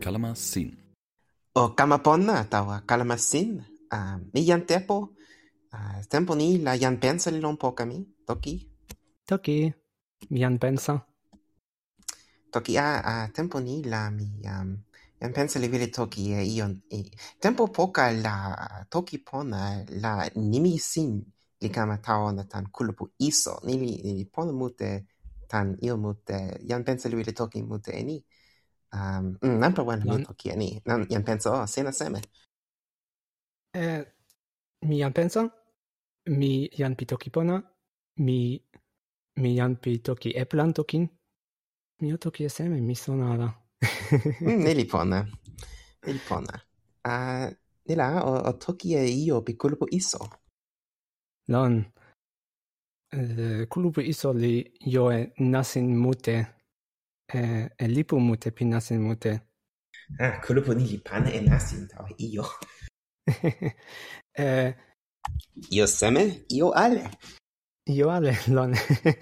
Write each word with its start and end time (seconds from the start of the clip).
Kalamasin. 0.00 0.76
O 1.54 1.68
kamapona 1.68 2.44
tawa 2.44 2.80
kalamasin. 2.86 3.62
Uh, 3.92 4.16
mi 4.34 4.44
jan 4.44 4.66
tepo. 4.66 5.14
Uh, 5.72 6.02
tempo 6.08 6.34
ni 6.34 6.58
la 6.58 6.76
jan 6.76 6.96
pensa 6.98 7.30
li 7.30 7.40
lon 7.40 7.56
poka 7.56 7.84
mi. 7.86 8.04
Toki. 8.26 8.54
Toki. 9.26 9.72
Mi 10.30 10.40
jan 10.40 10.58
pensa. 10.58 10.98
Toki 12.52 12.78
a, 12.78 13.00
a 13.00 13.28
tempo 13.28 13.60
ni 13.60 13.82
la 13.84 14.10
mi 14.10 14.28
um, 14.44 14.76
jan 15.20 15.32
pensa 15.32 15.58
li 15.58 15.68
vili 15.68 15.88
toki 15.88 16.32
e 16.32 16.42
ion. 16.56 16.82
E. 16.90 17.04
Tempo 17.40 17.68
poka 17.68 18.10
la 18.12 18.84
toki 18.90 19.18
pona 19.18 19.84
la 20.02 20.28
nimi 20.34 20.78
sin 20.78 21.22
li 21.62 21.70
kama 21.70 21.96
tawa 21.98 22.32
na 22.32 22.44
tan 22.44 22.66
kulupu 22.74 23.04
iso. 23.18 23.60
ni 23.66 23.74
li, 23.82 23.90
ni 24.04 24.12
li 24.18 24.24
pona 24.24 24.52
mute 24.52 24.90
tan 25.52 25.76
il 25.82 25.96
mute, 25.96 26.38
jan 26.68 26.84
pensa 26.84 27.08
li 27.08 27.16
wile 27.16 27.32
toki 27.32 27.62
mute 27.62 27.92
e 27.92 28.02
ni. 28.02 28.16
Um, 28.92 29.36
mm, 29.42 29.58
nanpa 29.60 29.82
wan 29.82 30.00
mi 30.04 30.24
toki 30.24 30.50
e 30.50 30.56
ni. 30.56 30.68
Nan, 30.86 31.06
jan 31.12 31.24
pensa 31.24 31.50
oh, 31.52 31.66
sena 31.66 31.92
seme. 31.92 32.20
Eh, 33.74 34.02
mi 34.88 34.98
jan 34.98 35.12
pensa, 35.12 35.40
mi 36.38 36.68
jan 36.78 36.94
pi 36.96 37.04
toki 37.04 37.30
pona, 37.30 37.56
mi, 38.26 38.38
mi 39.42 39.54
jan 39.56 39.76
pi 39.76 39.98
toki 39.98 40.32
plan 40.50 40.72
tokin, 40.72 41.08
mi 42.00 42.12
o 42.14 42.16
toki 42.16 42.44
e 42.44 42.48
seme, 42.48 42.80
mi 42.80 42.94
sona 42.94 43.32
ala. 43.34 43.48
mm, 44.46 44.58
ne 44.64 44.74
li 44.80 44.84
pona. 44.84 45.20
Ne 46.06 46.12
li 46.12 46.22
pona. 46.28 46.54
Uh, 47.04 47.48
nila, 47.88 48.08
o, 48.24 48.32
o 48.48 48.52
toki 48.52 48.96
e 48.96 49.04
io 49.04 49.42
pi 49.42 49.56
kulupu 49.56 49.86
iso. 49.90 50.41
Lon, 51.48 51.84
eh, 53.12 53.26
le 53.36 53.66
kulupu 53.66 54.00
iso 54.00 54.32
li 54.32 54.72
jo 54.92 55.10
e 55.12 55.32
nasin 55.38 55.96
mute 55.96 56.36
e, 57.34 57.68
e 57.78 57.86
lipu 57.88 58.20
mute 58.20 58.50
pi 58.50 58.64
nasin 58.64 59.00
mute. 59.00 59.32
Ah, 60.18 60.40
kulupu 60.44 60.74
ni 60.74 60.84
li 60.84 60.98
pana 60.98 61.30
e 61.30 61.40
nasin 61.40 61.88
tau 61.88 62.06
io. 62.18 62.44
e, 63.26 64.44
eh, 64.44 64.74
io 65.70 65.86
seme, 65.86 66.44
io 66.48 66.70
ale. 66.70 67.10
Io 67.86 68.10
ale, 68.10 68.32
lon. 68.48 68.72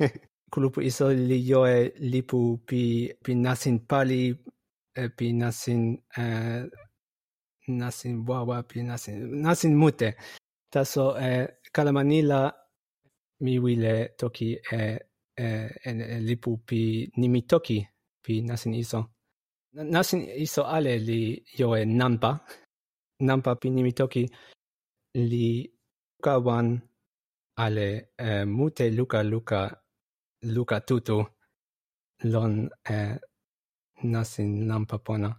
kulupu 0.53 0.81
iso 0.81 1.09
li 1.09 1.39
jo 1.49 1.67
e 1.67 1.93
lipu 1.99 2.59
pi, 2.67 3.13
pi 3.23 3.35
nasin 3.35 3.87
pali, 3.87 4.37
e, 4.95 5.09
pi 5.09 5.33
nasin... 5.33 5.97
e, 6.17 6.69
nasin 7.71 8.25
wawa 8.27 8.63
pi 8.63 8.83
nasin 8.83 9.43
nasin 9.43 9.77
mute 9.77 10.17
taso 10.71 11.17
e 11.19 11.60
kalamanila 11.75 12.41
mi 13.41 13.59
wile 13.59 13.95
toki 14.19 14.49
e, 14.73 14.79
e 15.37 15.47
en 15.85 15.99
lipu 16.27 16.51
pi 16.67 17.11
nimi 17.17 17.43
toki 17.43 17.79
pi 18.23 18.43
nasin 18.43 18.75
iso. 18.75 19.01
Nasin 19.73 20.21
iso 20.45 20.63
ale 20.77 20.99
li 20.99 21.21
jo 21.59 21.77
e 21.77 21.85
nampa. 21.85 22.31
Nampa 23.27 23.51
pi 23.61 23.69
nimi 23.71 23.93
toki 23.93 24.23
li 25.31 25.47
luka 26.19 26.39
wan 26.47 26.81
ale 27.57 27.89
e, 28.19 28.45
mute 28.45 28.91
luka 28.91 29.23
luka 29.23 29.61
luka 30.55 30.81
tutu 30.81 31.19
lon 32.33 32.69
e, 32.95 32.97
nasin 34.03 34.67
nampa 34.69 34.99
pona. 34.99 35.31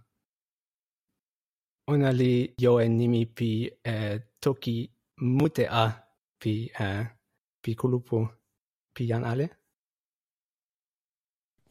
Ona 1.90 2.10
li 2.20 2.54
jo 2.62 2.80
e 2.80 2.88
nimi 2.88 3.26
pi 3.26 3.50
e, 3.84 3.94
toki 4.40 4.76
mute 5.38 5.64
a 5.82 5.84
pi 6.42 6.66
eh, 6.74 7.06
pi 7.62 7.70
kulupu 7.78 8.18
pi 8.94 9.06
jan 9.06 9.22
ale? 9.22 9.46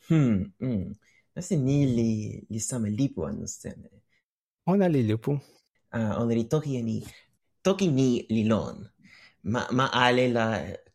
Hmm, 0.08 0.48
hmm. 0.60 0.96
Nasi 1.36 1.56
ni 1.58 1.86
li, 1.96 2.10
li 2.50 2.60
same 2.60 2.90
lipu 2.90 3.28
anu 3.28 3.48
seme. 3.48 3.90
Ona 4.72 4.88
li 4.88 5.04
lipu. 5.04 5.32
Uh, 5.96 6.14
ona 6.22 6.34
li 6.40 6.44
toki 6.48 6.76
e 6.80 6.82
ni. 6.82 6.98
Toki 7.66 7.88
ni 7.88 8.26
li 8.30 8.44
lon. 8.52 8.78
Ma, 9.44 9.68
ma 9.78 9.86
ale 10.06 10.26
la 10.38 10.46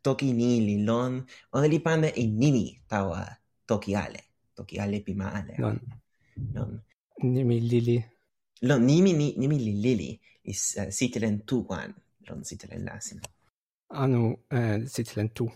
toki 0.02 0.32
ni 0.32 0.60
li 0.68 0.76
lon. 0.88 1.12
Ona 1.52 1.66
li 1.68 1.78
pana 1.86 2.08
e 2.22 2.24
nini 2.26 2.80
tawa 2.88 3.20
toki 3.68 3.92
ale. 4.04 4.20
Toki 4.56 4.80
ale 4.80 5.00
pi 5.04 5.12
ma 5.20 5.26
ale. 5.38 5.54
Lon. 5.58 5.78
Lon. 6.54 6.72
Nimi 7.22 7.60
lili. 7.60 7.98
Lon, 8.68 8.80
nimi, 8.88 9.12
nimi 9.36 9.56
li 9.58 9.72
lili. 9.84 10.10
Is 10.44 10.76
uh, 10.80 10.88
sitelen 10.88 11.44
tuwan. 11.48 11.92
Lon 12.28 12.44
sitelen 12.44 12.84
lasin. 12.88 13.20
Ah, 13.88 14.02
għanu 14.02 14.22
eh, 14.50 14.78
sitlin 14.90 15.28
tu. 15.30 15.46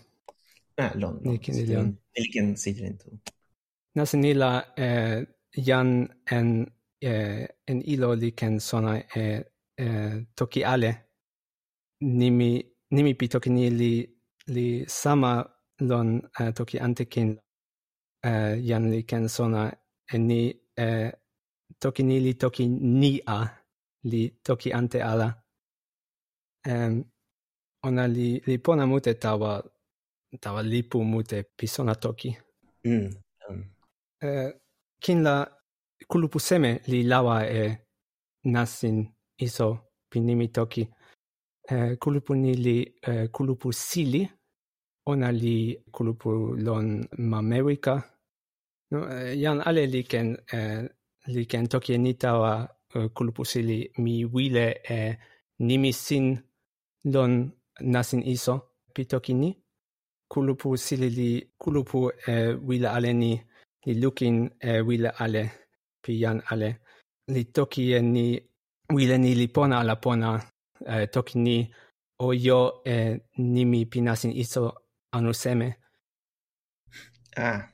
Ah, 0.79 0.91
lon. 0.95 1.19
Nikin 1.23 1.57
il-jan. 1.61 1.89
Nikin 2.17 2.55
sitlin 2.57 2.97
tu. 2.97 3.11
Nasa 3.95 4.17
nila 4.17 4.51
eh, 4.77 5.25
jan 5.57 6.07
en 6.31 6.65
eh, 7.01 7.47
en 7.67 7.81
ilo 7.81 8.13
li 8.15 8.31
ken 8.31 8.59
sona 8.59 8.95
eh, 9.15 9.43
toki 10.35 10.63
ale 10.63 10.91
nimi 12.01 12.61
nimi 12.91 13.13
pi 13.19 13.27
toki 13.27 13.49
ni 13.49 13.69
li 13.69 13.93
li 14.47 14.67
sama 14.87 15.33
lon 15.79 16.21
toki 16.55 16.79
antekin 16.79 17.35
jan 18.69 18.91
li 18.91 19.03
ken 19.09 19.27
sona 19.29 19.63
ni 20.13 20.41
eh, 20.77 21.11
toki 21.79 22.03
ni 22.03 22.19
li 22.19 22.33
toki 22.33 22.67
ni 23.01 23.19
a 23.25 23.39
li 24.03 24.23
toki 24.43 24.71
ante 24.73 24.99
ala 25.01 25.29
ona 27.83 28.07
li, 28.07 28.41
li 28.45 28.57
pona 28.57 28.85
mute 28.85 29.13
tawa, 29.13 29.63
tawa 30.39 30.63
lipu 30.63 31.03
mute 31.03 31.43
pi 31.57 31.67
sona 31.67 31.95
toki. 31.95 32.37
Mm. 32.85 33.09
mm. 33.49 33.63
Uh, 34.23 34.51
kin 34.99 35.23
la 35.23 35.35
kulupu 36.07 36.39
seme 36.39 36.79
li 36.87 37.03
lawa 37.03 37.45
e 37.49 37.77
nasin 38.43 39.07
iso 39.37 39.67
pinimi 40.09 40.47
toki. 40.47 40.87
Uh, 41.71 41.93
kulupu 41.99 42.35
ni 42.35 42.53
li 42.55 42.77
uh, 43.07 43.25
kulupu 43.31 43.73
sili, 43.73 44.29
ona 45.05 45.31
li 45.31 45.81
kulupu 45.91 46.55
lon 46.55 47.07
mamewika. 47.17 48.03
No, 48.91 49.01
uh, 49.01 49.33
jan 49.41 49.61
ale 49.65 49.85
li 49.85 50.03
ken, 50.03 50.37
uh, 50.53 50.85
li 51.27 51.45
ken 51.45 51.67
toki 51.67 51.97
ni 51.97 52.13
tawa 52.13 52.67
uh, 52.95 53.05
kulupu 53.05 53.45
sili 53.45 53.91
mi 53.97 54.25
wile 54.25 54.81
e 54.89 55.17
nimi 55.59 55.93
sin 55.93 56.37
lon 57.03 57.51
nasin 57.79 58.23
iso 58.23 58.61
pi 58.93 59.05
toki 59.05 59.33
ni. 59.33 59.57
kulupu 60.31 60.77
sili 60.77 61.09
li 61.09 61.51
kulupu 61.57 62.11
e 62.27 62.53
wile 62.67 62.87
ale 62.87 63.13
ni, 63.13 63.41
li 63.85 63.93
lukin 64.01 64.49
e 64.59 64.81
wile 64.81 65.09
ale 65.09 65.51
pi 66.01 66.19
jan 66.19 66.41
ale. 66.49 66.69
Li 67.27 67.43
toki 67.45 67.91
e 67.93 68.01
ni 68.01 68.39
wile 68.93 69.17
ni 69.17 69.35
li 69.35 69.47
pona 69.47 69.79
ala 69.79 69.95
pona 69.95 70.41
e, 70.87 71.07
toki 71.07 71.37
ni 71.37 71.73
o 72.19 72.33
jo 72.33 72.81
e 72.85 73.19
nimi 73.37 73.85
pi 73.85 74.01
nasin 74.01 74.31
iso 74.31 74.73
anu 75.11 75.33
seme. 75.33 75.75
Ah, 77.35 77.67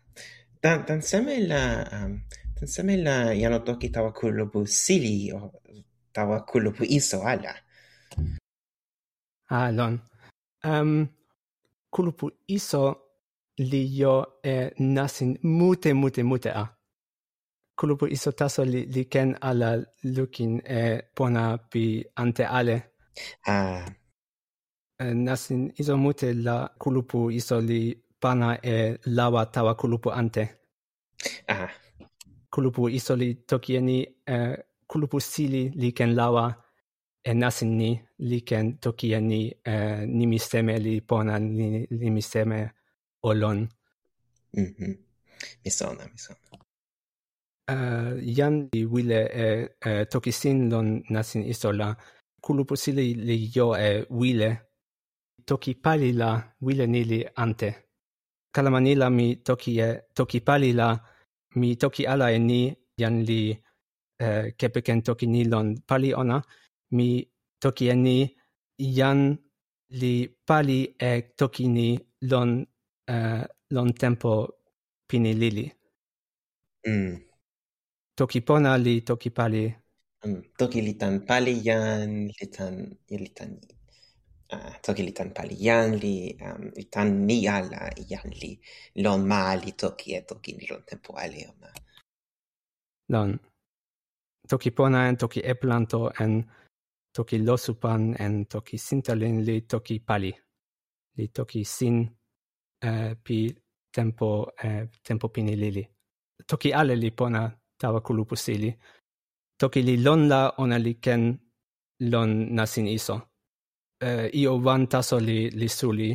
tan, 0.62 0.86
tan 0.86 1.02
seme 1.02 1.40
la... 1.48 1.62
Um... 1.94 2.22
Tan 2.58 2.68
seme 2.68 2.98
la 2.98 3.36
jano 3.36 3.60
toki 3.60 3.90
tawa 3.90 4.12
kulupu 4.12 4.68
sili 4.68 5.32
o 5.32 5.52
tawa 6.14 6.42
kulupu 6.42 6.84
iso 6.84 7.22
ala 7.22 7.54
alon. 9.50 10.00
Um, 10.64 11.08
kulupu 11.90 12.32
iso 12.48 12.84
li 13.58 13.82
jo 13.98 14.26
e 14.44 14.72
nasin 14.80 15.38
mute, 15.44 15.94
mute, 15.94 16.24
mute 16.24 16.52
a. 16.52 16.66
Kulupu 17.76 18.08
iso 18.08 18.32
taso 18.32 18.64
li, 18.64 18.86
li 18.86 19.06
ken 19.06 19.36
ala 19.42 19.70
lukin 20.04 20.62
e 20.80 21.02
pona 21.16 21.58
pi 21.58 22.04
ante 22.16 22.44
ale. 22.46 22.78
Ah. 23.48 23.86
Nasin 25.00 25.72
iso 25.78 25.98
mute 25.98 26.34
la 26.34 26.70
kulupu 26.82 27.32
iso 27.32 27.60
li 27.62 27.82
pana 28.22 28.58
e 28.64 28.98
lawa 29.06 29.46
tawa 29.46 29.76
kulupu 29.76 30.10
ante. 30.12 30.44
Ah. 31.48 31.70
Kulupu 32.50 32.90
iso 32.90 33.16
li 33.16 33.36
toki 33.50 33.76
e 33.76 33.82
ni 33.82 33.98
kulupu 34.88 35.20
sili 35.20 35.70
li 35.82 35.92
ken 35.98 36.16
lawa 36.16 36.46
e 37.30 37.34
nasin 37.34 37.72
ni, 37.80 37.90
li 38.30 38.40
ken 38.48 38.66
toki 38.84 39.08
e 39.18 39.20
ni, 39.30 39.42
e, 39.72 39.74
nimi 40.18 40.40
seme 40.40 40.74
li 40.86 40.96
pona, 41.10 41.36
nimi 42.02 42.22
seme 42.22 42.60
olon. 43.30 43.60
Mm 44.58 44.72
-hmm. 44.76 44.94
Mi 45.64 45.72
sona, 45.72 46.04
mi 46.12 46.18
sona. 46.26 46.46
Uh, 47.70 48.16
jan 48.38 48.70
li 48.72 48.86
wile 48.94 49.20
e, 49.44 49.46
e 49.90 50.06
toki 50.12 50.32
sin 50.32 50.70
lon 50.72 50.88
nasin 51.10 51.44
isola, 51.54 51.88
kulupu 52.44 52.76
sili 52.84 53.14
li 53.28 53.38
jo 53.56 53.76
e 53.76 54.06
wile, 54.10 54.50
toki 55.46 55.72
pali 55.76 56.10
la 56.14 56.30
wile 56.62 56.86
ni 56.88 57.02
li 57.04 57.20
ante. 57.36 57.70
Kalamanila 58.54 59.10
mi 59.10 59.28
toki 59.48 59.72
e, 59.80 59.90
toki 60.16 60.40
pali 60.48 60.72
la, 60.80 60.88
mi 61.60 61.76
toki 61.76 62.04
ala 62.14 62.32
e 62.32 62.40
ni, 62.40 62.62
jan 63.00 63.16
li 63.28 63.42
e, 64.26 64.28
kepeken 64.60 65.02
toki 65.02 65.28
nilon 65.28 65.68
pali 65.88 66.14
ona, 66.14 66.42
mi 66.96 67.10
toki 67.62 67.90
e 67.90 67.96
ni 67.96 68.18
jan 68.98 69.20
li 70.00 70.14
pali 70.48 70.80
e 71.10 71.12
toki 71.40 71.66
ni 71.68 71.88
lon, 72.32 72.50
uh, 73.14 73.44
lon 73.76 73.90
tempo 73.94 74.32
pini 75.08 75.34
lili. 75.34 75.66
Mm. 76.88 77.16
Toki 78.18 78.42
pona 78.42 78.78
li 78.78 79.02
toki 79.02 79.30
pali. 79.30 79.64
Mm. 80.26 80.42
Toki 80.60 80.82
li 80.82 80.94
tan 81.02 81.26
pali 81.26 81.54
jan, 81.68 82.12
li 82.38 82.48
tan, 82.56 82.76
li 83.10 83.30
tan 83.38 83.52
uh, 84.54 84.74
toki 84.84 85.04
li 85.04 85.12
tan 85.12 85.32
pali 85.36 85.56
jan 85.56 85.98
li, 86.04 86.36
um, 86.42 86.72
li 86.76 86.86
tan 86.94 87.26
ni 87.28 87.48
ala 87.48 87.90
jan 88.12 88.30
li 88.42 88.52
lon 89.04 89.28
ma 89.28 89.56
li 89.56 89.72
toki 89.82 90.16
e 90.18 90.22
toki 90.30 90.56
ni 90.58 90.68
lon 90.70 90.84
tempo 90.90 91.14
ali 91.24 91.46
ona. 91.52 91.72
Lon. 93.14 93.38
Toki 94.48 94.72
pona 94.72 95.08
en 95.10 95.18
toki 95.18 95.40
e 95.44 95.54
planto 95.56 96.12
en 96.24 96.44
toki 97.18 97.38
Losupan 97.42 98.14
en 98.20 98.46
toki 98.46 98.78
Sintalin 98.78 99.42
li 99.46 99.62
toki 99.72 99.96
Pali. 100.08 100.32
Li 101.18 101.26
toki 101.38 101.64
Sin 101.66 101.98
eh, 102.88 103.16
pi 103.24 103.38
tempo, 103.92 104.30
eh, 104.64 104.84
tempo 105.08 105.30
pini 105.30 105.56
lili. 105.56 105.84
Toki 106.48 106.70
ale 106.74 106.96
li 106.96 107.10
pona 107.12 107.42
tawa 107.80 108.02
kulupu 108.02 108.36
sili 108.36 108.70
Toki 109.58 109.82
li 109.82 109.96
lon 110.06 110.28
la 110.30 110.42
ona 110.62 110.78
li 110.78 110.94
ken 111.02 111.24
lon 112.12 112.32
nasin 112.56 112.88
iso. 112.88 113.16
Eh, 114.00 114.30
io 114.34 114.52
wan 114.66 114.88
taso 114.88 115.18
li, 115.18 115.50
li 115.50 115.68
suli, 115.68 116.10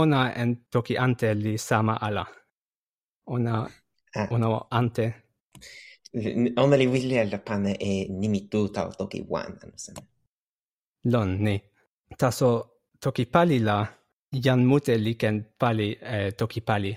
ona 0.00 0.32
en 0.40 0.50
toki 0.72 0.96
ante 0.96 1.34
li 1.34 1.58
sama 1.58 1.94
ala. 2.00 2.24
Ona, 3.34 3.54
ah. 4.16 4.28
ona 4.30 4.46
ante 4.70 5.06
ona 6.56 6.76
li 6.76 6.86
wili 6.86 7.18
alla 7.18 7.38
pane 7.38 7.72
e 7.80 8.08
nimitu 8.08 8.68
tau 8.68 8.88
toki 8.98 9.20
wan, 9.28 9.58
anusana 9.62 10.00
lon 11.12 11.30
ni. 11.44 11.56
taso 12.20 12.50
toki 13.02 13.24
pali 13.34 13.58
la 13.68 13.76
jan 14.44 14.60
mute 14.70 14.94
li 15.04 15.12
ken 15.20 15.36
pali 15.60 15.88
eh, 16.14 16.30
toki 16.38 16.60
pali. 16.68 16.92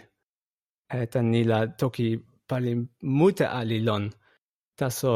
E 0.95 0.97
tan 1.11 1.25
ni 1.31 1.41
la 1.51 1.59
toki 1.79 2.07
pali 2.49 2.71
mute 3.17 3.45
ali 3.59 3.77
lon. 3.87 4.03
Taso 4.79 5.13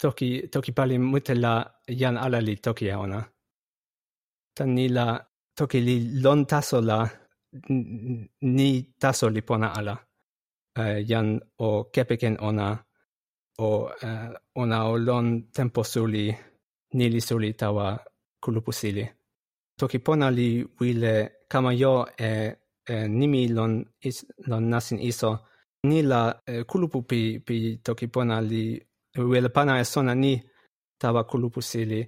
toki, 0.00 0.28
toki 0.52 0.72
pali 0.78 0.96
mute 0.98 1.34
la 1.44 1.54
jan 2.00 2.16
ala 2.24 2.38
li 2.46 2.54
toki 2.64 2.86
e 2.92 2.94
ona. 3.04 3.20
Tan 4.56 4.70
ni 4.76 4.86
la 4.96 5.06
toki 5.58 5.78
li 5.86 5.96
lon 6.24 6.40
taso 6.50 6.78
la 6.90 6.98
ni 8.56 8.68
taso 9.02 9.26
li 9.34 9.42
pona 9.48 9.68
ala. 9.78 9.96
Uh, 10.80 10.98
jan 11.10 11.28
o 11.66 11.68
kepeken 11.94 12.36
ona 12.48 12.68
o 13.58 13.68
uh, 13.86 14.30
ona 14.62 14.78
o 14.90 14.92
lon 15.06 15.26
tempo 15.56 15.82
suli 15.92 16.34
nili 16.96 17.20
suli 17.20 17.50
tawa 17.60 17.86
kulupusili. 18.44 19.04
toki 19.78 19.98
pona 19.98 20.26
li 20.30 20.48
wile 20.78 21.14
kama 21.48 21.70
jo 21.80 22.06
e, 22.18 22.28
e 22.92 23.08
nimi 23.18 23.48
lon, 23.56 23.72
is, 24.08 24.18
lon 24.46 24.64
nasin 24.72 24.98
iso 25.10 25.30
ni 25.88 26.02
la 26.02 26.20
e, 26.46 26.64
kulupu 26.64 27.02
pi, 27.02 27.20
pi 27.46 27.54
toki 27.86 28.06
pona 28.14 28.36
li 28.40 28.64
wile 29.30 29.48
pana 29.48 29.80
e 29.80 29.84
sona 29.84 30.14
ni 30.14 30.32
tawa 31.00 31.24
kulupusili 31.24 32.00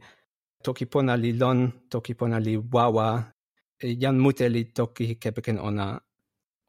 toki 0.64 0.86
pona 0.86 1.16
li 1.16 1.32
lon 1.32 1.58
toki 1.90 2.14
pona 2.14 2.38
li 2.46 2.54
wawa 2.74 3.06
e, 3.78 3.96
jan 4.00 4.16
mute 4.24 4.46
li 4.48 4.62
toki 4.76 5.04
kepeken 5.22 5.58
ona 5.68 5.86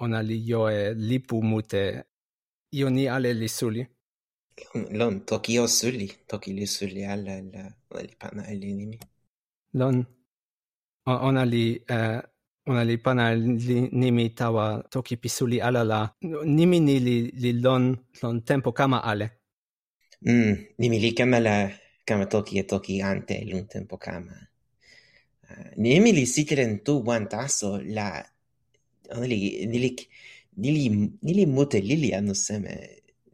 ona 0.03 0.19
li 0.21 0.37
jo 0.49 0.69
e 0.69 0.93
lipu 0.93 1.35
mute 1.49 1.83
io 2.71 2.89
ni 2.89 3.07
ale 3.07 3.33
li 3.33 3.47
suli. 3.47 3.81
Lon, 4.99 5.25
toki 5.25 5.59
o 5.59 5.67
suli, 5.67 6.07
toki 6.27 6.53
li 6.53 6.65
suli 6.67 7.05
ale 7.05 7.35
la, 7.51 7.63
li 8.01 8.15
pana 8.19 8.43
e 8.51 8.55
li 8.55 8.73
nimi 8.73 8.99
lon. 9.79 9.97
Ona 11.07 11.43
li 11.53 11.65
uh, 11.95 12.19
ona 12.67 12.83
li 12.83 12.95
pana 13.05 13.25
li 13.67 13.77
nimi 14.01 14.25
tawa 14.39 14.65
toki 14.91 15.15
pisuli 15.21 15.57
ala 15.67 15.83
la. 15.91 15.99
Nimi 16.57 16.77
ni 16.87 16.95
li, 17.07 17.17
li 17.43 17.51
lon 17.63 17.83
lon 18.21 18.41
tempo 18.49 18.71
kama 18.79 18.99
ale. 19.11 19.27
Mm, 20.25 20.53
nimi 20.79 20.97
li 21.03 21.11
kama 21.17 21.39
la 21.39 21.55
kama 22.07 22.25
toki 22.33 22.59
e 22.61 22.63
toki 22.71 23.01
ante 23.01 23.35
lon 23.51 23.65
tempo 23.73 23.95
kama. 23.97 24.35
Uh, 25.47 25.69
nimi 25.83 26.11
li 26.17 26.25
sikren 26.25 26.71
tu 26.85 26.93
wan 27.07 27.23
taso 27.33 27.69
la 27.95 28.07
ona 29.15 29.25
li 29.31 29.37
nili 29.71 29.89
nili 30.57 30.83
nili 31.25 31.43
mute 31.45 31.79
lili 31.89 32.09
anu 32.17 32.33
seme 32.35 32.73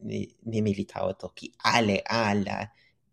ni, 0.07 0.19
nimi 0.45 0.71
li 0.77 0.85
tawa 0.85 1.13
toki 1.13 1.51
ale 1.75 1.97
ala 2.05 2.57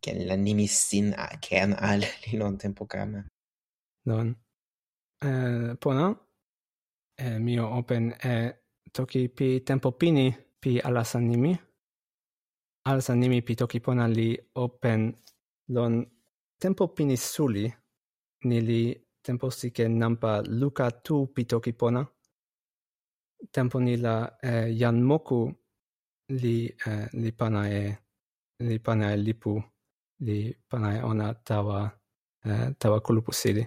che 0.01 0.25
l'animissin 0.25 1.13
a 1.17 1.37
ken 1.39 1.73
al 1.79 2.01
li 2.25 2.37
lon 2.37 2.57
tempo 2.57 2.87
kama. 2.87 3.25
Non. 4.07 4.29
eh 5.23 5.77
pona 5.77 6.07
eh, 7.19 7.39
mio 7.39 7.69
open 7.69 8.17
e 8.19 8.35
toki 8.91 9.29
pi 9.29 9.63
tempo 9.63 9.93
pini 9.93 10.27
pi 10.59 10.79
alas 10.79 11.15
animi 11.15 11.53
alas 12.89 13.09
pi 13.45 13.55
toki 13.55 13.81
pona 13.81 14.07
li 14.07 14.29
open. 14.53 15.03
Lon 15.75 15.95
tempo 16.59 16.89
pini 16.89 17.17
suli 17.17 17.65
ni 18.49 18.61
li 18.61 18.83
tempo 19.23 19.51
sike 19.51 19.87
nampa 19.89 20.43
luka 20.61 20.91
tu 20.91 21.31
pi 21.33 21.45
toki 21.45 21.73
pona. 21.73 22.03
Tempo 23.51 23.79
ni 23.79 23.97
la 23.97 24.39
eh, 24.41 24.69
yanmoku 24.81 25.41
li 26.41 26.57
eh, 26.87 27.09
li 27.13 27.33
pana 27.33 27.69
e 27.69 27.83
li 28.59 28.79
pana 28.79 29.13
e 29.13 29.17
lipu 29.17 29.53
li 30.21 30.55
panai 30.69 31.01
ona 31.03 31.35
tawa 31.35 31.91
uh, 32.45 32.69
tawa 32.79 33.01
kulupu 33.01 33.33
sili. 33.33 33.67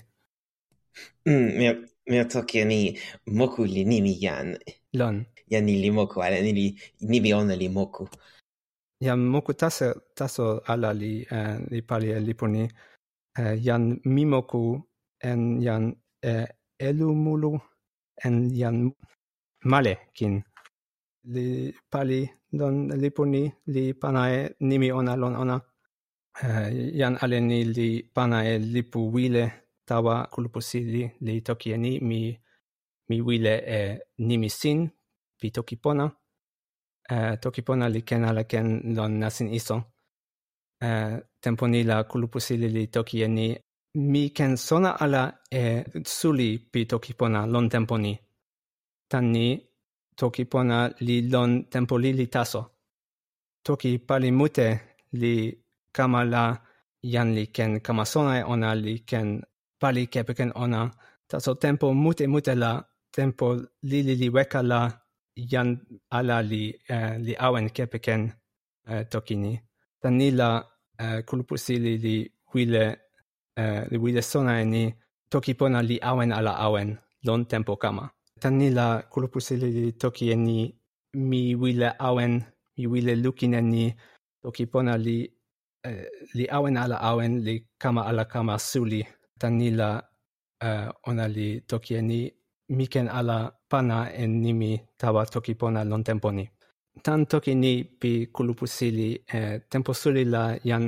Mm, 1.26 1.50
mia, 1.58 1.74
mia 2.08 2.26
toki 2.26 2.66
ni 2.66 3.00
moku 3.26 3.66
li 3.66 3.86
nimi 3.86 4.14
jan. 4.20 4.58
Lon. 4.94 5.26
Jan 5.50 5.66
ni 5.66 5.82
li 5.82 5.90
moku, 5.92 6.22
ala 6.22 6.42
ni 6.42 6.52
li 6.54 6.68
nimi 7.02 7.34
ona 7.34 7.56
li 7.56 7.70
moku. 7.70 8.08
Jan 9.02 9.20
moku 9.20 9.54
taso, 9.54 9.94
taso 10.16 10.62
ala 10.68 10.94
li, 10.94 11.26
uh, 11.32 11.58
li 11.72 11.82
pali 11.82 12.12
e 12.12 12.20
lipu 12.20 12.48
ni. 12.48 12.64
Uh, 13.40 13.56
jan 13.66 14.00
mi 14.06 14.26
moku 14.26 14.82
en 15.24 15.62
jan 15.62 15.84
uh, 16.26 16.48
elumulu 16.80 17.60
en 18.26 18.36
jan 18.54 18.92
male 19.66 19.94
kin. 20.14 20.44
Li 21.34 21.74
pali 21.92 22.30
don 22.52 22.88
lipu 23.02 23.26
ni, 23.26 23.52
li 23.74 23.94
panae 23.94 24.56
nimi 24.60 24.92
ona 24.92 25.16
lon 25.16 25.36
ona. 25.36 25.58
Eh, 26.42 26.98
jan 26.98 27.18
ale 27.22 27.38
ni 27.42 27.64
li 27.64 28.04
pana 28.14 28.38
e 28.52 28.58
lipu 28.60 29.00
wile 29.14 29.44
tawa 29.86 30.28
kulupusili 30.32 31.12
li 31.22 31.42
toki 31.42 31.72
e 31.72 31.78
ni 31.78 31.92
mi 32.00 32.20
mi 33.10 33.22
wile 33.22 33.54
e 33.78 33.80
nimi 34.18 34.50
sin 34.50 34.90
pi 35.40 35.52
toki 35.52 35.76
pona. 35.76 36.06
Uh, 37.12 37.36
toki 37.42 37.62
pona 37.62 37.86
li 37.90 38.02
ken 38.02 38.24
ala 38.26 38.44
ken 38.52 38.68
lon 38.96 39.14
nasin 39.20 39.50
iso. 39.54 39.76
Uh, 40.86 41.16
tempo 41.42 41.68
ni 41.68 41.84
la 41.84 42.04
kulupusili 42.04 42.68
li 42.76 42.88
toki 42.88 43.22
e 43.22 43.28
ni 43.28 43.48
mi 44.12 44.24
ken 44.38 44.58
sona 44.58 44.92
ala 45.04 45.24
e 45.52 45.84
suli 46.06 46.50
pi 46.72 46.86
toki 46.92 47.14
pona 47.14 47.46
lon 47.46 47.70
tempo 47.70 47.96
ni. 47.98 48.14
Tan 49.10 49.26
ni 49.34 49.48
toki 50.16 50.46
pona 50.46 50.78
li 51.08 51.30
lon 51.34 51.52
tempo 51.74 51.98
li 51.98 52.10
li 52.20 52.28
taso. 52.28 52.62
Toki 53.66 54.00
pali 54.08 54.32
mute 54.32 54.68
li 55.22 55.36
kama 55.96 56.22
la 56.34 56.44
jan 57.14 57.30
li 57.38 57.46
ken 57.56 57.72
kama 57.86 58.04
sona 58.12 58.34
e 58.40 58.44
ona 58.54 58.70
li 58.84 58.94
ken 59.10 59.28
pali 59.82 60.04
kepeken 60.14 60.52
ona. 60.64 60.82
Taso 61.30 61.52
tempo 61.64 61.86
mute 62.04 62.26
mute 62.34 62.54
la 62.64 62.72
tempo 63.16 63.46
li 63.90 64.00
li 64.08 64.14
li 64.22 64.28
weka 64.36 64.62
la 64.72 64.82
jan 65.52 65.70
ala 66.18 66.38
li 66.52 66.64
eh, 66.94 67.14
li 67.26 67.34
awen 67.46 67.68
kepeken 67.76 68.22
eh, 68.92 69.04
toki 69.12 69.36
ni 69.44 69.54
tan 70.02 70.14
ni 70.20 70.28
la 70.40 70.50
eh, 71.04 71.20
kulupusi 71.28 71.74
li 71.86 71.94
li 72.06 72.16
wile 72.54 72.84
eh, 73.62 73.82
li 73.92 73.98
wile 74.04 74.22
sona 74.22 74.54
e 74.62 74.66
ni 74.74 74.84
toki 75.32 75.54
pona 75.60 75.80
li 75.90 75.98
awen 76.10 76.32
ala 76.38 76.54
awen 76.66 76.90
lon 77.26 77.42
tempo 77.52 77.74
kama. 77.84 78.06
Tan 78.42 78.54
ni 78.60 78.68
la 78.78 78.88
kulupusi 79.12 79.54
li 79.62 79.70
li 79.78 79.92
toki 80.02 80.26
e 80.36 80.38
ni 80.48 80.58
mi 81.30 81.42
wile 81.62 81.90
awen 82.08 82.34
mi 82.78 82.84
wile 82.92 83.14
lukin 83.24 83.54
e 83.60 83.62
ni 83.62 83.84
toki 84.42 84.64
pona 84.72 84.94
li 85.06 85.18
Eh, 85.86 86.08
li 86.34 86.46
awen 86.48 86.78
ala 86.78 86.98
awen, 87.10 87.34
li 87.46 87.56
kama 87.82 88.02
ala 88.10 88.24
kama 88.26 88.56
suli 88.60 89.02
tan 89.40 89.60
la 89.80 89.90
uh, 90.68 90.90
ona 91.10 91.26
li 91.28 91.48
toki 91.70 92.02
ni 92.10 92.20
miken 92.78 93.08
ala 93.20 93.38
pana 93.70 93.98
en 94.22 94.32
nimi 94.44 94.72
tawa 95.00 95.22
toki 95.34 95.54
pona 95.60 95.82
lon 95.90 96.04
tempo 96.08 96.30
ni. 96.32 96.46
Tan 97.06 97.22
toki 97.32 97.54
ni 97.64 97.74
pi 98.00 98.12
kulupusili 98.36 99.10
uh, 99.16 99.36
eh, 99.36 99.56
tempo 99.72 99.92
suli 100.02 100.24
la 100.34 100.44
jan 100.70 100.86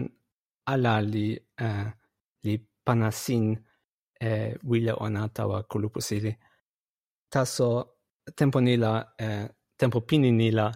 ala 0.74 0.94
li, 1.14 1.28
uh, 1.66 1.88
li 2.46 2.54
pana 2.86 3.10
sin 3.12 3.46
eh, 4.28 4.52
wile 4.70 4.94
ona 5.06 5.22
tawa 5.38 5.58
kulupusili. 5.72 6.32
Taso 7.34 7.68
tempo 8.38 8.58
ni 8.62 8.74
la, 8.84 8.92
uh, 9.25 9.46
tempo 9.80 10.00
pini 10.08 10.32
ni 10.32 10.48
la 10.52 10.68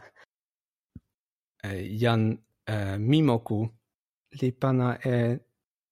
uh, 1.65 1.81
jan 2.01 2.21
eh, 2.67 2.97
mimoku 2.99 3.78
li 4.31 4.51
pana 4.51 4.87
e 5.05 5.39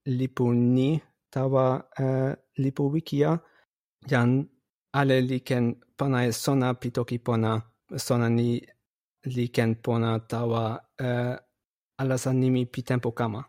lipu 0.06 0.54
ni 0.54 1.02
tawa 1.30 1.90
e, 2.00 2.36
lipu 2.58 2.92
wikia 2.94 3.40
jan 4.08 4.48
ale 4.94 5.22
li 5.22 5.40
ken 5.40 5.76
pana 5.98 6.26
e 6.26 6.32
sona 6.32 6.74
pi 6.74 6.92
toki 6.92 7.18
pona 7.20 7.62
sona 7.96 8.30
ni 8.30 8.62
li 9.36 9.48
ken 9.56 9.76
pona 9.76 10.20
tawa 10.20 10.64
e, 11.00 11.38
alasa 11.98 12.34
nimi 12.34 12.66
pi 12.66 12.82
tempo 12.82 13.12
kama. 13.12 13.46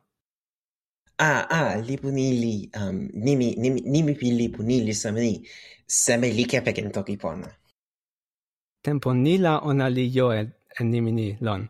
Ah, 1.21 1.47
ah, 1.51 1.77
lipu 1.77 2.11
nili, 2.11 2.71
um, 2.77 3.09
nimi, 3.13 3.55
nimi, 3.59 3.81
nimi 3.81 4.15
pi 4.15 4.31
lipu 4.31 4.63
nili 4.63 4.95
seme 4.95 5.21
ni, 5.21 5.49
seme 5.87 6.31
li 6.31 6.45
kepeken 6.45 6.93
toki 6.93 7.17
pona. 7.17 7.49
Tempo 8.83 9.15
nila 9.15 9.59
ona 9.59 9.89
li 9.91 10.11
jo 10.11 10.33
e, 10.33 10.47
e 10.81 10.85
nimi 10.85 11.13
ni 11.13 11.37
lon. 11.41 11.69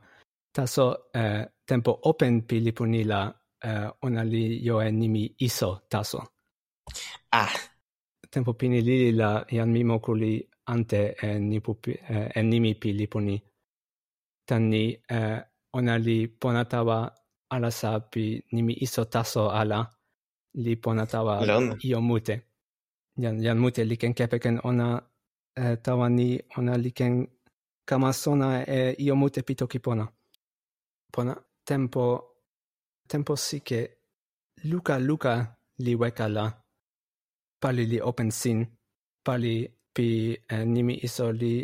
Taso, 0.53 1.09
eh, 1.15 1.47
tempo 1.69 1.99
open 2.03 2.35
pi 2.49 2.61
lipu 2.61 2.87
ni 2.87 3.05
la 3.05 3.21
uh, 3.29 3.69
eh, 3.69 3.89
ona 4.03 4.23
li 4.25 4.61
jo 4.67 4.81
e 4.81 4.91
nimi 4.91 5.35
iso 5.39 5.71
taso. 5.89 6.21
Ah. 7.31 7.53
Tempo 8.31 8.53
pini 8.55 8.81
li 8.89 9.13
la 9.13 9.45
jan 9.57 9.71
mi 9.71 9.85
moku 9.85 10.13
li 10.15 10.33
ante 10.73 11.17
e, 11.23 11.39
nipu 11.39 11.71
uh, 11.71 12.37
e 12.39 12.43
nimi 12.43 12.75
pi 12.75 12.93
lipu 12.93 13.21
ni. 13.21 13.37
Tan 14.49 14.63
ni 14.69 14.97
uh, 15.11 15.39
ona 15.73 15.95
li 15.99 16.29
ponatawa 16.41 16.99
ala 17.51 17.71
sa 17.71 18.01
pi 18.01 18.43
nimi 18.53 18.75
iso 18.85 19.05
taso 19.05 19.51
ala 19.51 19.79
li 20.55 20.77
ponatawa 20.77 21.35
io 21.81 22.01
mute. 22.01 22.37
Jan, 23.17 23.37
jan 23.45 23.59
mute 23.59 23.85
li 23.85 23.97
ken 23.97 24.15
kepeken 24.15 24.61
ona 24.65 24.89
uh, 25.61 25.75
tawa 25.85 26.09
ni 26.09 26.29
ona 26.57 26.77
li 26.77 26.91
ken 26.93 27.27
kama 27.85 28.13
sona 28.13 28.65
e 28.65 28.95
io 28.99 29.15
mute 29.17 29.43
pi 29.43 29.55
toki 29.55 29.79
pona. 29.79 30.05
Pona? 31.13 31.35
tempo 31.69 32.05
tempo 33.11 33.37
sike 33.37 33.81
luka 34.71 34.99
luka 34.99 35.35
li 35.85 35.95
weka 35.95 36.27
la. 36.29 36.47
Pali 37.61 37.85
li 37.87 37.99
open 38.01 38.31
sin. 38.31 38.59
Pali 39.27 39.55
pi 39.95 40.09
eh, 40.53 40.65
nimi 40.75 40.95
iso 41.07 41.27
li 41.41 41.55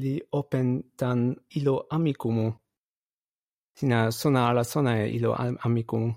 li 0.00 0.14
open 0.38 0.68
tan 0.98 1.20
ilo 1.58 1.74
amikumu. 1.94 2.46
Sina 3.78 4.10
sona 4.10 4.40
ala 4.48 4.64
sona 4.64 4.92
e 5.02 5.06
ilo 5.16 5.30
amikumu. 5.64 6.10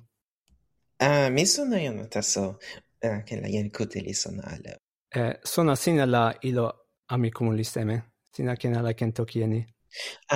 Ah, 1.00 1.30
mi 1.30 1.46
sona 1.46 1.78
jan 1.86 2.10
taso. 2.10 2.60
Ah, 3.04 3.22
che 3.26 3.40
la 3.42 3.48
jan 3.48 3.70
kute 3.76 4.00
li 4.02 4.14
sona 4.14 4.44
ala. 4.54 4.74
Eh, 5.20 5.34
sona 5.44 5.76
sina 5.76 6.06
la 6.06 6.24
ilo 6.42 6.66
amikumu 7.14 7.52
li 7.54 7.64
seme. 7.64 7.96
Sina 8.34 8.56
ken 8.56 8.76
ala 8.76 8.94
ken 8.94 9.12
toki 9.14 9.42
eni. 9.46 9.62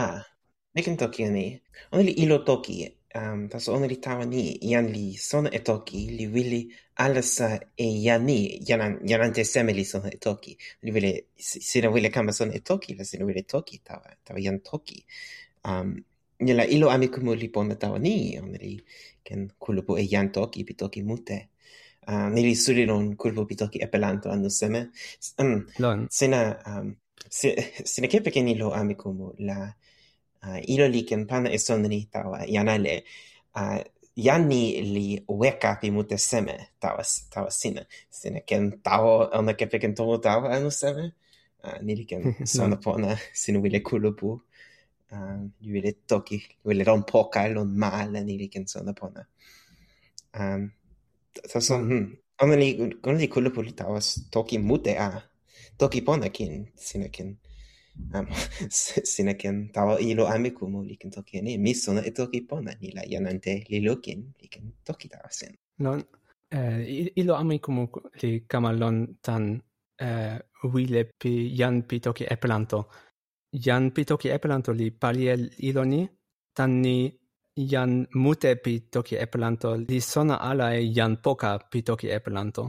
Ah, 0.01 0.23
nekin 0.75 0.97
toki 0.97 1.23
eni. 1.23 1.61
oni 1.91 2.03
li 2.03 2.13
ilo 2.23 2.37
toki, 2.43 2.77
um, 3.15 3.47
taso 3.49 3.73
ona 3.73 3.87
li 3.87 3.97
tawa 4.01 4.25
ni, 4.25 4.43
jan 4.71 4.87
li 4.95 5.17
sona 5.17 5.49
e 5.49 5.59
toki, 5.59 5.99
li 6.17 6.27
wili 6.27 6.61
alasa 7.05 7.59
e 7.77 7.87
jan 8.05 8.25
ni, 8.25 8.59
jan, 8.67 8.99
jan 9.09 9.21
ante 9.21 9.43
seme 9.43 9.73
li 9.73 9.85
sona 9.85 10.09
e 10.09 10.17
toki. 10.17 10.57
Li 10.81 10.91
wili, 10.91 11.11
sina 11.37 11.89
wili 11.89 12.09
kama 12.09 12.31
sona 12.33 12.53
e 12.53 12.59
toki, 12.59 12.95
la 12.97 13.03
sina 13.03 13.25
wili 13.25 13.43
toki 13.43 13.81
tawa, 13.85 14.15
tawa 14.25 14.41
jan 14.41 14.59
toki. 14.59 15.05
Um, 15.65 15.95
nila 16.39 16.65
ilo 16.65 16.89
amikumu 16.91 17.35
li 17.35 17.49
pona 17.49 17.75
tawa 17.75 17.99
ni, 17.99 18.39
ona 18.39 18.57
li 18.57 18.79
ken 19.23 19.49
kulupu 19.59 19.97
e 19.97 20.07
jan 20.07 20.31
toki 20.31 20.63
pi 20.63 20.73
toki 20.73 21.03
mute. 21.03 21.49
Uh, 22.07 22.27
ni 22.33 22.41
li 22.43 22.55
suli 22.55 22.85
lon 22.85 23.15
kulupu 23.15 23.45
pi 23.45 23.55
toki 23.55 23.79
e 23.79 23.87
pelanto 23.87 24.31
anu 24.31 24.49
seme. 24.49 24.89
Um, 25.37 25.65
lon. 25.79 26.07
Sina, 26.09 26.57
um, 26.65 26.95
si, 27.29 27.53
sina 27.85 28.07
kepe 28.07 28.33
ilo 28.33 28.73
ami 28.73 28.95
la 29.39 29.73
ilo 30.67 30.87
li 30.87 31.03
ken 31.09 31.27
pana 31.27 31.49
e 31.49 31.57
sona 31.57 31.87
ni 31.87 32.05
tawa 32.13 32.45
jan 32.47 32.69
ale, 32.69 32.95
jan 34.15 34.47
ni 34.47 34.81
li 34.81 35.07
weka 35.27 35.77
pi 35.81 35.89
mute 35.91 36.17
seme 36.17 36.55
tawa, 36.79 37.03
tawa 37.33 37.49
sina. 37.51 37.81
Sina 38.09 38.39
ken 38.41 38.71
tawa 38.83 39.29
ona 39.37 39.53
kepeken 39.53 39.95
tomo 39.95 40.17
tawa 40.17 40.49
anu 40.55 40.71
seme. 40.71 41.11
ni 41.81 41.95
li 41.95 42.05
ken 42.05 42.35
sona 42.45 42.75
pona 42.75 43.17
sina 43.33 43.59
wile 43.59 43.79
kulupu. 43.79 44.41
Uh, 45.13 45.45
li 45.61 45.71
wile 45.73 45.91
toki, 46.07 46.37
li 46.37 46.55
wile 46.65 46.83
ron 46.83 47.03
poka 47.03 47.47
lon 47.47 47.69
mala 47.77 48.19
ni 48.23 48.37
li 48.37 48.47
ken 48.47 48.67
sona 48.67 48.93
pona. 48.93 49.25
Um, 50.39 50.71
ta 51.51 51.59
son, 51.61 51.81
hmm. 51.89 52.05
Ona 52.41 52.55
li, 52.57 52.69
ona 53.03 53.17
li 53.17 53.27
kulupu 53.27 53.61
li 53.61 53.71
tawa 53.71 53.99
toki 54.31 54.57
mute 54.57 54.97
a. 54.97 55.09
Toki 55.77 56.01
pona 56.01 56.29
kin, 56.29 56.67
sina 56.75 57.07
kin 57.09 57.37
um, 58.13 58.27
sina 59.13 59.33
ken 59.33 59.69
tawa 59.73 59.99
ilo 59.99 60.27
amikumu 60.27 60.83
li 60.83 60.95
ken 60.97 61.11
toki 61.11 61.39
ane, 61.39 61.57
mi 61.57 61.73
sona 61.73 62.01
e 62.01 62.11
toki 62.11 62.41
pona 62.41 62.71
ni 62.81 62.91
la 62.91 63.03
yanante 63.13 63.63
li 63.69 63.79
lokin 63.87 64.19
li 64.41 64.47
ken 64.47 64.65
toki 64.85 65.07
tawa 65.13 65.29
sen. 65.29 65.53
Non, 65.79 65.99
uh, 66.57 66.81
ilo 67.21 67.33
amikumu 67.35 67.87
li 68.21 68.31
kama 68.51 68.71
lon 68.81 68.97
tan 69.21 69.43
uh, 70.01 70.37
wile 70.73 71.01
pi 71.19 71.33
yan 71.59 71.83
pi 71.87 71.99
toki 71.99 72.25
epelanto. 72.33 72.79
Yan 73.65 73.91
pi 73.91 74.05
toki 74.05 74.29
epelanto 74.29 74.71
li 74.73 74.87
palie 74.91 75.33
ilo 75.69 75.83
ni 75.85 76.01
tan 76.57 76.81
ni 76.81 76.97
yan 77.55 78.07
mute 78.13 78.55
pi 78.63 78.73
toki 78.93 79.15
epelanto 79.15 79.75
li 79.75 79.99
sona 80.01 80.35
ala 80.49 80.73
e 80.75 80.81
yan 80.97 81.13
poka 81.21 81.51
pi 81.71 81.79
toki 81.83 82.07
epelanto. 82.17 82.63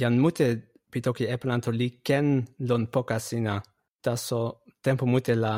Yan 0.00 0.18
mute 0.18 0.46
pi 0.90 1.00
toki 1.00 1.24
epelanto 1.34 1.70
li 1.70 1.88
ken 2.06 2.26
lon 2.68 2.86
poka 2.94 3.18
sina 3.18 3.54
taso 4.04 4.63
tempo 4.84 5.06
mute 5.06 5.34
la 5.44 5.54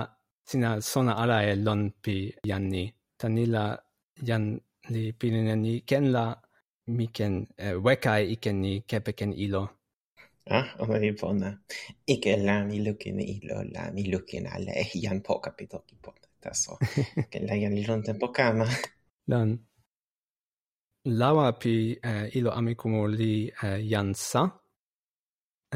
sina 0.49 0.71
sona 0.81 1.13
ala 1.23 1.39
e 1.51 1.53
lon 1.67 1.83
pi 2.03 2.17
jan 2.51 2.65
ni. 2.75 2.85
Tan 3.19 3.35
ni 3.37 3.45
la 3.55 3.65
jan 4.29 4.45
li 4.93 5.05
pilin 5.19 5.49
ni 5.65 5.73
ken 5.89 6.05
la 6.15 6.25
mi 6.97 7.07
ken 7.17 7.35
eh, 7.65 7.75
weka 7.85 8.13
e 8.23 8.25
iken 8.35 8.57
ni 8.65 8.73
kepe 8.91 9.13
ken 9.19 9.33
ilo. 9.45 9.65
Ah, 10.57 10.67
oma 10.83 10.97
li 11.03 11.11
pona. 11.21 11.51
Ike 12.15 12.33
la 12.47 12.55
mi 12.69 12.77
lukin 12.87 13.19
ilo, 13.35 13.57
la 13.75 13.83
mi 13.95 14.03
lukin 14.13 14.47
ala 14.55 14.73
e 14.83 14.85
jan 15.05 15.19
poka 15.27 15.51
pi 15.57 15.65
toki 15.73 15.97
pona. 16.05 16.27
Taso, 16.43 16.73
ken 17.31 17.43
la 17.49 17.55
jan 17.63 17.75
lon 17.89 18.03
tempo 18.07 18.27
kama. 18.37 18.67
Lan. 19.31 19.51
Lawa 21.21 21.47
pi 21.61 21.75
eh, 22.11 22.27
ilo 22.39 22.51
amikumo 22.59 23.03
li 23.19 23.35
eh, 23.63 23.79
yan 23.93 24.15
sa. 24.15 24.43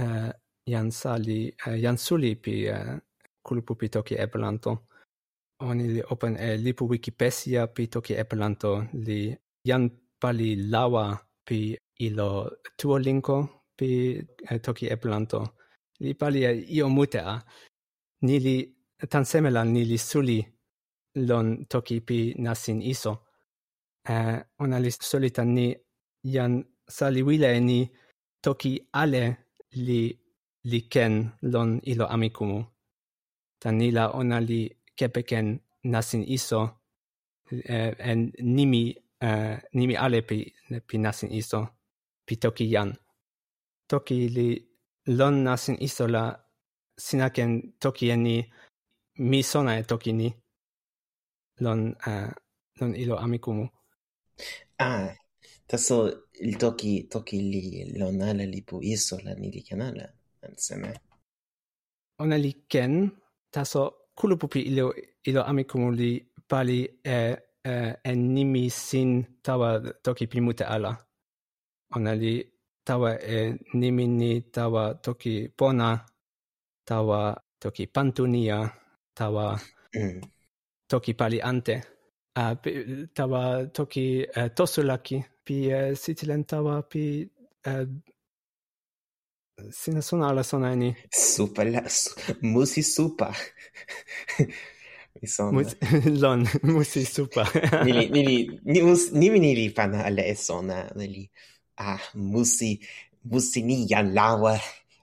Eh, 0.02 0.30
yan 0.72 0.88
sa 0.90 1.12
li, 1.26 1.40
eh, 1.66 1.76
yan 1.84 1.96
suli 2.04 2.32
pi 2.44 2.54
eh, 2.76 2.94
kulupu 3.42 3.74
pi 3.80 3.88
toki 3.88 4.14
Epelanto. 4.24 4.72
Oni 5.68 5.84
li 5.94 6.02
open 6.12 6.36
eh, 6.36 6.54
e 6.54 6.56
lipu 6.56 6.84
Wikipedia 6.90 7.66
pi 7.74 7.88
toki 7.88 8.14
Epelanto 8.22 8.70
li 9.06 9.20
jan 9.68 9.90
pali 10.20 10.50
lawa 10.72 11.04
pi 11.46 11.76
ilo 12.06 12.28
linko 13.06 13.36
pi 13.76 13.90
eh, 14.50 14.60
toki 14.60 14.86
Epelanto. 14.94 15.40
Li 16.00 16.14
pali 16.14 16.44
e 16.44 16.52
io 16.76 16.88
mutea. 16.88 17.24
Ah. 17.34 17.40
Ni 18.22 18.36
li 18.46 18.56
tan 19.08 19.24
semela 19.24 19.64
ni 19.64 19.84
li 19.84 19.98
suli 19.98 20.38
lon 21.28 21.66
toki 21.72 22.00
pi 22.00 22.34
nasin 22.38 22.80
iso. 22.82 23.12
E, 24.08 24.14
ona 24.62 24.78
li 24.78 24.90
solita 24.90 25.44
ni 25.44 25.66
jan 26.34 26.52
sali 26.96 27.22
wile 27.22 27.60
ni 27.60 27.78
toki 28.44 28.72
ale 28.92 29.22
li 29.86 30.02
li 30.70 30.80
ken 30.92 31.14
lon 31.52 31.80
ilo 31.92 32.06
amikumu 32.14 32.58
tan 33.60 33.80
ila 33.88 34.04
ona 34.20 34.38
li 34.48 34.60
kepeken 34.98 35.46
nasin 35.92 36.24
iso 36.36 36.60
en 38.10 38.20
nimi 38.56 38.82
nimi 39.78 39.94
ale 40.04 40.18
pi, 40.28 40.38
pi 40.88 40.96
nasin 40.98 41.30
iso, 41.40 41.60
pi 42.26 42.34
toki 42.42 42.66
yan 42.74 42.90
Toki 43.90 44.28
li 44.36 44.48
lon 45.18 45.42
nasin 45.46 45.76
iso 45.82 46.04
la 46.14 46.24
sinaken 47.06 47.50
toki 47.82 48.06
eni 48.14 48.36
mi 49.30 49.40
sona 49.42 49.72
e 49.80 49.82
toki 49.90 50.12
ni, 50.20 50.28
lon, 51.64 51.80
uh, 52.10 52.30
lon 52.78 52.92
ilo 53.02 53.16
amikumu. 53.24 53.66
Ah, 54.78 55.10
taso 55.66 55.96
il 56.46 56.54
toki, 56.56 56.92
toki 57.12 57.38
li 57.52 57.64
lon 57.98 58.22
ala 58.22 58.44
li 58.52 58.60
pu 58.68 58.76
iso 58.94 59.18
la 59.24 59.34
ni 59.40 59.50
li 59.54 59.60
ken 59.66 59.82
ala, 59.88 60.06
anseme. 60.46 60.90
Ona 62.22 62.36
li 62.44 62.52
ken, 62.72 62.94
taso 63.50 63.82
kulupupi 64.18 64.60
ilo 64.70 64.94
ilo 65.28 65.42
amikumu 65.50 65.88
li 66.00 66.10
pali 66.48 66.78
e 67.04 67.18
e, 67.64 67.94
e 68.04 68.14
nimi 68.14 68.70
sin 68.70 69.24
tawa 69.42 69.80
toki 70.04 70.26
pi 70.26 70.38
mute 70.40 70.64
ala. 70.64 70.92
Ona 71.96 72.12
li 72.22 72.34
tawa 72.86 73.10
e 73.36 73.58
nimi 73.74 74.04
ni 74.06 74.30
tawa 74.54 74.84
toki 75.04 75.34
pona, 75.58 75.88
tawa 76.88 77.20
toki 77.62 77.84
pantunia, 77.94 78.58
tawa 79.14 79.60
mm. 79.94 80.20
toki 80.90 81.12
pali 81.14 81.38
ante. 81.50 81.76
Uh, 82.36 82.54
pi, 82.62 82.70
tawa 83.16 83.66
toki 83.76 84.06
uh, 84.36 84.48
tosulaki, 84.56 85.18
pi 85.44 85.56
uh, 85.74 85.92
sitilen 86.02 86.44
tawa 86.44 86.82
pi 86.90 87.02
uh, 87.66 87.84
sina 89.70 90.02
sona 90.02 90.28
ala 90.28 90.42
sona 90.42 90.74
ni? 90.74 90.90
La... 90.90 91.88
Su, 91.88 92.14
musi 92.42 92.82
supa. 92.82 93.34
mi 95.20 95.28
sona. 95.28 95.52
Mus, 95.52 95.76
lon, 96.22 96.46
musi 96.74 97.04
supa. 97.04 97.44
nili, 97.84 98.08
nili, 98.08 98.60
ni, 98.64 98.82
mus, 98.82 99.12
nimi 99.12 99.38
nili 99.38 99.70
pana 99.70 100.04
ala 100.04 100.22
e 100.22 100.34
sona. 100.34 100.90
Nili, 100.96 101.30
ah, 101.76 102.00
musi, 102.14 102.80
musi 103.24 103.62
ni 103.62 103.86
jan 103.86 104.14
lawa 104.14 104.58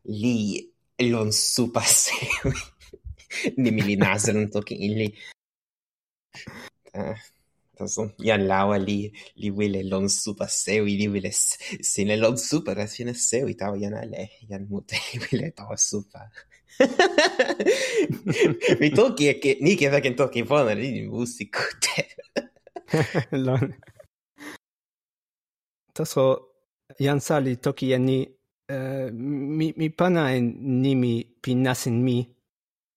li 0.06 0.68
lon 1.00 1.32
supa 1.32 1.84
ni 3.58 3.64
nimi 3.64 3.82
li 3.82 3.96
nazron 3.96 4.50
toki 4.50 4.76
ili. 4.76 5.08
Ah. 6.94 7.16
Entonces, 7.80 8.16
y 8.18 8.32
al 8.32 8.48
lado 8.48 8.76
li 8.76 9.12
wile 9.52 9.84
lon 9.84 10.10
supa 10.10 10.48
seu, 10.48 10.88
y 10.88 10.98
li 10.98 11.08
wile 11.08 11.32
sin 11.32 12.10
el 12.10 12.22
lon 12.22 12.36
supa, 12.36 12.74
recién 12.74 13.14
seu, 13.14 13.48
y 13.48 13.54
tawa 13.54 13.78
ya 13.78 13.90
ale, 13.90 14.32
ya 14.50 14.58
mute, 14.58 14.98
wile 15.32 15.52
tawa 15.52 15.78
supa. 15.78 16.32
Mi 18.80 18.90
toki 18.90 19.28
e 19.30 19.40
ke 19.40 19.58
ni 19.62 19.76
ke 19.78 19.92
fa 19.92 20.02
toki 20.02 20.44
fona, 20.44 20.74
li 20.74 21.08
musi 21.08 21.52
te. 21.80 22.08
lon. 23.46 23.72
Taso, 25.94 26.50
jan 27.00 27.20
sali 27.20 27.58
toki 27.58 27.94
e 27.94 27.98
ni, 28.00 28.28
uh, 28.72 29.12
mi, 29.14 29.72
mi 29.78 29.90
pana 29.90 30.34
en 30.34 30.82
nimi 30.82 31.24
pinasin 31.44 32.02
mi, 32.02 32.26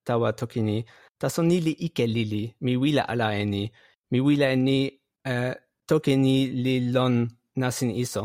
tawa 0.07 0.33
toki 0.33 0.63
ni, 0.63 0.85
taso 1.19 1.43
nili 1.43 1.73
ike 1.73 2.07
lili, 2.07 2.55
mi 2.63 2.77
wila 2.77 3.07
ala 3.09 3.37
e 3.37 3.45
ni, 3.45 3.71
mi 4.11 4.19
wile 4.21 4.57
ni 4.57 4.79
uh, 5.31 5.55
toki 5.87 6.17
ni 6.17 6.35
li 6.65 6.75
lon 6.95 7.15
nasin 7.57 7.91
iso. 7.91 8.23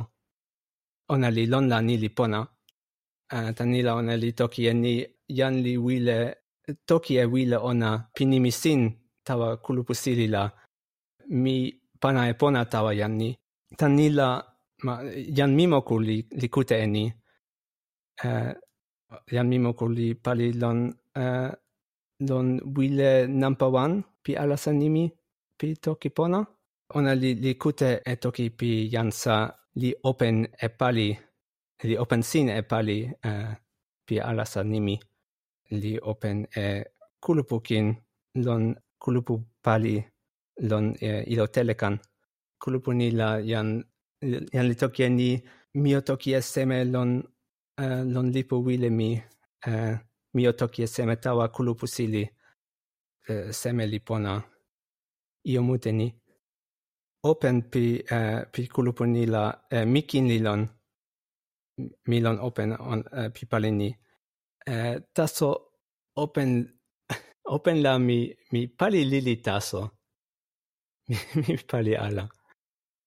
Ona 1.13 1.29
li 1.29 1.45
lon 1.51 1.65
la 1.71 1.81
ni 1.81 1.95
li 1.97 2.09
pona. 2.09 2.39
Uh, 3.33 3.49
tan 3.55 3.69
ni 3.71 3.81
la 3.81 3.95
ona 3.95 4.13
li 4.23 4.29
toki 4.39 4.61
e 4.71 4.73
ni 4.73 4.93
jan 5.37 5.55
li 5.65 5.73
wile 5.77 6.17
toki 6.89 7.13
e 7.17 7.25
wile 7.33 7.57
ona 7.57 7.89
pinimi 8.15 8.51
sin 8.51 8.81
tawa 9.23 9.57
kulupu 9.57 9.93
sili 9.93 10.27
la 10.27 10.43
mi 11.43 11.55
pana 12.01 12.29
e 12.29 12.33
pona 12.33 12.65
tawa 12.65 12.91
jan 12.99 13.13
ni. 13.21 13.29
Tanila 13.77 13.97
ni 13.97 14.09
la 14.17 14.27
ma, 14.85 14.93
jan 15.37 15.51
mimoku 15.57 15.95
li, 15.99 16.17
li 16.39 16.47
kute 16.49 16.75
e 16.85 16.87
ni. 16.87 17.03
Uh, 18.25 18.51
jan 19.33 19.47
mimoku 19.47 19.85
li 19.97 20.07
pali 20.15 20.47
lon... 20.61 20.79
uh, 21.15 21.51
lon 22.19 22.47
wile 22.75 23.27
nampa 23.27 23.67
wan 23.67 24.03
pi 24.23 24.31
alasa 24.41 24.71
nimi 24.71 25.03
pi 25.57 25.75
toki 25.75 26.09
pona. 26.09 26.39
ona 26.97 27.13
li, 27.21 27.33
li 27.43 27.51
kute 27.61 27.89
e 28.11 28.13
toki 28.23 28.45
pi 28.59 28.69
jan 28.93 29.09
sa 29.21 29.35
li 29.81 29.89
open 30.09 30.35
e 30.65 30.67
pali, 30.79 31.09
li 31.87 31.95
open 32.03 32.21
sin 32.29 32.47
e 32.49 32.61
pali 32.71 32.97
uh, 33.29 33.51
pi 34.05 34.15
alasa 34.29 34.61
nimi. 34.63 34.95
Li 35.81 35.93
open 36.11 36.37
e 36.63 36.65
kulupukin 37.23 37.87
lon 38.45 38.63
kulupu 39.03 39.35
pali 39.65 39.95
lon 40.69 40.85
e, 41.01 41.09
ilo 41.33 41.45
telekan. 41.47 41.95
Kulupu 42.61 42.93
ni 42.93 43.07
la 43.19 43.29
jan, 43.51 43.69
jan 44.53 44.67
li 44.69 44.75
toki 44.81 45.03
e 45.03 45.09
ni 45.09 45.29
mio 45.83 45.99
toki 46.01 46.29
e 46.37 46.41
seme 46.41 46.77
lon, 46.93 47.11
uh, 47.83 48.01
lon 48.13 48.27
lipu 48.35 48.55
wile 48.65 48.89
mi 48.89 49.09
uh, 49.67 49.93
mio 50.35 50.51
toki 50.59 50.83
e 50.83 50.87
seme 50.87 51.15
tawa 51.23 51.45
kulupu 51.55 51.87
sili 51.87 52.23
uh, 53.29 53.49
seme 53.59 53.83
li 53.91 53.99
pona 53.99 54.33
iomute 55.51 55.91
ni. 55.91 56.07
Open 57.23 57.61
pi 57.71 57.83
uh, 58.15 58.41
pi 58.51 58.67
kuluponila 58.73 59.43
uh, 59.49 59.77
eh, 59.77 59.85
mikin 59.93 60.27
lilon 60.27 60.61
milon 62.07 62.37
open 62.39 62.71
on 62.91 62.99
uh, 63.11 63.29
pi 63.33 63.45
paleni 63.51 63.89
uh, 64.69 64.95
taso 65.15 65.49
open 66.15 66.49
open 67.55 67.81
la 67.85 67.97
mi 67.99 68.17
mi 68.51 68.67
pali 68.67 69.05
lili 69.05 69.35
taso. 69.41 69.81
Mi, 71.09 71.17
mi 71.35 71.55
pali 71.69 71.93
ala. 71.95 72.25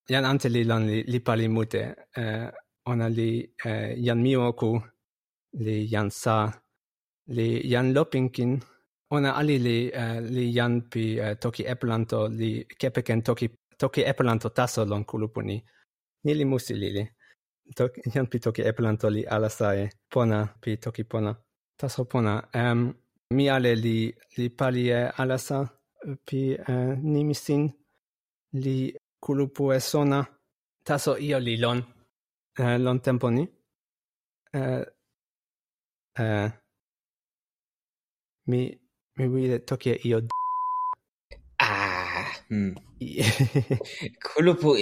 Jan 0.08 0.24
ante 0.24 0.48
lilon 0.48 0.86
li, 0.86 1.02
li 1.02 1.18
pali 1.20 1.48
mute. 1.48 1.82
Uh, 2.16 2.46
ona 2.90 3.08
li 3.08 3.30
uh, 3.66 3.90
jan 4.06 4.20
mioku 4.22 4.70
li 5.64 5.76
jan 5.92 6.08
sa 6.10 6.36
li 7.36 7.48
jan 7.72 7.92
lopinkin 7.94 8.52
ona 9.10 9.30
ali 9.40 9.56
li 9.58 9.78
uh, 10.02 10.18
li 10.34 10.44
jan 10.56 10.74
pi 10.92 11.04
uh, 11.20 11.34
toki 11.42 11.62
eplanto 11.74 12.26
li 12.28 12.50
kepeken 12.80 13.22
toki 13.22 13.48
toki 13.78 14.02
eplanto 14.02 14.48
taso 14.50 14.84
lon 14.84 15.04
kulupuni. 15.04 15.56
Ni 16.24 16.34
li 16.34 16.44
musi 16.44 16.74
lili. 16.74 17.04
Tok, 17.76 17.92
jan 18.14 18.26
pi 18.26 18.38
toki 18.44 18.62
eplanto 18.70 19.08
li 19.08 19.22
alasae 19.34 19.84
pona 20.12 20.38
pi 20.60 20.76
toki 20.84 21.04
pona. 21.04 21.32
Taso 21.78 22.04
pona. 22.04 22.34
Um, 22.54 22.80
mi 23.36 23.48
ale 23.48 23.74
li, 23.74 23.98
li 24.36 24.46
palie 24.50 24.98
alasa 25.20 25.58
pi 26.26 26.40
eh, 26.54 26.72
uh, 26.72 26.94
nimisin 27.12 27.62
li 28.62 28.78
kulupu 29.24 29.72
e 29.72 29.80
sona. 29.80 30.20
Taso 30.86 31.16
io 31.16 31.38
li 31.38 31.56
lon. 31.64 31.78
Uh, 32.58 32.76
lon 32.84 32.98
tempo 33.00 33.30
ni. 33.30 33.44
Uh, 34.58 34.82
uh, 36.18 36.48
mi 38.48 38.60
mi 39.18 39.26
vide 39.28 39.58
toki 39.58 39.98
io 40.04 40.20
d. 40.20 40.28
Ah 41.58 42.30
mm. 42.50 42.74
kulupu 44.26 44.78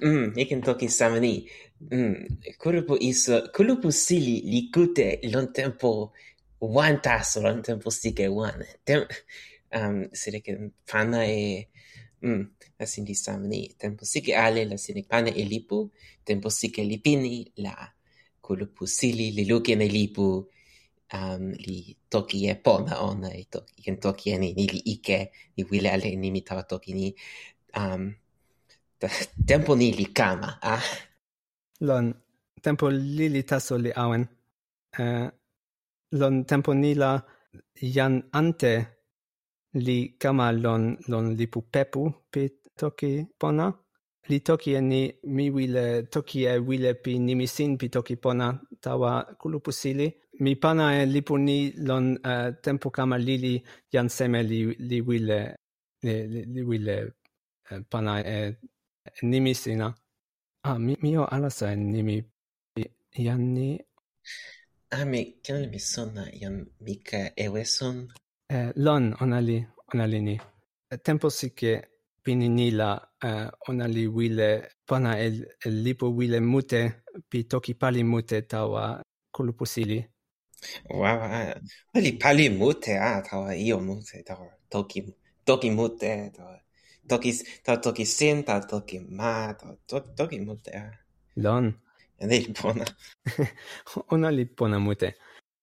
mm 0.00 0.32
iken 0.40 0.60
toki 0.64 0.88
samani 0.88 1.44
mm 1.92 2.14
kulupu 2.58 2.96
is 3.00 3.28
kulupu 3.54 3.92
sili 3.92 4.40
likute 4.52 5.20
lon 5.32 5.52
tempo 5.52 6.12
wan 6.60 6.96
taso 7.04 7.42
lon 7.44 7.62
tempo 7.62 7.90
sike 7.90 8.28
wan. 8.28 8.64
Tem 8.86 9.04
um 9.76 10.08
sile 10.12 10.40
ke 10.40 10.56
pana 10.90 11.20
e 11.28 11.68
mm 12.22 12.42
la 12.78 12.86
sindi 12.86 13.14
samani 13.14 13.76
tempo 13.78 14.04
sike 14.04 14.32
ale 14.32 14.64
la 14.64 14.76
sine 14.78 15.02
pana 15.04 15.28
e 15.28 15.44
lipu. 15.44 15.90
Tempo 16.24 16.48
sike 16.50 16.84
lipini 16.84 17.52
la 17.56 17.74
kulupu 18.40 18.86
sili 18.86 19.30
liluke 19.36 19.76
ne 19.76 19.88
lipu 19.88 20.48
um, 21.12 21.52
li 21.52 21.96
toki 22.10 22.46
e 22.48 22.54
pona 22.54 23.00
ona 23.00 23.28
e 23.30 23.44
toki 23.50 23.82
ken 23.84 23.96
toki 24.00 24.30
e 24.34 24.38
ni, 24.38 24.52
ni 24.54 24.66
li 24.66 24.80
ike 24.94 25.18
ni 25.56 25.64
wile 25.70 25.90
ale 25.90 26.16
ni 26.16 26.30
mi 26.30 26.40
tawa 26.42 26.62
toki 26.62 26.92
ni. 26.94 27.14
Um, 27.76 28.14
ta, 28.98 29.08
tempo 29.46 29.76
ni 29.76 29.92
li 29.92 30.06
kama 30.06 30.58
ah? 30.62 30.82
lon 31.80 32.14
tempo 32.62 32.88
li 32.90 33.28
li 33.28 33.42
taso 33.42 33.76
li 33.78 33.90
awen. 34.02 34.24
Uh, 34.98 35.28
lon 36.20 36.44
tempo 36.44 36.74
ni 36.74 36.94
la 36.94 37.10
jan 37.94 38.22
ante 38.32 38.72
li 39.86 39.98
kama 40.18 40.52
lon 40.52 40.96
lon 41.10 41.26
li 41.38 41.46
pu 41.46 41.60
pepu 41.72 42.02
pi 42.32 42.42
toki 42.76 43.12
pona. 43.40 43.66
Li 44.28 44.40
toki 44.42 44.70
e 44.74 44.80
ni 44.80 45.02
mi 45.36 45.50
wile 45.54 45.84
toki 46.10 46.38
e 46.50 46.58
wile 46.58 46.90
pi 47.02 47.12
nimisin 47.26 47.78
pi 47.78 47.86
toki 47.94 48.16
pona 48.16 48.46
tawa 48.80 49.10
kulupusili 49.38 50.08
mi 50.40 50.56
pana 50.56 51.02
e 51.02 51.06
lipu 51.06 51.38
ni 51.38 51.72
lon 51.72 52.18
uh, 52.24 52.50
tempo 52.62 52.90
kama 52.90 53.18
lili 53.18 53.62
jan 53.92 54.08
seme 54.08 54.42
li, 54.42 54.74
li 54.78 55.00
wile 55.00 55.56
li, 56.02 56.14
li, 56.32 56.40
li 56.44 56.62
wile 56.62 56.96
uh, 57.70 57.80
pana 57.90 58.20
e 58.20 58.56
nimi 59.22 59.54
sina. 59.54 59.94
Ah, 60.62 60.78
mi, 60.78 60.96
mi 61.02 61.16
o 61.18 61.24
alasa 61.24 61.72
e 61.72 61.76
nimi 61.76 62.16
jan 63.16 63.40
ni... 63.54 63.78
Ah, 64.90 65.04
mi 65.04 65.40
ken 65.44 65.70
mi 65.70 65.78
sona 65.78 66.24
jan 66.40 66.66
mika 66.80 67.30
eweson? 67.36 68.08
Eh, 68.48 68.72
lon 68.76 69.14
ona 69.20 69.40
li, 69.40 69.66
ona 69.94 70.06
li 70.06 70.20
ni. 70.20 70.40
Tempo 71.02 71.30
si 71.30 71.50
ke 71.50 71.72
pini 72.22 72.48
ni 72.48 72.70
la 72.70 72.90
uh, 73.24 73.48
ona 73.68 73.86
li 73.88 74.06
wile 74.06 74.50
pana 74.86 75.18
e 75.18 75.46
lipu 75.64 76.06
wile 76.16 76.40
mute 76.40 76.80
pi 77.28 77.44
toki 77.44 77.74
pali 77.74 78.02
mute 78.04 78.42
tawa 78.42 79.02
kulupusili. 79.34 80.06
Wow, 80.90 81.52
oli 81.94 82.12
pali 82.12 82.48
mute 82.48 82.98
a 82.98 83.22
tawa 83.22 83.54
io 83.54 83.80
mute 83.80 84.22
tawa 84.22 84.46
toki 84.70 85.04
toki 85.44 85.70
mute 85.70 86.30
tawa 86.36 86.60
toki 87.08 87.32
tawa 87.64 87.78
toki 87.78 88.04
sin 88.06 88.42
tawa 88.44 88.60
toki 88.60 88.98
ma 89.00 89.54
tawa 89.54 90.00
toki 90.16 90.40
mute 90.40 90.70
a. 90.74 90.90
Lon. 91.36 91.74
Ene 92.18 92.38
li 92.38 92.52
pona. 92.52 92.84
ona 94.10 94.30
li 94.36 94.46
pona 94.46 94.78
mute. 94.78 95.08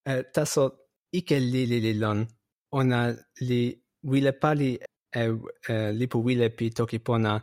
Eh, 0.06 0.20
e, 0.20 0.24
taso 0.34 0.64
ike 1.12 1.40
li 1.40 1.66
li 1.66 1.80
li 1.80 1.94
lon. 1.94 2.26
Ona 2.72 3.00
li 3.48 3.62
wile 4.04 4.32
pali 4.34 4.78
e, 5.20 5.22
e 5.70 5.92
lipu 5.92 6.18
wile 6.26 6.50
pi 6.50 6.70
toki 6.70 7.00
pona 7.00 7.42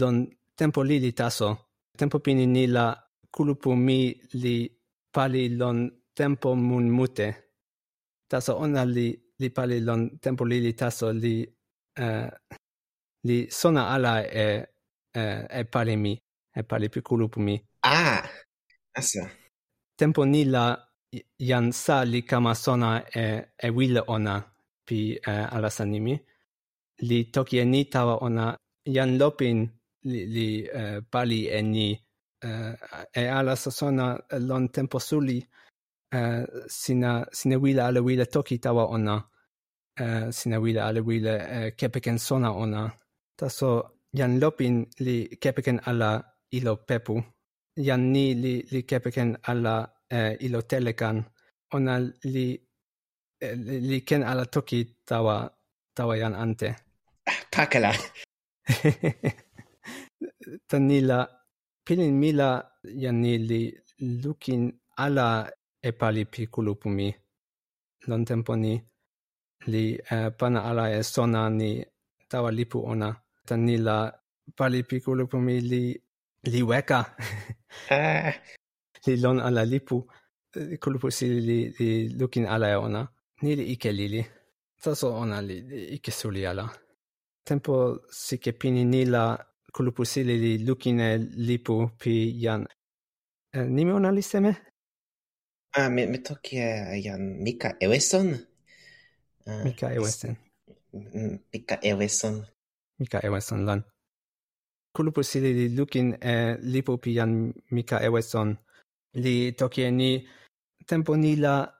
lon 0.00 0.26
tempo 0.54 0.82
li 0.82 0.98
li 0.98 1.12
taso. 1.12 1.48
Tempo 1.98 2.18
pini 2.18 2.46
ni 2.46 2.66
la 2.66 2.86
kulupu 3.30 3.74
mi 3.76 3.98
li 4.42 4.56
pali 5.12 5.48
lon 5.48 5.90
tempo 6.14 6.54
mun 6.54 6.90
mute. 6.90 7.28
Taso 8.28 8.56
ona 8.56 8.84
li, 8.84 9.08
li 9.40 9.48
pali 9.50 9.80
lon 9.80 10.18
tempo 10.18 10.44
li 10.44 10.72
taso 10.74 11.12
li, 11.12 11.44
uh, 11.98 12.28
li 13.26 13.46
sona 13.50 13.82
ala 13.94 14.22
e, 14.24 14.46
e, 15.14 15.22
e 15.60 15.64
pali 15.64 15.96
mi, 15.96 16.12
e 16.58 16.62
pali 16.62 16.88
pi 16.88 17.00
kulupu 17.00 17.40
mi. 17.40 17.56
Ah, 17.82 18.22
asa. 18.94 19.28
Tempo 19.96 20.24
ni 20.24 20.44
la 20.44 20.64
jan 21.38 21.72
sa 21.72 22.04
li 22.04 22.22
kama 22.22 22.54
sona 22.54 22.90
e, 23.14 23.24
e 23.56 23.68
wile 23.70 24.00
ona 24.06 24.34
pi 24.86 25.18
uh, 25.26 25.54
ala 25.54 25.70
sanimi. 25.70 26.14
Li 27.08 27.18
toki 27.34 27.58
e 27.58 27.64
ni 27.64 27.84
tawa 27.84 28.14
ona 28.26 28.56
jan 28.84 29.18
lopin 29.18 29.58
li, 30.10 30.20
li 30.34 30.48
uh, 30.80 30.98
pali 31.12 31.40
e 31.48 31.60
ni 31.62 31.88
uh, 32.44 32.72
e 33.12 33.24
ala 33.38 33.56
sona 33.56 34.06
lon 34.48 34.68
tempo 34.68 34.98
suli 34.98 35.38
uh, 36.12 36.44
sina, 36.68 37.26
sina 37.32 37.56
wila 37.58 37.86
ala 37.86 38.00
wila 38.00 38.26
toki 38.26 38.58
tawa 38.58 38.86
ona, 38.86 39.16
uh, 40.00 40.30
sina 40.30 40.60
wila 40.60 40.86
ale 40.86 41.00
wila 41.00 41.34
uh, 41.34 41.42
eh, 41.56 41.72
kepeken 41.76 42.18
sona 42.18 42.52
ona. 42.52 42.90
Taso 43.38 43.70
jan 44.12 44.40
lopin 44.40 44.86
li 45.04 45.28
kepeken 45.42 45.80
ala 45.86 46.22
ilo 46.50 46.76
pepu, 46.76 47.22
jan 47.76 48.12
ni 48.12 48.34
li, 48.34 48.54
li 48.72 48.80
kepeken 48.82 49.36
ala 49.50 49.74
uh, 50.12 50.32
ilo 50.40 50.60
telekan, 50.62 51.24
ona 51.74 51.98
li, 52.34 52.46
uh, 53.44 53.54
li 53.90 54.00
ken 54.08 54.22
ala 54.22 54.44
toki 54.46 54.80
tawa, 55.08 55.36
tawa 55.96 56.14
jan 56.20 56.34
ante. 56.34 56.70
Pakala. 57.52 57.92
Tanila, 60.68 61.18
pilin 61.84 62.14
mila 62.22 62.62
jan 63.00 63.16
ni 63.22 63.38
li 63.38 63.62
lukin 64.22 64.62
ala 65.04 65.48
e 65.82 65.92
pali 65.92 66.24
piccolo 66.26 66.74
pumi. 66.76 67.08
Lon 68.08 68.24
tempo 68.24 68.54
ni 68.54 68.74
li 69.66 69.84
eh, 70.10 70.30
pana 70.38 70.60
ala 70.68 70.84
e 70.90 71.02
sona 71.02 71.48
ni 71.50 71.70
tawa 72.30 72.50
lipu 72.58 72.78
ona. 72.92 73.08
Tan 73.46 73.60
ni 73.66 73.76
la 73.76 73.96
pali 74.58 74.84
piccolo 74.84 75.26
pumi 75.26 75.60
li, 75.60 75.82
li 76.52 76.60
weka. 76.62 77.00
ah. 77.90 78.32
Li 79.06 79.16
lon 79.16 79.40
ala 79.40 79.64
lipu. 79.64 79.96
Kulupu 80.82 81.10
si 81.10 81.26
li, 81.48 81.58
li 81.78 81.88
lukin 82.18 82.46
ala 82.46 82.68
e 82.70 82.76
ona. 82.76 83.02
Ni 83.42 83.56
li 83.58 83.64
ike 83.74 83.90
lili. 83.92 84.22
Taso 84.82 85.08
ona 85.22 85.40
li, 85.48 85.56
li 85.68 85.78
ike 85.96 86.10
suli 86.10 86.46
ala. 86.46 86.66
Tempo 87.46 87.72
si 88.10 88.38
ke 88.38 88.52
pini 88.52 88.84
ni 88.84 89.04
la 89.14 89.24
kulupu 89.74 90.04
si 90.04 90.22
li 90.22 90.58
lukin 90.66 91.00
e 91.00 91.18
lipu 91.18 91.74
pi 92.00 92.38
jan. 92.42 92.62
Eh, 93.54 93.66
nimi 93.74 93.92
ona 93.92 94.10
li 94.12 94.22
seme? 94.22 94.52
Ah, 95.74 95.88
mi, 95.88 96.06
mi 96.06 96.18
toki 96.18 96.56
ja 97.04 97.16
Mika 97.18 97.76
Eweson. 97.80 98.36
Uh, 99.46 99.64
Mika 99.64 99.88
Eweson. 99.94 100.36
Mm, 100.92 101.38
Mika 101.52 101.78
Eweson. 101.82 102.44
Mika 102.98 103.18
Eweson 103.24 103.64
lan. 103.64 103.82
Kulupu 104.94 105.24
sili 105.24 105.52
li 105.52 105.68
lukin 105.76 106.16
e 106.20 106.56
lipu 106.60 106.98
pi 106.98 107.14
jan 107.14 107.54
Mika 107.70 108.00
Eweson. 108.04 108.56
Li 109.14 109.52
toki 109.52 109.82
e 109.82 109.90
ni 109.90 110.28
tempo 110.86 111.16
ni 111.16 111.36
la 111.36 111.72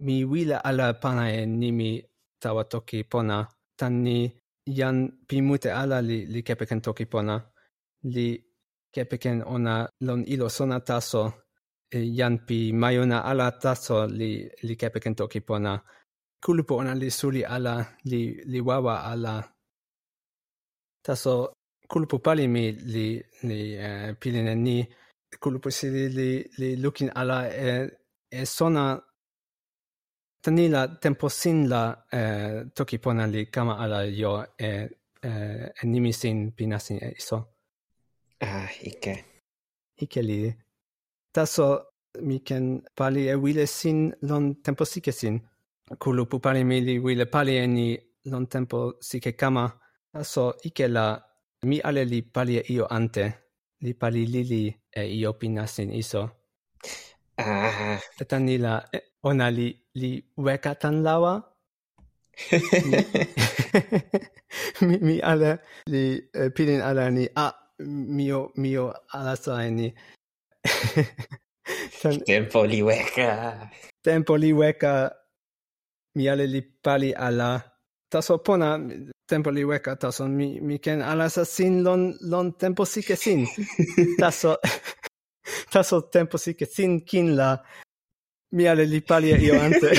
mi 0.00 0.24
wila 0.24 0.64
ala 0.64 0.94
pana 0.94 1.32
e 1.32 1.46
nimi 1.46 2.04
tawa 2.38 2.64
toki 2.64 3.02
pona. 3.04 3.48
Tan 3.76 4.02
ni 4.02 4.30
jan 4.66 5.10
pi 5.26 5.40
mute 5.42 5.70
ala 5.72 6.00
li, 6.00 6.26
li 6.26 6.42
kepeken 6.42 6.80
toki 6.80 7.06
pona. 7.06 7.42
Li 8.04 8.38
kepeken 8.94 9.42
ona 9.42 9.88
lon 10.00 10.22
ilo 10.26 10.48
sona 10.48 10.80
taso 10.80 11.32
jan 11.92 12.38
pi 12.46 12.72
majuna 12.72 13.18
ala 13.30 13.50
taso 13.52 14.06
li, 14.06 14.48
li 14.62 14.74
kepeken 14.76 15.14
toki 15.14 15.40
pona. 15.40 15.72
Kulupu 16.42 16.74
ona 16.74 16.94
li 16.94 17.10
suli 17.10 17.44
ala, 17.44 17.74
li, 18.10 18.22
li 18.44 18.60
wawa 18.60 18.94
ala. 19.12 19.34
Taso 21.04 21.52
kulupu 21.88 22.18
pali 22.18 22.48
mi 22.48 22.72
li, 22.72 23.06
li 23.48 23.60
uh, 23.76 24.14
pilin 24.20 24.48
e 24.48 24.54
ni, 24.54 24.76
kulupu 25.42 25.70
si 25.70 25.86
li, 25.90 26.30
li 26.58 26.76
lukin 26.76 27.10
ala 27.14 27.38
e, 27.48 27.68
e 28.30 28.46
sona 28.46 28.84
tani 30.42 30.68
la 30.68 30.88
tempo 31.02 31.28
sin 31.28 31.68
la 31.68 31.82
uh, 32.18 32.70
toki 32.74 32.98
pona 32.98 33.26
li 33.26 33.46
kama 33.54 33.74
ala 33.82 33.98
jo 34.20 34.32
e, 34.58 34.68
uh, 35.28 35.66
e 35.80 35.84
nimi 35.86 36.12
sin 36.12 36.52
pinasin 36.56 36.98
e 37.06 37.08
iso. 37.20 37.38
Ah, 38.40 38.68
ike. 38.82 39.14
Ike 40.02 40.22
li 40.22 40.38
taso 41.32 41.66
mi 42.20 42.40
ken 42.40 42.82
pali 42.94 43.28
e 43.28 43.34
wile 43.34 43.66
sin 43.66 43.98
lon 44.28 44.44
tempo 44.64 44.84
sike 44.84 45.12
sin. 45.12 45.40
Kulu 45.98 46.22
pu 46.30 46.36
pali 46.44 46.64
mi 46.64 46.80
li 46.80 46.94
wile 47.04 47.26
pali 47.34 47.54
e 47.56 47.66
ni 47.66 47.86
lon 48.30 48.46
tempo 48.46 48.78
sike 49.00 49.32
kama. 49.40 49.64
Taso 50.12 50.44
ike 50.68 50.86
la 50.88 51.06
mi 51.68 51.80
ale 51.88 52.04
li 52.04 52.22
pali 52.22 52.54
e 52.60 52.62
io 52.74 52.86
ante. 52.96 53.24
Li 53.84 53.92
pali 53.94 54.26
lili 54.26 54.64
e 54.90 55.02
io 55.18 55.32
pinasin 55.40 55.90
iso. 56.02 56.22
Ah. 57.38 57.98
Eta 58.20 58.38
ni 58.38 58.58
la 58.58 58.74
ona 59.22 59.48
li, 59.50 59.68
li 60.00 60.10
weka 60.36 60.72
tan 60.74 61.02
lawa. 61.06 61.32
mi, 64.86 64.96
mi 65.06 65.16
ale 65.20 65.50
li 65.92 66.02
pilin 66.54 66.80
ala 66.80 67.10
ni 67.10 67.24
a 67.36 67.46
mio 68.16 68.52
mio 68.56 68.84
alasa 69.12 69.70
ni 69.70 69.92
tempo 72.26 72.64
li 72.64 72.82
weka. 72.82 73.30
Tempo 74.02 74.36
li 74.36 74.52
weka. 74.52 75.10
Mi 76.14 76.28
ale 76.28 76.46
li 76.46 76.62
pali 76.62 77.14
ala. 77.14 77.60
Taso 78.10 78.38
pona 78.38 78.78
tempo 79.26 79.50
li 79.50 79.64
weka 79.64 79.96
taso 79.96 80.28
mi 80.28 80.60
mi 80.60 80.78
ken 80.78 81.00
ala 81.00 81.28
sin 81.28 81.82
lon 81.82 82.02
lon 82.20 82.52
tempo 82.60 82.84
si 82.84 83.00
ke 83.02 83.16
sin. 83.16 83.46
taso 84.22 84.56
taso 85.72 85.96
tempo 86.14 86.36
si 86.38 86.52
ke 86.54 86.66
sin 86.66 87.00
kin 87.08 87.36
la 87.36 87.56
mi 88.52 88.66
ale 88.68 88.84
li 88.84 89.00
pali 89.00 89.28
io 89.46 89.54
ante. 89.60 89.90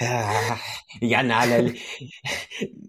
Ah, 0.00 0.56
ja 1.04 1.20
nalel. 1.22 1.76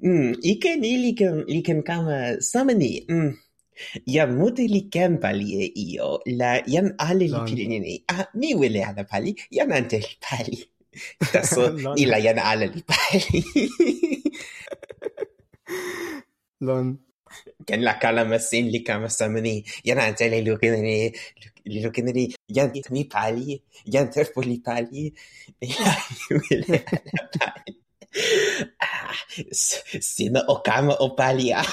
Mm, 0.04 0.40
iken 0.42 0.80
ilikem 0.84 1.44
iken 1.48 1.84
kama 1.84 2.40
samani. 2.40 3.04
Mm. 3.10 3.36
Ja 4.06 4.28
muti 4.28 4.68
li 4.68 4.82
kempa 4.94 5.32
li 5.36 5.48
e 5.64 5.66
io, 5.76 6.20
la 6.40 6.52
jan 6.74 6.94
ale 6.98 7.26
li 7.28 7.40
pilini 7.48 7.80
ni. 7.80 8.04
Ah, 8.14 8.26
mi 8.40 8.56
wile 8.56 8.82
ana 8.90 9.04
pali, 9.04 9.36
jan 9.52 9.72
ante 9.78 9.98
li 10.00 10.16
pali. 10.26 10.58
Tasso, 11.34 11.64
ila 12.02 12.18
jan 12.26 12.40
ale 12.40 12.66
li 12.74 12.82
pali. 12.92 13.42
Lon. 16.68 16.88
Ken 17.68 17.82
la 17.88 17.94
kala 18.02 18.26
ma 18.28 18.38
sin 18.38 18.66
li 18.74 18.80
kama 18.88 19.08
sa 19.10 19.26
mani, 19.34 19.64
jan 19.88 20.00
ante 20.04 20.26
li 20.32 20.42
lukin 20.48 20.74
li 21.72 21.80
lukin 21.84 22.08
jan 22.56 22.68
mi 22.92 23.04
pali, 23.06 23.62
jan 23.94 24.08
terpo 24.14 24.42
li 24.42 24.58
pali, 24.68 25.04
ila 25.70 25.94
wile 26.42 26.78
ana 27.00 27.24
pali. 27.40 27.74
Ah, 28.84 29.16
sina 30.14 30.42
okama 30.48 30.94
opalia. 31.00 31.64
Ah 31.64 31.72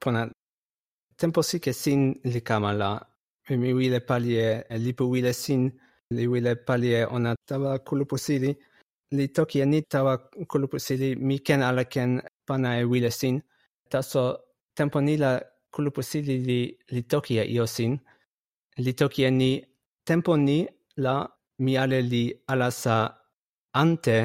pona 0.00 0.20
tempo 1.16 1.40
sike 1.42 1.72
sin 1.72 2.00
li 2.32 2.40
kama 2.48 2.72
la 2.72 2.90
mi 3.60 3.72
wile 3.78 4.00
pali 4.00 4.32
e 4.36 4.78
lipu 4.84 5.04
wile 5.12 5.32
sin 5.32 5.62
li 6.10 6.26
wile 6.26 6.52
pali 6.66 6.88
e 7.00 7.04
ona 7.16 7.30
tawa 7.48 7.78
kulupu 7.78 8.16
sili 8.18 8.50
li 9.10 9.28
toki 9.28 9.60
e 9.60 9.66
ni 9.66 9.82
tawa 9.82 10.18
kulupu 10.50 10.78
sili 10.78 11.16
mi 11.16 11.38
ken 11.46 11.62
ala 11.62 11.84
ken 11.84 12.10
pana 12.46 12.78
e 12.80 12.84
wile 12.84 13.10
sin. 13.10 13.42
Taso 13.90 14.22
tempo 14.74 15.00
ni 15.00 15.16
la 15.16 15.40
kulupu 15.70 16.02
sili 16.02 16.38
li, 16.38 16.60
li 16.94 17.02
toki 17.02 17.38
e 17.38 17.44
io 17.44 17.66
sin. 17.66 17.92
Li 18.84 18.92
toki 18.94 19.22
e 19.24 19.30
ni 19.30 19.50
tempo 20.04 20.36
ni 20.36 20.66
la 20.96 21.14
mi 21.58 21.76
ale 21.76 22.00
li 22.02 22.24
alasa 22.46 22.96
ante 23.72 24.18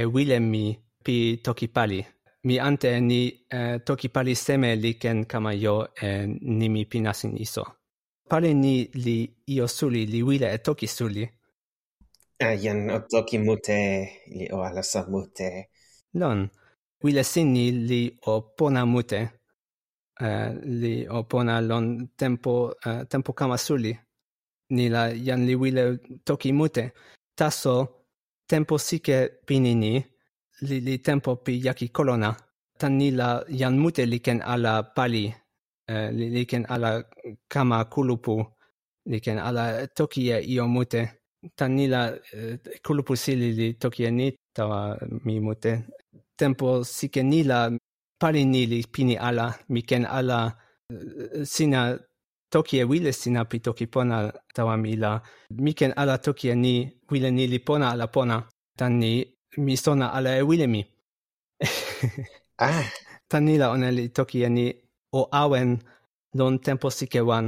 e 0.00 0.04
wile 0.04 0.38
mi 0.40 0.64
pi 1.04 1.16
toki 1.44 1.68
pali 1.68 2.00
mi 2.46 2.58
ante 2.60 3.00
ni 3.00 3.44
eh, 3.48 3.82
toki 3.84 4.08
pali 4.08 4.34
seme 4.34 4.76
li 4.76 4.94
ken 4.94 5.24
kama 5.26 5.52
jo 5.54 5.86
eh, 6.00 6.22
e 6.22 6.26
nimi 6.58 6.86
pinasin 6.86 7.34
iso. 7.36 7.64
Pali 8.28 8.54
ni 8.54 8.88
li 9.04 9.18
io 9.46 9.66
suli, 9.66 10.06
li 10.06 10.22
wile 10.22 10.52
e 10.54 10.58
toki 10.58 10.86
suli. 10.86 11.24
Ah, 12.38 12.54
jan 12.54 12.90
o 12.90 12.98
toki 13.10 13.38
mute, 13.38 13.78
li 14.26 14.46
o 14.52 14.62
alasa 14.62 15.06
mute. 15.08 15.70
Lon, 16.14 16.48
wile 17.02 17.22
sini 17.24 17.70
li 17.72 18.02
o 18.26 18.40
pona 18.56 18.84
mute. 18.84 19.20
Uh, 20.20 20.50
li 20.64 21.06
o 21.08 21.24
pona 21.24 21.60
lon 21.60 22.08
tempo, 22.16 22.72
uh, 22.86 23.02
tempo 23.04 23.32
kama 23.32 23.56
suli. 23.58 23.92
Ni 24.70 24.88
la 24.88 25.10
jan 25.26 25.46
li 25.46 25.54
wile 25.54 25.98
toki 26.24 26.52
mute. 26.52 26.92
Taso, 27.34 27.74
tempo 28.46 28.78
sike 28.78 29.18
pinini, 29.46 30.04
li 30.68 30.80
li 30.80 30.98
tempo 30.98 31.36
pi 31.36 31.52
yaki 31.66 31.88
kolona 31.88 32.36
tan 32.78 32.98
ni 32.98 33.10
la 33.10 33.28
yan 33.48 33.74
mute 33.82 34.04
li 34.06 34.18
ken 34.20 34.40
ala 34.42 34.82
pali 34.96 35.24
uh, 35.92 36.08
li, 36.16 36.26
li 36.34 36.42
ken 36.50 36.64
ala 36.68 36.90
kama 37.48 37.78
kulupu 37.92 38.36
li 39.10 39.18
ken 39.20 39.38
ala 39.38 39.86
toki 39.96 40.30
e 40.30 40.38
io 40.52 40.66
mute. 40.68 41.02
Tan 41.58 41.70
ni 41.76 41.86
la 41.86 42.10
uh, 42.10 42.54
kulupu 42.84 43.16
sili 43.16 43.48
li 43.58 43.66
toki 43.82 44.04
e 44.04 44.10
ni 44.10 44.26
tawa 44.56 44.96
mi 45.24 45.40
mute. 45.40 45.72
Tempo 46.36 46.84
si 46.84 47.08
ken 47.08 47.28
ni 47.28 47.40
la 47.50 47.70
pali 48.20 48.44
ni 48.44 48.66
li 48.66 48.78
pini 48.92 49.16
ala 49.28 49.46
mi 49.68 49.82
ken 49.82 50.04
ala 50.18 50.38
eh, 50.92 51.44
sina 51.44 51.80
toki 52.52 52.78
e 52.82 52.84
wile 52.84 53.12
sina 53.12 53.44
pi 53.44 53.60
toki 53.60 53.86
pona 53.86 54.32
tawa 54.54 54.76
mi 54.76 54.96
la 54.96 55.20
mi 55.64 55.72
ken 55.78 55.92
ala 55.96 56.18
toki 56.18 56.48
e 56.48 56.54
ni 56.54 56.74
wile 57.10 57.30
ni 57.30 57.44
li 57.46 57.58
pona 57.58 57.86
ala 57.92 58.06
pona. 58.14 58.36
Tan 58.78 58.92
ni 59.00 59.12
ಮಿಸೋನ 59.58 60.02
mi. 60.72 60.82
ah. 62.66 62.84
tanila 63.28 63.70
ona 63.70 63.90
li 63.90 64.08
toki 64.16 64.44
ani 64.44 64.66
o 65.12 65.20
awen 65.42 65.70
lon 66.38 66.58
tempo 66.58 66.90
sike 66.90 67.20
wan 67.20 67.46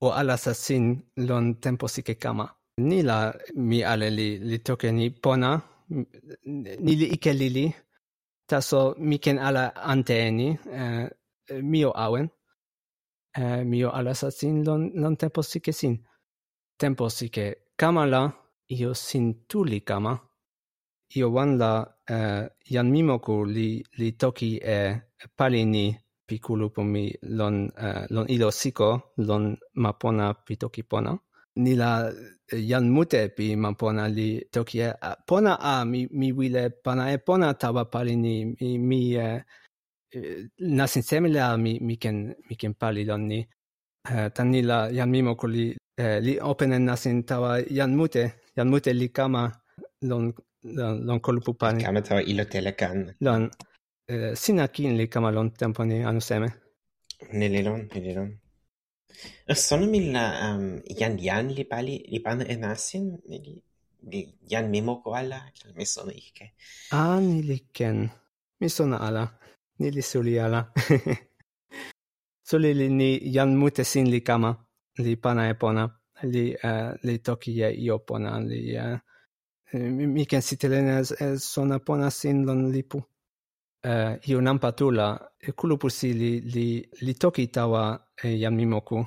o 0.00 0.08
alasa 0.20 0.54
sin 0.54 0.84
lon 1.16 1.54
tempo 1.62 1.86
sike 1.88 2.14
kama. 2.22 2.46
Ni 2.88 3.02
la 3.02 3.32
mi 3.68 3.78
ale 3.92 4.08
li, 4.18 4.28
li 4.38 4.58
toki 4.58 4.88
ni 4.92 5.10
pona, 5.10 5.50
ni 6.84 6.92
li 7.00 7.06
ike 7.16 7.32
lili, 7.40 7.66
taso 8.48 8.94
mi 9.08 9.18
ken 9.18 9.38
ala 9.38 9.64
ante 9.92 10.14
eni, 10.28 10.48
eh, 10.80 11.06
mi 11.70 11.84
o 11.84 11.90
awen, 12.04 12.26
eh, 13.40 13.64
mi 13.70 13.84
o 13.84 13.90
ala 13.98 14.12
lon, 14.66 14.82
lon 15.02 15.16
tempo 15.16 15.42
sike 15.42 15.72
sin. 15.72 15.94
Tempo 16.80 17.04
sike 17.08 17.44
kama 17.76 18.06
la, 18.06 18.22
io 18.78 18.94
sin 18.94 19.26
tuli 19.48 19.80
kama, 19.80 20.12
io 21.14 21.30
wan 21.30 21.58
la 21.58 21.72
uh, 22.10 22.44
jan 22.64 22.90
Mimoku 22.90 23.44
li, 23.44 23.82
li 23.98 24.12
toki 24.12 24.60
e 24.62 24.78
pali 25.36 25.64
ni 25.64 25.96
pi 26.26 26.38
kulupu 26.38 26.82
mi 26.84 27.04
lon, 27.22 27.68
uh, 27.84 28.04
lon 28.10 28.26
ilo 28.28 28.50
siko, 28.50 29.14
lon 29.16 29.56
ma 29.82 29.92
pona 29.92 30.34
pi 30.34 30.56
toki 30.56 30.82
pona. 30.82 31.16
Ni 31.56 31.74
la 31.74 31.90
jan 32.52 32.90
mute 32.94 33.20
pi 33.36 33.56
ma 33.56 33.72
pona 33.72 34.06
li 34.08 34.28
toki 34.52 34.80
e 34.80 34.92
pona 35.26 35.52
a 35.60 35.84
mi, 35.84 36.06
mi 36.10 36.32
wile 36.32 36.70
pana 36.84 37.12
e 37.12 37.18
pona 37.18 37.54
tawa 37.54 37.84
pali 37.92 38.16
ni 38.16 38.34
mi, 38.44 38.78
mi 38.78 39.00
eh, 39.14 39.40
uh, 40.16 40.40
nasin 40.58 41.02
seme 41.02 41.28
la 41.28 41.56
mi, 41.56 41.78
mi, 41.80 41.96
ken, 41.96 42.34
mi 42.48 42.54
ken 42.56 42.74
pali 42.74 43.04
lon 43.04 43.22
ni. 43.26 43.40
Uh, 44.10 44.28
tan 44.34 44.50
ni 44.52 44.60
la 44.62 44.90
jan 44.92 45.10
Mimoku 45.10 45.46
li, 45.46 45.66
uh, 46.02 46.18
li 46.20 46.38
openen 46.40 46.84
nasin 46.84 47.24
tawa 47.24 47.60
jan 47.76 47.96
mute, 47.96 48.24
jan 48.56 48.68
mute 48.68 48.92
li 48.92 49.08
kama 49.08 49.42
lon 50.02 50.32
Eh, 50.64 50.74
lon, 50.74 51.06
lon 51.06 51.20
kolupupani. 51.20 51.82
Kame 51.82 52.02
to 52.02 52.20
ilo 52.20 52.44
telekan. 52.44 53.14
Lon 53.20 53.50
eh, 54.08 54.34
sinakin 54.34 54.96
li 54.98 55.08
kama 55.08 55.30
lon 55.30 55.50
temponi 55.50 56.04
anu 56.04 56.20
seme. 56.20 56.48
Nelelon, 57.32 57.88
nelelon. 57.94 58.30
Sono 59.54 59.86
mi 59.86 60.12
la 60.12 60.24
um, 60.46 60.62
ehm, 60.62 60.82
yan 61.00 61.18
yan 61.18 61.46
li 61.56 61.64
pali 61.64 61.94
li 62.12 62.20
pan 62.20 62.40
en 62.42 62.64
asin 62.64 63.18
li, 63.28 63.38
li 64.10 64.20
yan 64.52 64.70
mimo 64.70 65.02
ko 65.02 65.14
ala 65.14 65.38
mi 65.76 65.84
sono 65.86 66.10
ikke. 66.10 66.54
Ah 66.92 67.18
ni 67.20 67.58
ken. 67.72 68.10
Mi 68.60 68.68
sono 68.68 68.96
ala. 68.98 69.24
Ni 69.78 69.88
soli 69.90 70.02
suli 70.02 70.38
ala. 70.38 70.60
suli 72.48 72.74
li 72.74 72.88
ni 72.88 73.10
yan 73.36 73.50
mute 73.56 73.84
sin 73.84 74.06
li 74.10 74.20
kama 74.20 74.50
li 75.04 75.16
pana 75.16 75.42
e 75.50 75.54
pona 75.54 75.84
li 76.22 76.44
uh, 76.68 76.90
li 77.06 77.18
toki 77.26 77.52
e 77.62 77.68
io 77.84 77.98
pona 77.98 78.38
li 78.40 78.60
uh, 78.76 78.98
Eh, 79.72 79.90
mi 79.90 80.24
sitelen 80.40 80.88
es, 80.88 81.12
as 81.12 81.42
sona 81.44 81.78
pona 81.78 82.10
sin 82.10 82.46
lon 82.46 82.70
lipu. 82.72 83.02
Eh, 83.84 83.90
uh, 83.90 84.30
io 84.30 84.40
nam 84.40 84.58
patula, 84.58 85.18
kulupusi 85.54 86.12
li, 86.14 86.40
li, 86.40 86.88
li 87.00 87.14
toki 87.14 87.48
tawa 87.48 87.82
eh, 88.22 88.38
jam 88.40 88.54
mimoku. 88.54 89.04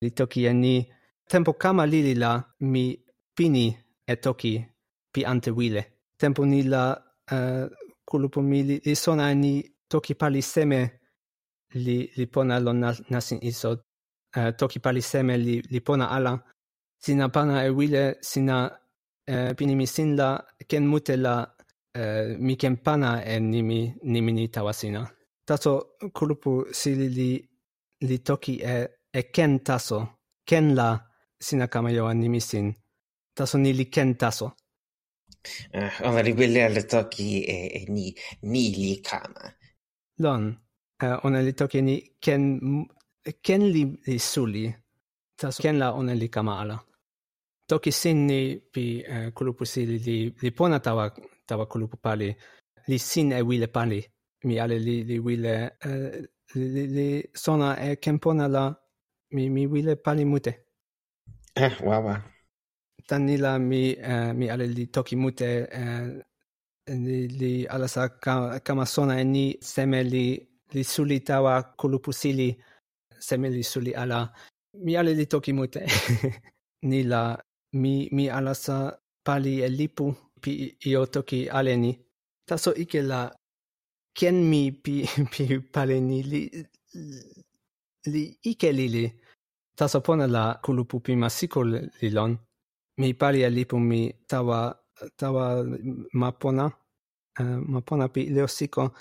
Li 0.00 0.10
toki 0.10 0.46
eni, 0.46 0.88
tempo 1.28 1.52
kama 1.52 1.86
lili 1.86 2.14
la 2.14 2.42
mi 2.60 2.96
pini 3.36 3.76
e 4.06 4.16
toki 4.16 4.64
pi 5.12 5.24
ante 5.24 5.50
wile. 5.50 5.82
Tempo 6.16 6.44
ni 6.44 6.62
la 6.62 6.96
eh, 7.30 7.64
uh, 7.64 7.70
kulupu 8.04 8.40
mi 8.40 8.62
li, 8.62 8.80
li 8.84 8.94
sona 8.94 9.30
eni 9.30 9.62
toki 9.88 10.14
pali 10.14 10.42
seme 10.42 10.80
li, 11.74 12.10
li 12.16 12.26
pona 12.26 12.58
lon 12.58 12.78
nas, 12.80 13.02
nasin 13.10 13.38
iso. 13.42 13.76
Uh, 14.36 14.50
toki 14.56 14.80
pali 14.80 15.02
seme 15.02 15.36
li, 15.36 15.60
li 15.70 15.80
pona 15.80 16.08
ala. 16.08 16.38
Sina 16.98 17.28
pana 17.28 17.64
e 17.64 17.70
wile, 17.70 18.16
sina 18.20 18.70
Eh, 19.24 19.54
pinimissinda 19.54 20.44
ken 20.66 20.84
mute 20.84 21.16
la 21.16 21.46
eh, 21.94 22.34
mi 22.38 22.56
ken 22.56 22.76
pana 22.82 23.22
e 23.22 23.38
nimi 23.38 23.94
nimini 24.02 24.48
tawa 24.48 24.72
sina. 24.72 25.08
Taso 25.44 25.96
kulupu 26.12 26.66
sili 26.72 27.08
li, 27.08 27.48
li 28.00 28.18
toki 28.18 28.60
e, 28.60 28.88
e 29.12 29.22
ken 29.30 29.62
taso, 29.62 30.18
ken 30.44 30.74
la 30.74 30.98
sina 31.38 31.68
kama 31.68 31.90
yo 31.92 32.06
an 32.06 32.18
nimi 32.18 32.40
sin. 32.40 32.74
Taso 33.32 33.58
ni 33.58 33.72
li 33.72 33.84
ken 33.88 34.16
taso. 34.16 34.56
Eh, 35.70 35.86
uh, 35.86 36.08
ona 36.08 36.20
li 36.22 36.32
wile 36.32 36.64
ale 36.64 36.82
toki 36.82 37.44
e, 37.44 37.56
e 37.78 37.86
ni, 37.88 38.14
ni 38.42 38.74
li 38.74 39.00
kama. 39.00 39.54
Lon, 40.18 40.56
uh, 41.02 41.18
ona 41.24 41.40
li 41.40 41.52
toki 41.54 41.80
ni 41.82 41.96
ken, 42.20 42.58
ken 43.40 43.62
li, 43.70 43.84
li 44.06 44.18
suli. 44.18 44.66
Taso 45.38 45.62
ken 45.62 45.78
la 45.78 45.92
ona 45.94 46.14
li 46.14 46.28
kama 46.28 46.58
ala 46.62 46.76
toki 47.66 47.92
sinni 47.92 48.60
pi 48.72 49.04
uh, 49.08 49.28
kulupu 49.34 49.64
sili 49.66 49.98
li, 49.98 50.16
li 50.42 50.50
pona 50.50 50.78
tawa, 50.80 51.10
tawa 51.46 51.66
kulupu 51.66 51.96
pali, 51.96 52.28
li 52.88 52.98
sin 52.98 53.32
e 53.32 53.42
wile 53.42 53.66
pali. 53.66 54.00
Mi 54.44 54.58
ale 54.58 54.78
li, 54.78 55.04
li 55.04 55.18
wile, 55.18 55.54
uh, 55.84 56.10
li, 56.54 56.86
li 56.96 57.08
sona 57.34 57.76
e 57.78 57.96
ken 57.96 58.18
pona 58.18 58.48
la, 58.48 58.64
mi, 59.34 59.48
mi 59.50 59.66
wile 59.66 59.96
pali 59.96 60.24
mute. 60.24 60.52
Eh, 61.54 61.74
wawa. 61.82 62.20
Tan 63.06 63.26
ni 63.26 63.36
la 63.36 63.58
mi, 63.58 63.94
uh, 63.96 64.32
mi 64.38 64.50
ale 64.50 64.66
li 64.66 64.86
toki 64.90 65.16
mute, 65.16 65.50
uh, 65.80 66.08
li, 67.06 67.18
li 67.28 67.52
alasa 67.66 68.08
ka, 68.08 68.58
kama 68.66 68.86
sona 68.86 69.20
e 69.20 69.24
ni 69.24 69.46
seme 69.60 70.02
li, 70.02 70.26
li 70.74 70.84
suli 70.84 71.20
tawa 71.20 71.62
kulupu 71.78 72.12
sili, 72.12 72.48
seme 73.18 73.48
li 73.50 73.62
suli 73.62 73.94
ala, 73.94 74.26
mi 74.84 74.96
ale 74.96 75.14
li 75.14 75.26
toki 75.26 75.52
mute. 75.52 75.86
ni 76.90 77.02
la 77.02 77.38
mi 77.80 78.08
mi 78.16 78.24
alasa 78.38 78.76
pali 79.26 79.54
e 79.66 79.68
lipu 79.68 80.06
pi 80.42 80.52
io 80.90 81.06
toki 81.06 81.48
aleni. 81.58 81.92
Taso 82.48 82.70
ike 82.82 83.00
la 83.10 83.20
ken 84.18 84.36
mi 84.50 84.62
pi 84.72 84.94
pi 85.32 85.44
paleni 85.74 86.18
li 86.30 86.40
li 88.12 88.22
ike 88.50 88.70
lili. 88.78 89.04
Taso 89.78 89.98
pona 90.06 90.26
la 90.26 90.44
kulupu 90.64 90.96
pi 91.04 91.12
masiko 91.22 91.60
li 92.00 92.10
lon 92.16 92.32
Mi 92.98 93.14
pali 93.14 93.42
e 93.42 93.50
lipu 93.50 93.78
mi 93.78 94.12
tawa 94.28 94.76
tawa 95.16 95.64
mapona 96.12 96.64
uh, 97.40 97.58
mapona 97.72 98.08
pi 98.08 98.28
leosiko 98.28 98.82
uh, 98.84 98.92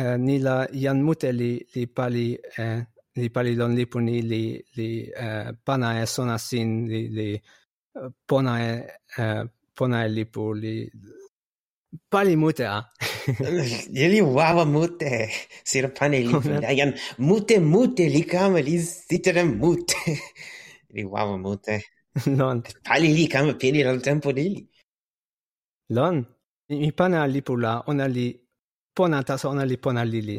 eh, 0.00 0.16
ni 0.18 0.38
la 0.38 0.66
jan 0.72 1.02
mute 1.02 1.32
li 1.32 1.52
li 1.74 1.86
pali 1.86 2.38
uh, 2.58 2.80
li 3.20 3.28
pali 3.34 3.52
lon 3.54 3.72
lipu 3.76 4.00
ni 4.00 4.22
li 4.30 4.42
li 4.76 4.88
uh, 5.24 5.48
pana 5.64 5.88
e 6.02 6.06
sona 6.06 6.36
sin 6.38 6.88
li 6.90 7.00
li 7.16 7.28
ponae 8.28 8.70
eh, 9.18 9.42
ponae 9.76 10.08
lipu 10.08 10.52
li 10.62 10.74
pali 12.10 12.36
mute 12.36 12.64
a. 12.66 12.78
Li 14.12 14.20
wawa 14.20 14.64
mute 14.64 15.28
sir 15.64 15.84
pane 15.94 16.18
lipu. 16.28 16.48
Ayan 16.72 16.92
mute 17.18 17.56
mute 17.60 18.04
li 18.14 18.22
kama 18.32 18.60
li 18.60 18.78
sitere 18.80 19.44
mute. 19.44 20.00
Li 20.94 21.04
wawa 21.04 21.36
mute. 21.38 21.74
Non 22.26 22.62
pali 22.84 23.08
li 23.16 23.24
kama 23.28 23.52
pili 23.60 23.82
al 23.82 24.00
tempo 24.00 24.32
di 24.32 24.48
li 24.54 24.62
lon. 25.96 26.16
Mi 26.68 26.92
pana 26.92 27.26
lipu 27.26 27.56
la 27.56 27.82
ona 27.90 28.06
li 28.16 28.26
pona 28.96 29.22
taso 29.28 29.48
ona 29.52 29.64
li 29.64 29.76
pona 29.76 30.02
lili. 30.04 30.38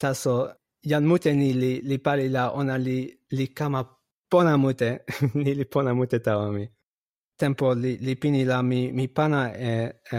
Taso 0.00 0.34
jan 0.90 1.04
mute 1.04 1.30
ni 1.40 1.52
li 1.52 1.72
li 1.88 1.96
pali 1.98 2.26
la 2.36 2.42
ona 2.60 2.76
li 2.86 2.98
li 3.36 3.46
kama 3.58 3.80
pona 4.30 4.56
mute, 4.56 4.90
nili 5.42 5.64
pona 5.64 5.94
mute 5.94 6.18
tawa 6.26 6.52
mi. 6.52 6.64
Tempo 7.36 7.74
li, 7.74 7.96
li 8.06 8.14
pini 8.16 8.44
la 8.44 8.62
mi, 8.62 8.92
mi 8.92 9.08
pana 9.08 9.40
e, 9.68 9.70
e, 10.12 10.18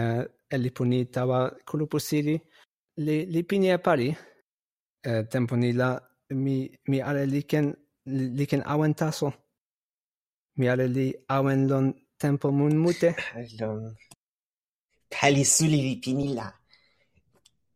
e 0.54 0.56
li 0.58 0.70
puni 0.70 1.06
tawa 1.14 1.38
kulupu 1.68 1.98
sili, 2.08 2.36
li, 3.04 3.16
li 3.32 3.42
pini 3.48 3.68
e 3.70 3.78
pali 3.78 4.08
e, 5.02 5.24
tempo 5.32 5.56
ni 5.56 5.72
la 5.72 5.90
mi, 6.30 6.56
mi 6.88 7.00
ale 7.00 7.26
li 7.26 7.42
ken, 7.50 7.66
li 8.38 8.46
ken 8.46 8.62
awen 8.72 8.94
taso. 8.94 9.32
Mi 10.58 10.68
ale 10.68 10.86
li 10.96 11.06
awen 11.36 11.68
lon 11.70 11.86
tempo 12.18 12.50
mun 12.52 12.76
mute. 12.76 13.10
Lon. 13.60 13.94
Pali 15.12 15.44
suli 15.44 15.78
li 15.86 15.94
pini 16.02 16.34
la. 16.34 16.46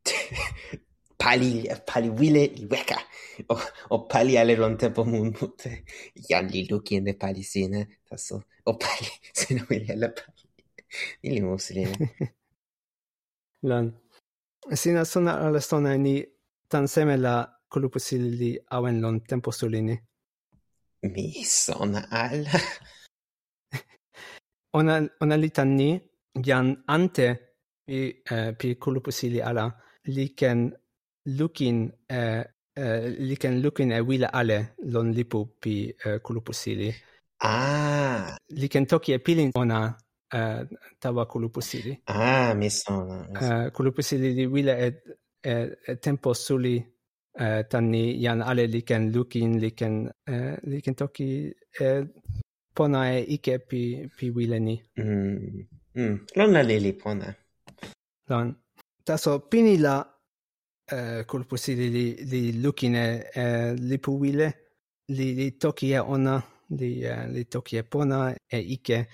pali 1.26 1.50
pali 1.88 2.08
wile 2.18 2.42
li 2.56 2.64
weka. 2.72 2.98
O, 3.52 3.54
o 3.94 3.96
pali 4.10 4.38
ale 4.40 4.54
lon 4.62 4.74
tempo 4.80 5.04
mun 5.10 5.28
mute. 5.36 5.70
Jan 6.28 6.46
li 6.52 6.60
luki 6.70 7.00
ne 7.00 7.12
pali 7.22 7.42
sine 7.52 7.80
taso 8.08 8.36
o 8.70 8.72
pali 8.82 9.10
sina 9.38 9.62
wile 9.68 9.88
ala 9.96 10.08
pali. 10.18 10.42
Ni 11.22 11.28
li 11.34 11.40
mus 11.46 11.66
li. 11.76 11.82
Lan. 13.68 13.86
Sina 14.82 15.02
sona 15.12 15.32
ala 15.44 15.60
sona 15.70 15.90
ni 16.06 16.14
tan 16.70 16.84
seme 16.92 17.16
la 17.24 17.34
kulupu 17.72 17.98
sili 18.06 18.50
awen 18.74 18.96
lon 19.02 19.16
tempo 19.28 19.50
sulini 19.58 19.96
mi 21.02 21.44
sona 21.44 22.00
ala. 22.10 22.58
Ona 24.78 24.94
ona 25.22 25.36
li 25.42 25.50
tan 25.56 25.70
ni 25.78 25.90
jan 26.46 26.66
ante 26.94 27.28
pi 27.86 27.98
uh, 28.32 28.50
pi 28.58 28.68
kulupu 28.82 29.10
sili 29.18 29.40
ala 29.48 29.64
li 30.14 30.24
ken 30.38 30.58
lukin 31.26 31.92
e 32.08 32.44
li 33.28 33.36
ken 33.36 33.62
lukin 33.62 33.92
e 33.92 34.00
wila 34.00 34.28
ale 34.32 34.58
lon 34.84 35.12
lipu 35.12 35.46
pi 35.60 35.94
kulupu 36.22 36.52
sili. 36.52 36.94
Ah! 37.40 38.36
Li 38.48 38.68
ken 38.68 38.86
toki 38.86 39.12
e 39.12 39.18
pilin 39.18 39.50
ona 39.54 39.96
tawa 41.00 41.26
kulupu 41.26 41.60
sili. 41.62 41.98
Ah, 42.06 42.54
mi 42.54 42.70
sona. 42.70 43.70
Kulupu 43.70 44.02
sili 44.02 44.34
li 44.34 44.46
wila 44.46 44.74
e 44.78 45.96
tempo 46.00 46.34
suli 46.34 46.84
tan 47.70 47.90
ni 47.90 48.18
jan 48.22 48.42
ale 48.42 48.66
li 48.66 48.82
ken 48.82 49.12
lukin, 49.12 49.60
li 49.60 49.70
ken, 49.70 50.10
li 50.62 50.80
ken 50.82 50.94
toki 50.94 51.52
pona 52.74 53.12
e 53.12 53.20
ike 53.36 53.58
pi, 53.58 54.08
pi 54.16 54.30
wila 54.30 54.58
ni. 54.58 54.82
Mm. 54.96 55.66
Mm. 55.94 56.16
Lon 56.36 56.52
la 56.52 56.62
li 56.62 56.80
li 56.80 56.92
pona. 56.92 57.34
Lon. 58.28 58.54
Taso, 59.04 59.38
pini 59.50 59.78
la 59.78 60.04
Eh, 60.88 61.18
uh, 61.18 61.24
kolposili 61.26 61.88
li, 61.90 62.14
li 62.30 62.52
lukine 62.62 63.24
uh, 63.34 63.74
li 63.74 63.94
eh, 63.94 64.00
puwile, 64.00 64.52
li, 65.08 65.34
li 65.34 65.58
toki 65.58 65.90
e 65.92 65.98
ona, 65.98 66.36
li, 66.78 67.02
uh, 67.02 67.24
li 67.26 67.44
toki 67.50 67.76
e 67.76 67.82
pona 67.82 68.32
e 68.46 68.60
ike. 68.60 69.08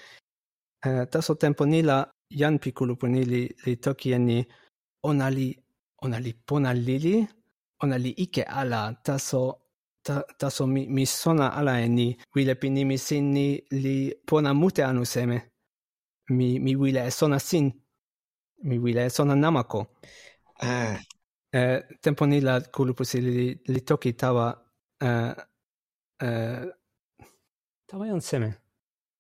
Uh, 0.85 1.05
taso 1.09 1.35
tempo 1.37 1.65
ni 1.65 1.81
la 1.83 2.05
jan 2.29 2.59
pi 2.59 2.73
kuluponi 2.73 3.25
li, 3.25 3.49
li 3.65 3.77
toki 3.81 4.13
e 4.13 4.19
ni 4.19 4.45
ona 5.09 5.31
li, 5.31 5.49
ona 6.05 6.19
li 6.19 6.35
pona 6.35 6.75
lili, 6.75 7.27
ona 7.83 7.97
li 7.97 8.13
ike 8.19 8.45
ala, 8.45 8.93
taso 9.03 9.63
ta, 10.03 10.21
taso 10.39 10.67
mi, 10.67 10.87
mi 10.89 11.07
sona 11.07 11.55
ala 11.57 11.81
e 11.81 11.89
ni 11.89 12.17
wile 12.35 12.55
pi 12.55 12.69
nimi 12.69 12.99
sin 12.99 13.33
ni 13.33 13.47
li 13.71 14.13
pona 14.27 14.53
mute 14.53 14.85
anu 14.85 15.05
seme. 15.07 15.39
Mi, 16.29 16.59
mi 16.61 16.77
wile 16.77 17.07
e 17.07 17.11
sona 17.11 17.39
sin, 17.39 17.73
mi 18.63 18.79
wile 18.79 19.07
e 19.07 19.11
sona 19.11 19.35
namako. 19.35 19.87
Ah, 20.61 21.01
eh, 21.53 21.83
tempo 22.01 22.27
ni 22.27 22.41
la 22.41 22.61
kulupu 22.61 23.05
si 23.05 23.21
li, 23.21 23.61
li 23.67 23.81
toki 23.81 24.13
tawa 24.13 24.47
eh, 25.01 25.35
eh, 26.23 26.65
tawa 27.87 28.07
ion 28.07 28.21
seme. 28.21 28.51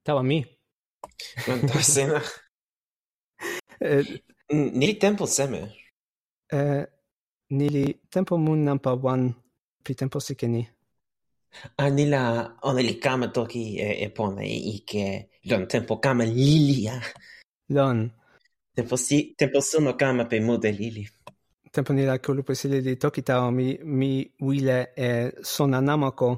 Tawa 0.04 0.22
mi. 0.22 0.44
non 1.46 1.60
tawa 1.68 1.82
seme. 1.82 2.20
ni 4.78 4.94
tempo 4.98 5.26
seme. 5.26 5.60
Eh, 6.52 6.86
ni 7.50 7.68
li 7.68 7.84
tempo 8.08 8.36
mun 8.36 8.64
nampa 8.64 8.92
wan 8.94 9.34
pi 9.84 9.94
tempo 9.94 10.20
sike 10.20 10.46
ni 10.48 10.62
a 11.76 11.90
ni. 11.90 12.02
Anila 12.02 12.56
ona 12.62 12.80
li 12.80 12.94
kama 12.94 13.28
toki 13.28 13.78
e, 13.78 14.04
e 14.04 14.08
pona 14.08 14.42
ike 14.44 15.28
lon 15.44 15.66
tempo 15.66 15.96
kama 15.96 16.24
lilia. 16.24 16.94
Ah. 16.94 17.04
Lon. 17.68 18.10
Tempo 18.74 18.96
si 18.96 19.34
tempo 19.36 19.60
sono 19.60 19.92
kama 19.94 20.24
pe 20.24 20.40
mode 20.40 20.72
lili. 20.72 21.08
Tempo 21.72 21.92
ni 21.92 22.04
la 22.04 22.18
kulupu 22.18 22.54
si 22.54 22.68
li 22.68 22.96
toki 22.96 23.22
tao 23.22 23.50
mi, 23.50 23.78
mi 23.82 24.30
wile 24.40 24.92
e 24.96 25.32
sona 25.42 25.80
namako 25.80 26.28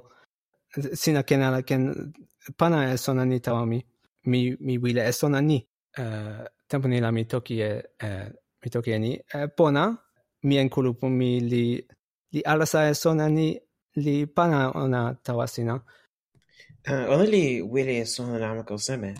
sina 0.92 1.22
ken 1.22 1.42
ala 1.42 1.62
ken 1.62 2.12
pana 2.56 2.92
e 2.92 2.96
sona 2.96 3.24
ni 3.24 3.40
tao 3.40 3.66
mi. 3.66 3.84
Mi, 4.26 4.56
mi 4.60 4.78
wile 4.78 5.02
e 5.08 5.12
sona 5.12 5.40
ni. 5.40 5.58
Uh, 5.98 6.46
tempo 6.68 6.88
ni 6.88 7.00
la 7.00 7.10
mi 7.10 7.24
toki 7.24 7.60
e, 7.60 7.82
uh, 8.02 8.28
mi 8.62 8.70
toki 8.70 8.90
e 8.92 8.98
ni. 8.98 9.18
Uh, 9.34 9.46
pona, 9.56 9.96
mi 10.42 10.56
en 10.56 10.68
kulupu 10.70 11.08
mi 11.08 11.40
li 11.40 11.84
li 12.32 12.40
alasa 12.42 12.88
e 12.88 12.94
sona 12.94 13.28
ni 13.28 13.58
li 13.96 14.26
pana 14.26 14.70
ona 14.70 15.14
tawasina. 15.24 15.74
Uh, 16.88 17.10
ona 17.12 17.24
li 17.24 17.62
wili 17.62 17.98
e 17.98 18.06
sona 18.06 18.38
namako 18.38 18.78
seme? 18.78 19.14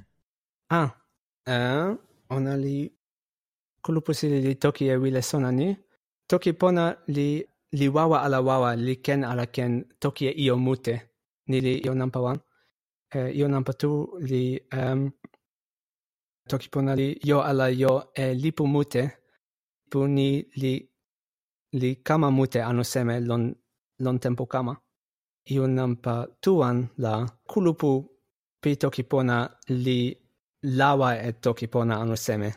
Ah, 0.71 0.91
uh, 1.49 1.97
ona 2.31 2.57
li 2.57 2.93
kulupu 3.83 4.15
si 4.15 4.29
li 4.29 4.55
toki 4.55 4.85
e 4.89 4.97
wile 4.97 5.23
sona 5.23 5.51
ni. 5.53 5.77
toki 6.29 6.53
pona 6.61 6.85
li, 7.07 7.29
li 7.79 7.87
wawa 7.97 8.19
ala 8.27 8.39
wawa, 8.49 8.71
li 8.87 8.95
ken 9.05 9.21
ala 9.31 9.47
ken 9.47 9.73
toki 10.03 10.25
e 10.29 10.53
mute, 10.67 10.95
ni 11.49 11.61
li 11.61 11.75
io 11.85 11.95
nampa 11.95 12.21
wan. 12.21 12.39
E, 13.15 13.19
io 13.39 13.47
nampa 13.49 13.73
tu 13.81 13.91
li 14.31 14.43
um, 14.79 15.01
toki 16.51 16.69
pona 16.73 16.93
li 17.01 17.09
io 17.29 17.39
ala 17.51 17.67
io 17.71 17.93
e 18.15 18.35
lipu 18.43 18.65
mute, 18.67 19.03
pu 19.91 19.99
ni 20.17 20.29
li, 20.63 20.75
li 21.81 21.91
kama 22.07 22.29
mute 22.31 22.61
anu 22.63 22.83
seme 22.93 23.15
lon, 23.29 23.45
lon 24.05 24.19
tempo 24.19 24.47
kama. 24.47 24.75
Ijo 25.51 25.67
nampa 25.67 26.15
tuan 26.43 26.77
la 27.05 27.13
kulupu 27.51 27.91
pi 28.63 28.71
toki 28.83 29.03
pona 29.11 29.37
li 29.85 29.99
lawa 30.63 31.09
e 31.29 31.31
toki 31.45 31.67
pona 31.73 31.95
anu 32.03 32.17
seme. 32.17 32.51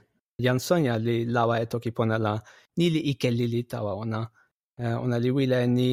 Jan 0.44 0.60
Sonja 0.60 0.96
li 0.98 1.26
lawa 1.36 1.56
e 1.64 1.66
toki 1.66 1.92
pona 1.92 2.18
la 2.26 2.34
ni 2.78 2.86
li 2.94 3.02
ike 3.12 3.30
lili 3.32 3.62
tawa 3.72 3.92
ona. 4.04 4.22
Eh, 4.80 4.96
ona 5.04 5.18
li 5.24 5.30
wile 5.38 5.60
ni 5.78 5.90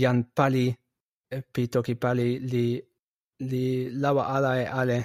jan 0.00 0.18
pali 0.36 0.66
eh, 1.34 1.42
pi 1.52 1.62
toki 1.72 1.94
pali 2.02 2.28
li 2.52 2.64
li 3.50 3.64
lawa 4.02 4.22
ala 4.34 4.50
e 4.62 4.66
ale 4.80 4.98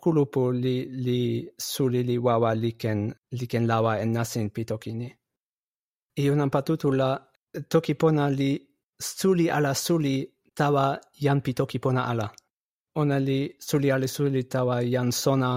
kulupu 0.00 0.42
li 0.64 0.76
li 1.04 1.20
suli 1.70 2.00
li 2.08 2.16
wawa 2.26 2.50
li 2.62 2.70
ken, 2.82 3.00
li 3.38 3.46
ken 3.52 3.64
lawa 3.70 3.92
en 4.02 4.10
nasin 4.16 4.46
pi 4.54 4.62
toki 4.70 4.92
ni. 5.00 5.08
Iu 6.22 6.32
nampa 6.36 6.58
patutu 6.62 6.88
la 7.00 7.10
eh, 7.56 7.62
toki 7.72 7.94
pona 8.00 8.24
li 8.38 8.50
suli 9.16 9.46
ala 9.56 9.72
suli 9.74 10.14
tawa 10.58 10.84
jan 11.24 11.38
pi 11.44 11.50
toki 11.58 11.78
pona 11.84 12.02
ala. 12.12 12.26
Ona 13.00 13.16
li 13.28 13.38
suli 13.68 13.88
ala 13.94 14.06
suli 14.16 14.42
tawa 14.54 14.76
jan 14.94 15.10
sona, 15.22 15.50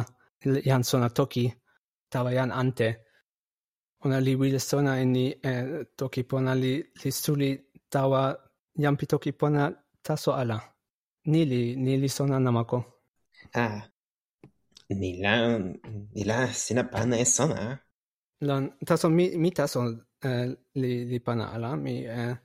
jan 0.68 0.84
sona 0.90 1.10
toki, 1.18 1.46
tawa 2.12 2.30
jan 2.38 2.52
ante 2.62 2.90
ona 4.04 4.20
li 4.20 4.34
wile 4.36 4.60
sona 4.60 4.92
e 5.02 5.06
ni 5.06 5.26
e 5.50 5.54
toki 6.00 6.24
pona 6.24 6.54
li, 6.56 6.74
li 7.02 7.12
suli 7.12 7.52
tawa 7.90 8.22
jampi 8.82 9.06
toki 9.06 9.32
pona 9.32 9.64
taso 10.06 10.32
ala. 10.42 10.58
Ni 11.32 11.46
li, 11.46 11.76
ni 11.76 11.98
li 11.98 12.10
sona 12.10 12.40
namako. 12.40 12.84
Ah, 13.54 13.82
ni 14.90 15.22
la, 15.24 15.34
ni 16.16 16.24
la 16.24 16.48
sina 16.54 16.84
pana 16.84 17.16
e 17.18 17.26
sona. 17.26 17.80
Lon, 18.48 18.64
taso 18.88 19.10
mi, 19.10 19.26
mi 19.38 19.52
taso 19.52 19.80
eh, 20.24 20.48
li, 20.82 20.92
li 21.06 21.20
pana 21.20 21.46
ala, 21.56 21.76
mi... 21.76 21.96
Eh, 22.06 22.36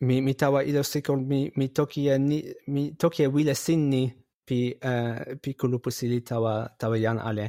mi, 0.00 0.20
mi 0.20 0.34
tawa 0.34 0.64
ilo 0.64 0.82
sikol 0.82 1.20
mi, 1.20 1.50
mi 1.56 1.68
toki 1.68 2.08
e 2.08 2.18
ni, 2.18 2.38
mi 2.68 2.96
toki 2.96 3.22
e 3.22 3.26
wile 3.26 3.54
sin 3.54 3.88
ni 3.88 4.02
pi, 4.46 4.74
uh, 4.82 5.36
pi 5.42 5.54
kulupusi 5.54 6.08
li 6.08 6.20
tawa, 6.22 6.70
tawa 6.78 6.96
jan 6.98 7.18
ale. 7.18 7.46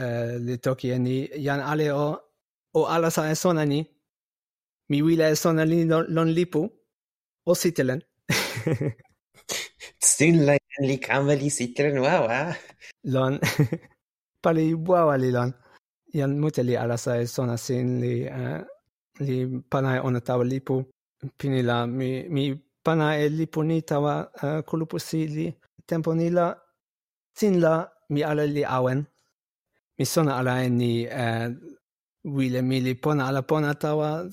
Uh, 0.00 0.34
li 0.46 0.58
toki 0.58 0.90
e 0.90 0.98
ni 0.98 1.16
jan 1.44 1.60
ale 1.60 1.92
o 1.92 2.06
o 2.74 2.80
alasa 2.94 3.30
e 3.32 3.34
sona 3.34 3.64
ni, 3.72 3.80
mi 4.88 4.98
wile 5.02 5.24
e 5.32 5.36
sona 5.36 5.64
li 5.64 5.78
lon 6.16 6.30
lipu, 6.38 6.62
o 7.50 7.52
sitelen. 7.54 8.00
Sin 10.12 10.46
la 10.46 10.54
li 10.88 10.96
kama 11.06 11.34
li 11.40 11.48
sitelen 11.50 11.98
wawa. 12.06 12.38
Lon, 13.14 13.34
pali 14.42 14.64
wawa 14.74 15.16
li 15.24 15.30
lon. 15.36 15.50
yan 16.18 16.32
mute 16.40 16.62
li 16.68 16.74
alasa 16.76 17.12
e 17.22 17.26
sona 17.34 17.56
sin 17.56 17.86
li, 18.02 18.14
uh, 18.28 18.60
li 19.26 19.36
panai 19.70 19.98
ona 20.06 20.20
tawa 20.26 20.44
lipu, 20.52 20.76
pini 21.38 21.60
la 21.68 21.76
mi, 21.98 22.08
mi 22.34 22.44
pana 22.84 23.06
e 23.22 23.28
lipu 23.38 23.60
ni 23.68 23.76
tawa 23.90 24.14
uh, 24.44 24.60
kulupu 24.68 24.96
si 25.08 25.20
li 25.34 25.46
tempo 25.88 26.10
ni 26.14 26.26
la, 26.36 26.46
sin 27.38 27.54
la 27.64 27.74
mi 28.12 28.20
ala 28.30 28.44
li 28.56 28.62
awen. 28.76 29.00
Mi 29.96 30.04
sona 30.12 30.32
ala 30.40 30.52
e 30.66 30.68
ni 30.80 30.92
uh, 31.22 31.48
wile 32.24 32.62
mi 32.62 32.80
li 32.80 32.94
pona 32.94 33.26
ala 33.28 33.42
pona 33.42 33.74
tawa 33.74 34.30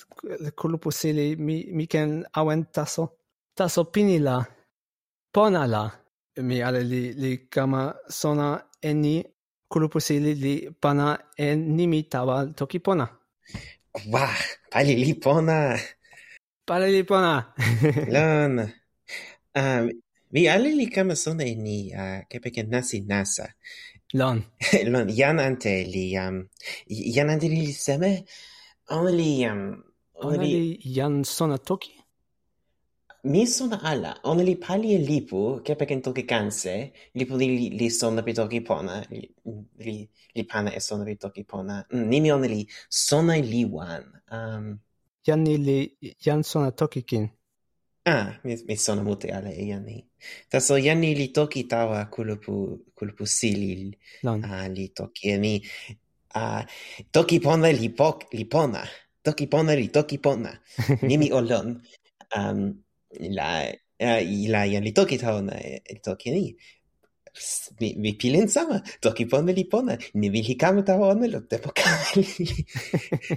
kulupu 0.55 0.91
sili 0.91 1.35
mi, 1.35 1.65
mi 1.71 1.87
ken 1.87 2.25
awen 2.33 2.65
taso. 2.75 3.03
Taso 3.55 3.83
pini 3.93 4.19
la, 4.19 4.45
pona 5.33 5.67
la. 5.67 5.83
Mi 6.47 6.61
ale 6.61 6.83
li, 6.83 7.13
li 7.13 7.31
kama 7.49 7.93
sona 8.07 8.47
e 8.81 8.93
ni 8.93 9.23
kulupu 9.67 9.99
sili 9.99 10.33
li 10.35 10.55
pana 10.81 11.17
e 11.37 11.55
nimi 11.55 12.03
tawa 12.03 12.45
toki 12.57 12.79
pona. 12.79 13.07
Wah, 14.13 14.37
pali 14.71 14.95
li 14.95 15.13
pona. 15.13 15.75
Pali 16.67 16.87
li 16.95 17.03
pona. 17.03 17.53
Lan. 18.15 18.55
Um, 19.59 19.89
mi 20.31 20.47
ale 20.47 20.69
li 20.79 20.85
kama 20.87 21.15
sona 21.15 21.43
e 21.43 21.55
ni 21.55 21.91
uh, 21.91 22.21
kepeken 22.29 22.69
nasi 22.69 23.01
nasa. 23.01 23.45
Lon. 24.13 24.41
Lon, 24.85 25.09
jan 25.19 25.39
ante 25.39 25.83
li 25.85 26.17
um, 26.17 26.41
jan 26.87 27.29
ante 27.29 27.47
li 27.47 27.71
seme? 27.73 28.25
Ona 28.89 29.11
li 29.13 29.45
um, 29.45 29.83
ona 30.25 30.41
li 30.41 30.79
jan 30.95 31.23
sona 31.23 31.57
toki? 31.57 31.93
Mi 33.23 33.45
sona 33.45 33.77
ala. 33.83 34.15
Ona 34.23 34.43
li 34.43 34.55
pali 34.55 34.95
e 34.95 34.97
lipu 34.97 35.61
kepeken 35.65 36.01
toki 36.01 36.23
kanse. 36.25 36.75
Lipu 37.13 37.37
li 37.37 37.69
li 37.69 37.89
sona 37.89 38.23
pi 38.25 38.33
toki 38.33 38.61
pona. 38.65 39.03
Li 39.11 39.97
li 40.35 40.43
pana 40.43 40.73
e 40.73 40.79
sona 40.79 41.05
pi 41.05 41.15
toki 41.15 41.43
pona. 41.43 41.83
Mm, 41.93 42.05
nimi 42.09 42.31
ona 42.31 42.47
li 42.47 42.65
sona 42.89 43.35
li 43.37 43.65
wan. 43.65 44.03
Um, 44.31 44.79
jan 45.27 45.45
li 45.45 45.79
jan 46.25 46.41
sona 46.43 46.71
toki 46.71 47.03
kin. 47.03 47.29
Ah, 48.05 48.39
mi 48.43 48.75
sona 48.77 49.03
mute 49.03 49.29
ala 49.31 49.51
e 49.51 49.65
jan 49.67 49.83
ni. 49.85 50.05
taso 50.49 50.77
jan 50.77 50.99
ni 50.99 51.15
li 51.15 51.27
toki 51.33 51.63
tawa 51.67 52.05
kulupu, 52.05 52.79
kulupu 52.95 53.25
sili 53.27 53.91
lon. 54.23 54.43
a, 54.43 54.67
li 54.67 54.87
toki 54.89 55.29
e 55.31 55.37
mi. 55.37 55.53
A, 56.35 56.65
toki 57.11 57.39
pona 57.39 57.71
li, 57.71 57.89
pok, 57.89 58.33
li 58.33 58.45
pona. 58.45 58.83
Toki 59.23 59.47
pona 59.47 59.75
li 59.75 59.87
toki 59.89 60.17
pona. 60.17 60.51
Nimi 61.09 61.31
o 61.31 61.41
lon. 61.41 61.75
Um, 62.37 62.59
la, 63.37 63.49
uh, 63.99 64.21
la 64.53 64.63
jan 64.71 64.83
li 64.83 64.93
toki 64.93 65.17
tawa 65.17 65.41
na 65.41 65.59
e, 65.59 65.99
toki 66.03 66.31
ni 66.31 66.43
mi, 67.79 67.95
mi 67.97 68.13
pilin 68.13 68.47
sama, 68.47 68.81
toki 69.01 69.25
pona 69.25 69.51
li 69.51 69.65
pona, 69.65 69.97
ni 70.13 70.29
vihi 70.29 70.55
kama 70.55 70.81
tawa 70.83 71.07
ona 71.13 71.27
lo 71.27 71.39
tempo 71.41 71.69
kama 71.75 72.05
li. 72.15 72.25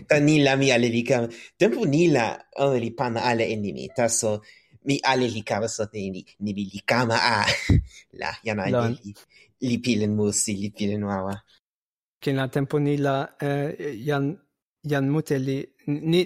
ta 0.08 0.16
ni 0.20 0.42
la 0.42 0.56
mi 0.56 0.70
ale 0.70 0.88
li 0.88 1.02
kama, 1.02 1.28
tempo 1.58 1.84
ni 1.86 2.08
la 2.08 2.38
ona 2.58 2.78
li 2.78 2.90
pana 2.90 3.20
ale 3.30 3.44
en 3.52 3.60
nimi, 3.62 3.88
ta 3.96 4.08
so 4.08 4.40
mi 4.84 4.98
ale 5.04 5.26
li 5.28 5.42
kama 5.42 5.68
so 5.68 5.86
te 5.86 5.98
ni, 6.10 6.24
ni 6.40 6.50
mi 6.54 6.64
li 6.72 6.80
kama 6.90 7.16
a, 7.16 7.44
la 8.20 8.30
jana 8.44 8.64
li, 8.70 9.14
li 9.68 9.76
pilin 9.78 10.14
musi, 10.16 10.52
li 10.62 10.70
pilin 10.70 11.04
wawa. 11.04 11.34
Kin 12.22 12.36
la 12.36 12.48
tempo 12.48 12.78
ni 12.78 12.96
la 12.96 13.14
uh, 13.42 13.68
jan, 14.06 14.36
jan 14.90 15.08
mute 15.10 15.38
li, 15.38 15.58
ni, 15.86 16.20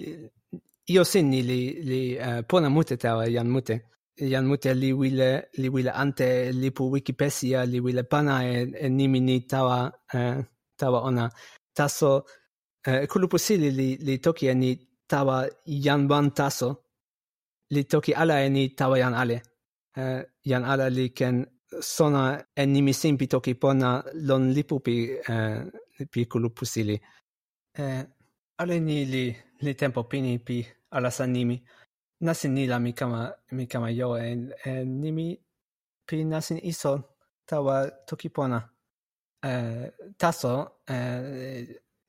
io 0.93 1.05
sin 1.05 1.31
ni 1.31 1.43
li, 1.43 1.61
li 1.89 2.01
uh, 2.19 2.41
pona 2.49 2.69
mute 2.69 2.97
tawa 2.97 3.29
jan 3.29 3.49
mute 3.49 3.95
jan 4.17 4.47
mute 4.47 4.75
li 4.75 4.93
wile 4.93 5.49
li 5.61 5.69
wile 5.69 5.91
ante 5.91 6.53
li 6.53 6.71
pu 6.71 6.91
Wikipedia 6.93 7.64
li 7.64 7.81
wile 7.81 8.03
pana 8.03 8.45
e, 8.45 8.73
e 8.85 8.89
nimi 8.89 9.21
ni 9.21 9.41
tawa 9.47 9.93
eh, 10.14 10.45
tawa 10.77 11.01
ona. 11.09 11.31
Taso 11.75 12.25
eh, 12.87 13.07
kulupu 13.09 13.39
sili 13.39 13.71
li, 13.71 13.97
li 13.97 14.19
toki 14.19 14.47
e 14.49 14.55
ni 14.55 14.71
tawa 15.09 15.47
jan 15.67 16.09
wan 16.11 16.31
taso. 16.31 16.69
Li 17.71 17.85
toki 17.85 18.12
ala 18.14 18.45
e 18.45 18.49
ni 18.49 18.69
tawa 18.75 18.99
jan 18.99 19.14
ale. 19.14 19.43
Eh, 19.97 20.23
jan 20.45 20.64
ala 20.64 20.89
li 20.89 21.11
ken 21.11 21.45
sona 21.81 22.23
e 22.55 22.67
nimi 22.67 22.93
simpi 22.95 23.27
toki 23.27 23.55
pona 23.55 24.03
lon 24.29 24.53
lipu 24.55 24.81
pi, 24.81 24.97
eh, 25.29 25.61
pi 26.12 26.27
kulupu 26.27 26.64
sili 26.64 26.97
eh, 27.79 28.05
ale 28.59 28.81
ni 28.81 29.05
li, 29.05 29.25
li 29.61 29.75
tempo 29.75 30.05
pini 30.05 30.39
pi 30.39 30.67
ala 30.91 31.11
san 31.11 31.33
nimi 31.33 31.57
nasin 32.21 32.55
ni 32.55 32.67
la 32.67 32.79
mi 32.79 32.93
kama, 32.93 33.33
mi 33.53 33.67
kama 33.67 33.91
yo 33.91 34.17
e, 34.17 34.49
e 34.64 34.85
nimi 34.85 35.39
pi 36.07 36.25
nasin 36.25 36.61
iso 36.62 37.03
tawa 37.47 37.91
toki 38.07 38.29
pona. 38.29 38.61
E, 39.45 39.93
taso 40.17 40.81
e, 40.89 40.97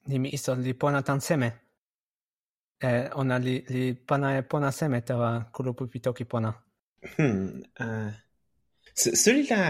nimi 0.07 0.29
iso 0.33 0.55
li 0.55 0.73
pona 0.73 1.01
tan 1.01 1.19
seme. 1.19 1.49
E, 2.79 3.09
ona 3.15 3.37
li, 3.37 3.65
li 3.69 3.93
pana 3.93 4.37
e 4.37 4.41
pona 4.41 4.71
seme 4.71 5.01
tawa 5.01 5.49
kulupu 5.53 5.87
pi 5.87 5.99
toki 5.99 6.25
pona. 6.25 6.53
Hmm, 7.17 7.61
uh, 7.79 8.11
su, 8.93 9.15
suri 9.15 9.43
la 9.49 9.61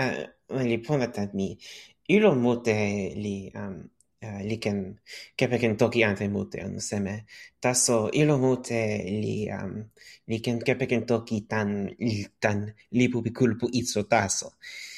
li 0.64 0.78
pona 0.82 1.08
tan 1.08 1.30
mi, 1.34 1.58
ilo 2.08 2.36
mute 2.36 2.74
li... 3.16 3.52
Um, 3.56 3.90
Eh, 4.20 4.42
li 4.50 4.58
ken 4.58 4.98
kepeken 5.38 5.78
toki 5.78 6.02
ante 6.04 6.26
mute 6.28 6.58
on 6.66 6.80
seme. 6.82 7.26
taso 7.62 8.10
ilo 8.14 8.38
mute 8.42 8.82
li 9.22 9.46
um, 9.58 9.74
li 10.30 10.38
ken 10.42 10.58
kepeken 10.68 11.06
toki 11.06 11.38
tan 11.52 11.70
tan 12.42 12.60
lipu 12.98 13.22
pikulpu 13.22 13.70
itso 13.80 14.02
taso. 14.10 14.48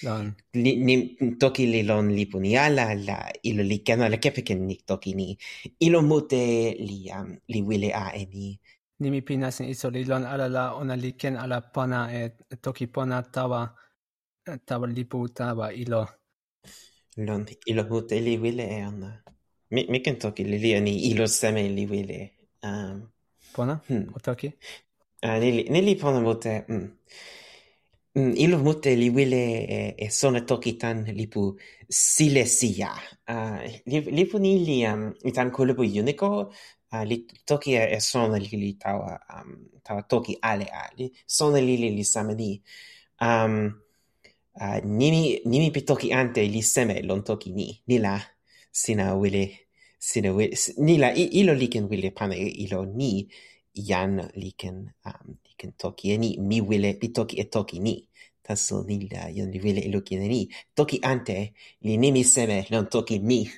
non 0.04 0.26
Li, 0.64 0.72
ni 0.88 0.96
toki 1.42 1.68
li 1.68 1.82
lon 1.84 2.08
lipu 2.16 2.40
ni 2.40 2.56
ala 2.56 2.86
la 3.08 3.18
ilo 3.44 3.64
li 3.72 3.78
ken 3.88 4.00
ala 4.08 4.18
kepeken 4.24 4.60
ni 4.68 4.76
toki 4.90 5.12
ni. 5.20 5.28
Ilo 5.86 6.00
mute 6.02 6.44
li 6.80 7.12
um, 7.12 7.30
li 7.52 7.60
wile 7.68 7.90
a 7.92 8.06
e 8.16 8.24
ni. 8.34 8.48
Nimi 9.02 9.20
pinas 9.28 9.60
in 9.60 9.68
iso 9.74 9.90
li 9.96 10.06
lon 10.12 10.24
ala 10.24 10.48
la 10.48 10.64
ona 10.80 10.96
li 10.96 11.12
ken 11.22 11.36
ala 11.36 11.60
pona 11.76 12.00
e 12.20 12.22
toki 12.64 12.88
pona 12.88 13.18
tawa 13.36 13.62
tawa 14.68 14.88
lipu 14.88 15.28
tawa 15.28 15.74
ilo 15.84 16.08
lon 17.18 17.46
ilo 17.66 17.84
mute 17.90 18.20
li 18.20 18.38
wile 18.38 18.66
e 18.78 18.86
ona. 18.88 19.24
mi, 19.72 19.86
mi 19.90 20.00
ken 20.02 20.18
toki 20.20 20.44
li 20.44 20.58
li 20.58 20.76
ani 20.76 20.94
ilo 21.10 21.28
seme 21.28 21.68
li 21.70 21.86
wile. 21.86 22.20
Um, 22.64 23.10
pona? 23.54 23.80
Hmm. 23.88 24.08
O 24.16 24.20
toki? 24.20 24.54
Uh, 25.24 25.38
ni, 25.40 25.52
li, 25.52 25.64
ni 25.70 25.82
li 25.82 25.96
pona 25.96 26.20
mute. 26.20 26.64
Mm. 26.68 26.88
Mm, 28.16 28.34
ilo 28.36 28.58
mute 28.58 28.96
li 28.96 29.10
wile 29.10 29.42
e, 29.76 29.96
e 29.98 30.10
sona 30.10 30.42
toki 30.42 30.74
tan 30.82 31.04
li 31.06 31.28
pu 31.28 31.44
sile 31.90 32.46
sia. 32.46 32.90
Uh, 33.30 33.60
li, 33.86 34.02
li 34.18 34.26
pu 34.26 34.40
ni 34.40 34.54
li 34.66 34.78
um, 34.88 35.12
tan 35.36 35.52
kulubu 35.52 35.84
uniko 36.02 36.30
uh, 36.50 37.04
li 37.06 37.26
toki 37.46 37.76
e, 37.78 37.84
e 37.98 38.00
sona 38.02 38.38
li 38.42 38.58
li 38.64 38.74
tawa, 38.82 39.14
um, 39.36 39.54
tawa 39.86 40.02
toki 40.10 40.38
ale 40.42 40.66
a. 40.66 40.88
Li, 40.98 41.12
sona 41.28 41.60
li 41.62 41.78
li 41.78 41.92
li 41.98 42.04
samani. 42.04 42.52
Um, 43.22 43.70
uh, 44.60 44.80
nimi, 44.84 45.42
nimi 45.46 45.72
pi 45.72 45.82
toki 45.82 46.14
ante 46.14 46.42
li 46.48 46.62
seme 46.62 47.02
lon 47.04 47.24
toki 47.24 47.52
ni. 47.52 47.68
Ni 47.88 47.98
la 48.00 48.20
sina 48.72 49.16
wile, 49.16 49.44
sina 50.00 50.34
wile, 50.34 50.56
ni 50.78 50.98
la 50.98 51.14
ilo 51.14 51.54
liken 51.54 51.88
wile 51.90 52.12
pana 52.12 52.36
ilo 52.36 52.86
ni 52.86 53.28
jan 53.74 54.30
liken, 54.36 54.92
um, 55.06 55.38
liken 55.46 55.72
toki 55.78 56.12
e 56.14 56.18
ni. 56.18 56.38
Mi 56.38 56.62
wile 56.62 56.94
pi 57.00 57.08
toki 57.10 57.40
e 57.40 57.46
toki 57.50 57.80
ni. 57.80 57.96
Taso 58.44 58.84
ni 58.88 59.08
la 59.10 59.30
jan 59.32 59.52
li 59.52 59.60
wile 59.60 59.82
ilo 59.82 60.02
kine 60.02 60.28
ni. 60.28 60.50
Toki 60.76 61.00
ante 61.04 61.54
li 61.82 61.98
nimi 61.98 62.24
seme 62.24 62.66
lon 62.72 62.88
toki 62.90 63.20
mi. 63.20 63.50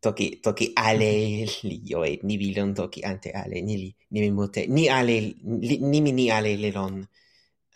Toki, 0.00 0.40
toki 0.44 0.70
ale 0.76 1.46
li 1.62 1.80
yo 1.84 2.04
e 2.04 2.20
ni 2.22 2.36
bilon 2.38 2.74
toki 2.74 3.02
ante 3.02 3.32
ale 3.32 3.62
ni 3.62 3.76
li 3.76 3.88
nimi 4.10 4.30
mute 4.30 4.66
ni 4.68 4.88
ale 4.88 5.16
li, 5.20 5.78
nimi 5.80 6.12
ni 6.12 6.30
ale 6.30 6.56
le 6.56 6.70
lon 6.70 7.00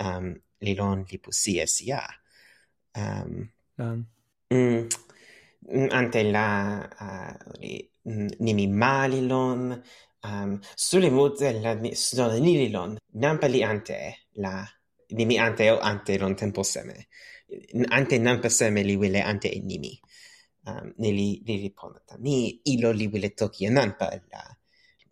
um, 0.05 0.35
li 0.61 0.75
lon 0.75 1.05
li 1.09 1.67
sia. 1.67 2.03
Um, 2.95 3.51
um. 3.77 4.07
Mm, 4.53 4.89
ante 5.91 6.23
la 6.25 6.47
uh, 7.01 7.53
li, 7.61 7.91
nimi 8.39 8.67
mali 8.67 9.27
lon, 9.27 9.71
ehm, 9.71 10.53
um, 10.53 10.61
suli 10.75 11.11
mute 11.11 11.53
la 11.61 11.75
ni 11.75 12.57
li 12.57 12.69
lon, 12.71 12.97
nampa 13.23 13.47
li 13.47 13.63
ante 13.63 14.27
la 14.43 14.67
nimi 15.11 15.39
ante 15.39 15.71
o 15.71 15.79
ante 15.79 16.19
lon 16.19 16.35
tempo 16.35 16.63
seme. 16.63 17.09
Ante 17.89 18.19
nampa 18.19 18.49
seme 18.49 18.83
li 18.83 18.97
wile 18.97 19.23
ante 19.23 19.49
e 19.51 19.61
nimi. 19.61 20.01
Um, 20.65 20.77
ehm, 20.77 20.93
ni 20.99 21.13
li, 21.13 21.43
li 21.45 21.57
riponata. 21.61 22.17
Ni 22.19 22.61
ilo 22.65 22.91
li 22.93 23.07
wile 23.07 23.31
toki 23.35 23.67
e 23.67 23.71
nampa 23.71 24.11
la 24.31 24.43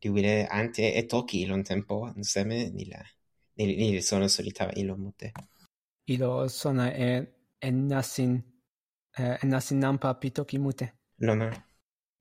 li 0.01 0.09
wile 0.09 0.47
ante 0.47 0.95
e 0.95 1.07
toki 1.07 1.47
lon 1.47 1.63
tempo 1.63 2.13
seme 2.21 2.71
ni 2.71 2.85
la 2.87 3.03
Lì 3.59 4.01
sono 4.03 4.29
solitari 4.29 4.81
ilo 4.81 4.97
mute. 4.97 5.33
Ilo 6.05 6.49
sona 6.49 6.93
e 6.95 7.33
ennasin 7.59 8.43
eh, 9.19 9.39
ennasin 9.43 9.79
nampa 9.79 10.15
pitoki 10.15 10.59
mute. 10.59 10.93
Lona. 11.17 11.51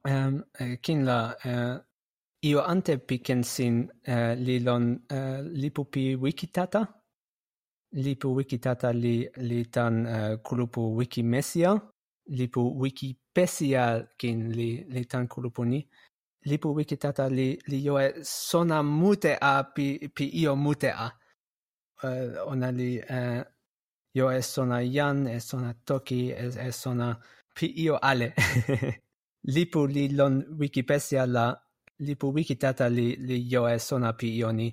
Um, 0.04 0.44
kin 0.82 1.04
la 1.06 1.36
io 2.42 2.64
ante 2.64 2.98
pikensin 2.98 3.90
eh, 4.04 4.36
li 4.36 4.60
lon 4.60 5.06
eh, 5.10 5.42
lipupi 5.42 6.16
wikitata 6.16 6.88
lipu 7.92 8.36
wikitata 8.36 8.92
li 8.94 9.30
li 9.38 9.66
tan 9.66 10.06
uh, 10.06 10.36
kulupu 10.44 10.96
wikimesia 10.98 11.82
lipu 12.26 12.80
wikipesia 12.80 14.08
kin 14.18 14.52
li 14.52 14.86
li 14.90 15.06
tan 15.06 15.28
kulupu 15.28 15.66
ni 15.66 15.90
lipu 16.46 16.76
wikitata 16.76 17.30
li 17.30 17.60
li 17.68 17.82
jo 17.82 17.98
sona 18.24 18.84
mute 18.84 19.38
a 19.42 19.64
pi 19.64 20.10
pi 20.16 20.30
io 20.42 20.56
mute 20.56 20.92
a 20.92 21.12
Eh, 22.04 22.38
ona 22.46 22.70
li 22.72 22.98
eh, 22.98 23.44
io 24.14 24.30
es 24.32 24.46
sona 24.54 24.82
yan, 24.82 25.28
es 25.28 25.50
sona 25.50 25.74
toki, 25.86 26.32
es, 26.32 26.58
es 26.58 26.76
sona 26.76 27.16
pi 27.56 27.74
io 27.84 27.98
ale. 28.02 28.34
lipu 29.56 29.86
li 29.88 30.10
lon 30.10 30.44
wikipedia 30.60 31.26
la 31.26 31.46
lipu 32.00 32.34
wikitata 32.36 32.90
li, 32.90 33.16
li 33.28 33.38
jo 33.52 33.68
es 33.68 33.88
sona 33.90 34.14
pi 34.14 34.30
io 34.38 34.52
ni. 34.52 34.70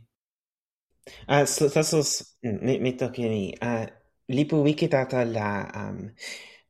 Ah, 1.28 1.42
uh, 1.42 1.46
so, 1.46 1.68
tasos, 1.68 2.36
mi, 2.42 2.78
mi 2.80 2.92
toki 2.96 3.28
ni, 3.28 3.42
uh, 3.60 3.86
lipu 4.28 4.62
wikitata 4.64 5.24
la 5.24 5.48
um, 5.76 5.98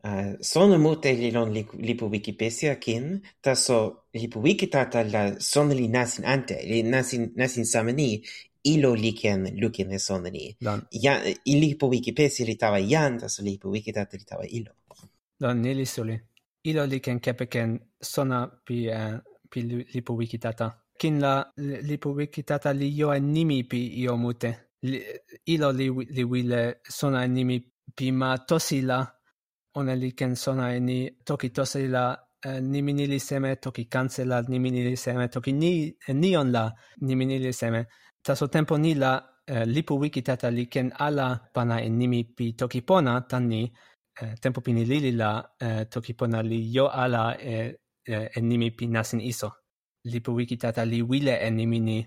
uh, 0.04 0.10
ah, 0.10 0.32
sono 0.40 0.78
mute 0.78 1.12
li 1.12 1.30
lon 1.30 1.52
li, 1.54 1.66
lipu 1.78 2.10
wikipedia 2.10 2.74
kin, 2.76 3.20
taso 3.40 4.06
lipu 4.14 4.42
wikitata 4.42 5.04
la 5.04 5.22
son 5.40 5.70
li 5.70 5.86
nasin 5.88 6.26
ante, 6.26 6.58
li 6.66 6.82
nasin, 6.82 7.32
nasin 7.36 7.64
samani, 7.64 8.08
ilo 8.64 8.94
liken 8.94 9.50
lukin 9.60 9.92
e 9.92 9.98
sona 9.98 10.30
ni. 10.30 10.56
Ja, 10.90 11.20
ili 11.44 11.74
po 11.74 11.88
wiki 11.88 12.12
pesi 12.12 12.44
li 12.44 12.56
tawa 12.56 12.80
jan, 12.80 13.18
taso 13.18 13.42
li 13.42 13.58
po 13.58 13.70
wiki 13.70 13.92
tata 13.92 14.16
li 14.16 14.24
tawa 14.24 14.46
ilo. 14.46 14.72
Dan, 15.40 15.60
ni 15.60 15.74
li 15.74 15.86
suli. 15.86 16.18
Ilo 16.64 16.86
liken 16.86 17.20
kepeken 17.20 17.78
sona 18.00 18.46
pi, 18.66 18.88
uh, 18.88 19.18
pi 19.50 19.62
lipu 19.94 20.16
wiki 20.16 20.38
tata. 20.38 20.70
Kin 20.98 21.20
la 21.20 21.52
lipu 21.56 22.14
wiki 22.16 22.42
tata 22.42 22.72
li 22.72 22.90
jo 22.96 23.12
en 23.12 23.32
nimi 23.32 23.64
pi 23.64 24.00
io 24.00 24.16
mute. 24.16 24.52
Li, 24.82 25.02
ilo 25.46 25.70
li, 25.72 25.90
li 25.90 26.24
wile 26.24 26.80
sona 26.88 27.24
e 27.24 27.28
nimi 27.28 27.60
pi 27.94 28.12
ma 28.12 28.38
tosi 28.38 28.80
la 28.80 29.04
ona 29.74 29.94
li 29.94 30.12
ken 30.14 30.36
sona 30.36 30.72
e 30.74 30.80
ni 30.80 30.98
toki 31.24 31.50
tosi 31.50 31.88
la 31.88 32.16
niminili 32.60 33.18
seme 33.20 33.56
toki 33.56 33.84
kancela 33.84 34.42
niminili 34.42 34.96
seme 34.96 35.28
toki 35.28 35.52
ni 35.52 35.96
nion 36.08 36.50
la 36.52 36.72
niminili 37.00 37.52
seme 37.52 37.86
taso 38.24 38.48
tempo 38.48 38.78
ni 38.78 38.94
la 38.94 39.12
eh, 39.46 39.66
lipu 39.66 39.94
wiki 40.00 40.22
tata 40.22 40.48
li 40.50 40.64
ken 40.66 40.88
ala 40.98 41.26
pana 41.54 41.76
en 41.86 41.94
nimi 42.00 42.24
pi 42.36 42.46
toki 42.60 42.80
pona 42.88 43.20
tan 43.30 43.44
ni 43.52 43.62
eh, 44.20 44.34
tempo 44.40 44.60
pini 44.60 44.84
lili 44.84 45.12
la 45.12 45.30
eh, 45.60 45.84
toki 45.92 46.12
pona 46.18 46.38
li 46.42 46.72
jo 46.74 46.86
ala 46.88 47.36
e, 47.38 47.76
eh, 48.12 48.28
en 48.36 48.44
nimi 48.48 48.70
pi 48.70 48.86
nasin 48.86 49.20
iso. 49.20 49.50
Lipu 50.04 50.30
wiki 50.34 50.56
tata 50.56 50.84
li 50.84 51.02
wile 51.02 51.34
en 51.46 51.54
nimi 51.56 51.80
ni 51.80 51.98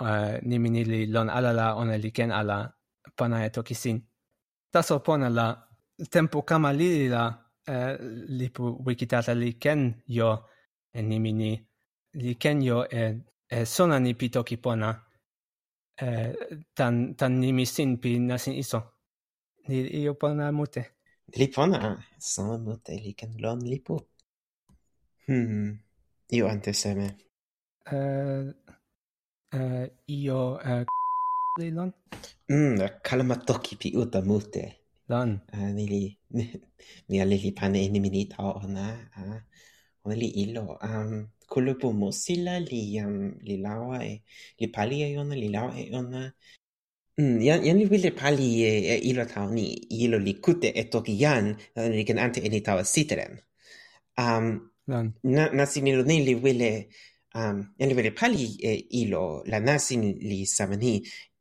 uh, 0.00 0.36
nimi 0.42 0.68
ni 0.70 0.84
li 0.84 1.06
lon 1.06 1.28
ala 1.30 1.52
la 1.52 1.66
ona 1.74 1.96
li 1.96 2.10
ken 2.12 2.32
ala 2.32 2.58
pana 3.16 3.44
e 3.46 3.50
toki 3.50 3.74
sin. 3.74 3.98
Taso 4.72 5.00
pona 5.00 5.28
la 5.28 5.46
tempo 6.10 6.42
kama 6.42 6.72
lili 6.72 7.08
la 7.08 7.24
eh, 7.66 7.96
lipu 8.28 8.64
wiki 8.86 9.06
tata 9.06 9.34
li 9.34 9.52
ken 9.62 9.80
jo 10.06 10.30
en 10.92 11.08
nimi 11.08 11.32
ni 11.32 11.52
li 12.22 12.34
ken 12.42 12.60
jo 12.62 12.84
e, 12.84 13.02
e 13.48 13.64
sona 13.64 13.98
ni 13.98 14.14
pi 14.14 14.28
toki 14.28 14.56
pona 14.56 15.09
e, 16.02 16.06
tan, 16.74 17.14
tan 17.18 17.32
nimi 17.40 17.66
sin 17.66 17.98
pi 18.02 18.18
nasin 18.18 18.54
iso. 18.62 18.80
Li 19.68 19.78
io 20.02 20.14
pona 20.20 20.50
mute. 20.58 20.82
Li 21.38 21.46
pona 21.54 21.80
sona 22.32 22.56
mute 22.66 22.92
li 23.04 23.12
ken 23.18 23.32
lon 23.42 23.60
lipu. 23.72 23.96
Hmm. 25.26 25.70
Io 26.36 26.46
ante 26.48 26.72
seme. 26.72 27.08
Uh, 27.90 28.50
uh, 29.56 29.86
io 30.06 30.40
uh, 30.54 30.82
li 31.60 31.70
lon? 31.76 31.92
Mm 32.50 32.78
kalama 33.06 33.36
toki 33.46 33.76
pi 33.80 33.88
uta 34.02 34.20
mute. 34.22 34.64
Lon. 35.10 35.30
Uh, 35.54 35.70
ni 35.76 35.84
li 35.92 36.02
mi 37.08 37.20
ali 37.22 37.36
li 37.44 37.50
pane 37.52 37.80
ni 37.88 37.98
mi 38.00 38.24
ta 38.32 38.42
ona 38.62 38.86
uh, 39.18 39.38
ona 40.04 40.14
li 40.22 40.28
ilo 40.42 40.62
um 40.82 41.12
kulupu 41.52 41.88
musila 41.92 42.54
li 42.70 42.82
um, 43.04 43.34
li 43.46 43.56
lawa 43.66 43.98
e 44.06 44.14
li 44.60 44.66
pali 44.74 44.96
e 45.06 45.18
ona 45.22 45.34
li 45.42 45.48
lawa 45.54 45.72
e 45.82 45.84
ona. 46.00 46.22
Mm, 47.18 47.38
yan, 47.46 47.60
yan 47.66 47.78
li 47.80 47.86
wile 47.92 48.10
pali 48.20 48.48
e, 48.64 48.72
e 48.94 48.96
ilo 49.10 49.24
tau 49.32 49.50
ni 49.56 49.66
ilo 50.04 50.18
li 50.26 50.34
kute 50.44 50.68
e 50.80 50.84
toki 50.92 51.14
yan 51.24 51.44
li 51.96 52.02
ken 52.08 52.18
ante 52.24 52.40
e 52.46 52.48
ni 52.48 52.60
tawa 52.66 52.84
siteren. 52.84 53.34
Um, 54.22 54.46
na, 55.34 55.42
nasin 55.58 55.86
ilo 55.90 56.02
ni 56.06 56.22
li 56.26 56.34
wile 56.44 56.70
um, 57.34 57.58
yan 57.78 57.88
li 57.90 57.94
wile 57.98 58.12
pali 58.20 58.46
e 58.62 58.72
ilo 59.02 59.42
la 59.50 59.58
nasin 59.60 60.02
li 60.28 60.46
samani 60.46 60.94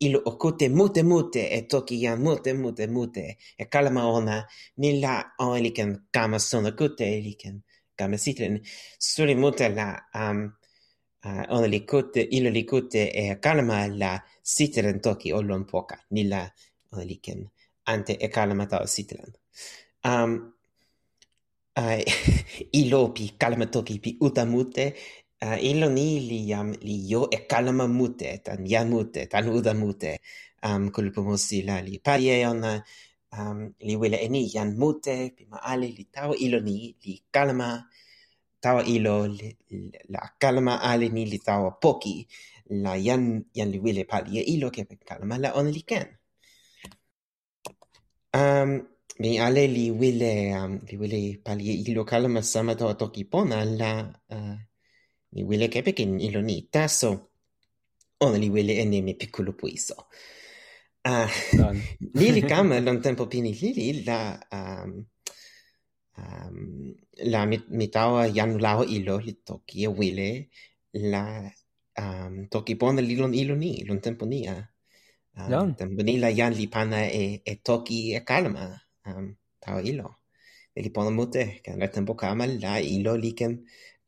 ilo 0.05 0.19
okute 0.25 0.69
mute 0.69 1.01
mute 1.03 1.43
e 1.57 1.61
toki 1.71 1.95
yan 2.03 2.17
mute 2.25 2.53
mute 2.53 2.85
mute 2.95 3.25
e 3.57 3.63
kalama 3.65 4.03
ona 4.17 4.37
ni 4.77 4.99
la 5.03 5.13
o 5.39 5.57
li 5.63 5.71
ken 5.77 5.91
kama 6.11 6.39
sona 6.39 6.71
kute 6.79 7.07
li 7.25 7.33
ken 7.41 7.61
kamesitin 7.99 8.55
suri 9.11 9.35
mute 9.35 9.67
la 9.77 9.87
um, 10.21 10.39
uh, 11.25 11.43
ona 11.55 11.67
li 11.67 11.81
kute, 11.85 12.21
ilo 12.37 12.49
li 12.49 12.63
kute 12.65 13.03
e 13.21 13.23
kalama 13.43 13.87
la 13.87 14.11
sitelen 14.41 14.99
toki 15.01 15.33
o 15.33 15.41
lon 15.41 15.65
poka, 15.65 15.97
ni 16.15 16.23
la 16.31 16.41
ona 16.91 17.03
li 17.03 17.17
ken 17.25 17.43
ante 17.91 18.13
e 18.19 18.27
kalama 18.35 18.65
ta 18.71 18.85
sitelen. 18.87 19.33
Um, 20.05 20.31
uh, 21.77 21.99
ilo 22.81 23.01
pi 23.15 23.31
kalama 23.41 23.65
toki 23.65 23.99
pi 24.03 24.17
uta 24.21 24.45
mute, 24.45 24.85
uh, 25.45 25.57
ilo 25.71 25.89
ni 25.89 26.07
li, 26.29 26.41
um, 26.53 26.71
li 26.81 26.97
yo 27.11 27.27
e 27.31 27.43
kalama 27.51 27.87
mute, 27.87 28.37
tan 28.45 28.65
yamute 28.65 29.27
tan 29.31 29.49
uda 29.49 29.73
mute, 29.73 30.19
um, 30.63 30.89
kulupumosi 30.91 31.63
la 31.67 31.81
li 31.81 31.99
parie 31.99 32.41
ona, 32.47 32.77
um, 33.37 33.73
li 33.79 33.95
wile 33.95 34.17
e 34.17 34.27
ni 34.29 34.49
jan 34.53 34.75
mute, 34.77 35.15
pi 35.35 35.45
ma 35.51 35.57
ale, 35.71 35.87
li 35.97 36.05
tawa 36.15 36.35
ilo 36.45 36.59
ni, 36.59 36.95
li 37.03 37.13
kalama, 37.31 37.85
tawa 38.61 38.83
ilo, 38.83 39.27
li, 39.27 39.55
la 40.09 40.21
kalama 40.41 40.81
ale 40.81 41.09
ni 41.09 41.25
li 41.25 41.39
tawa 41.39 41.71
poki, 41.81 42.27
la 42.83 42.93
jan, 42.97 43.43
jan 43.53 43.69
li 43.71 43.79
wile 43.79 44.03
pali 44.05 44.39
e 44.39 44.43
ilo 44.53 44.69
kepe 44.69 44.95
kalama 45.09 45.37
la 45.37 45.53
ona 45.59 45.69
li 45.69 45.83
ken. 45.89 46.07
Um, 48.33 48.71
mi 49.19 49.39
ale 49.39 49.67
li 49.67 49.91
wile, 49.91 50.33
um, 50.59 50.79
li 50.87 50.95
wile 50.97 51.19
pali 51.43 51.69
e 51.69 51.73
ilo 51.89 52.03
kalama 52.05 52.41
sama 52.41 52.75
tawa 52.75 52.93
toki 52.93 53.23
pona 53.25 53.65
la 53.65 53.91
uh, 54.29 54.57
mi 55.33 55.43
wile 55.43 55.67
kepe 55.73 55.91
ken 55.97 56.19
ilo 56.19 56.41
ni 56.41 56.61
taso, 56.73 57.11
ona 58.19 58.37
li 58.37 58.49
wile 58.49 58.73
ene 58.81 59.01
mi 59.01 59.13
piccolo 59.13 59.53
puiso. 59.53 59.95
Uh, 61.09 61.27
Lili 62.19 62.41
Kamer 62.51 62.81
non 62.81 63.01
tempo 63.01 63.25
pini. 63.27 63.51
Lili 63.53 64.03
la 64.05 64.37
um, 64.51 64.91
um, 66.17 66.93
la 67.33 67.45
mit 67.45 67.65
mitawa 67.69 68.29
janu 68.29 68.57
lao 68.59 68.83
ilo 68.83 69.17
li 69.17 69.33
toki 69.47 69.83
e 69.87 69.89
wile 69.99 70.29
la 70.93 71.49
um, 71.97 72.33
toki 72.53 72.75
pona 72.81 73.01
li 73.01 73.15
lon 73.21 73.33
ilo 73.33 73.55
ni 73.55 73.71
lon 73.87 73.99
tempo 74.05 74.25
nia 74.25 74.55
ah. 75.35 75.45
um, 75.45 75.51
yeah. 75.51 75.65
tempo 75.79 76.01
ni 76.03 76.13
la 76.23 76.29
yan 76.39 76.53
li 76.53 76.67
pana 76.67 76.99
e, 77.21 77.41
e 77.51 77.53
toki 77.67 78.13
e 78.17 78.21
calma 78.29 78.65
um, 79.07 79.35
tao 79.63 79.79
ilo. 79.81 80.09
E 80.77 80.79
li 80.85 80.89
pona 80.95 81.09
mute 81.09 81.43
kan 81.65 81.79
la 81.81 81.87
tempo 81.95 82.13
kama 82.13 82.45
la 82.45 82.77
ilo 82.77 83.13
li 83.17 83.31
ken 83.39 83.53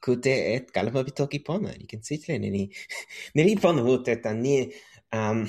kute 0.04 0.34
et 0.54 0.66
kalma 0.76 1.02
bi 1.08 1.12
toki 1.20 1.39
pona 1.47 1.74
li 1.80 1.86
ken 1.89 2.02
sitle 2.06 2.38
ni. 2.38 2.70
Ni 3.36 3.41
li 3.49 3.56
pona 3.64 3.82
mute 3.89 4.14
tan 4.24 4.38
ni 4.45 4.56
um, 5.18 5.39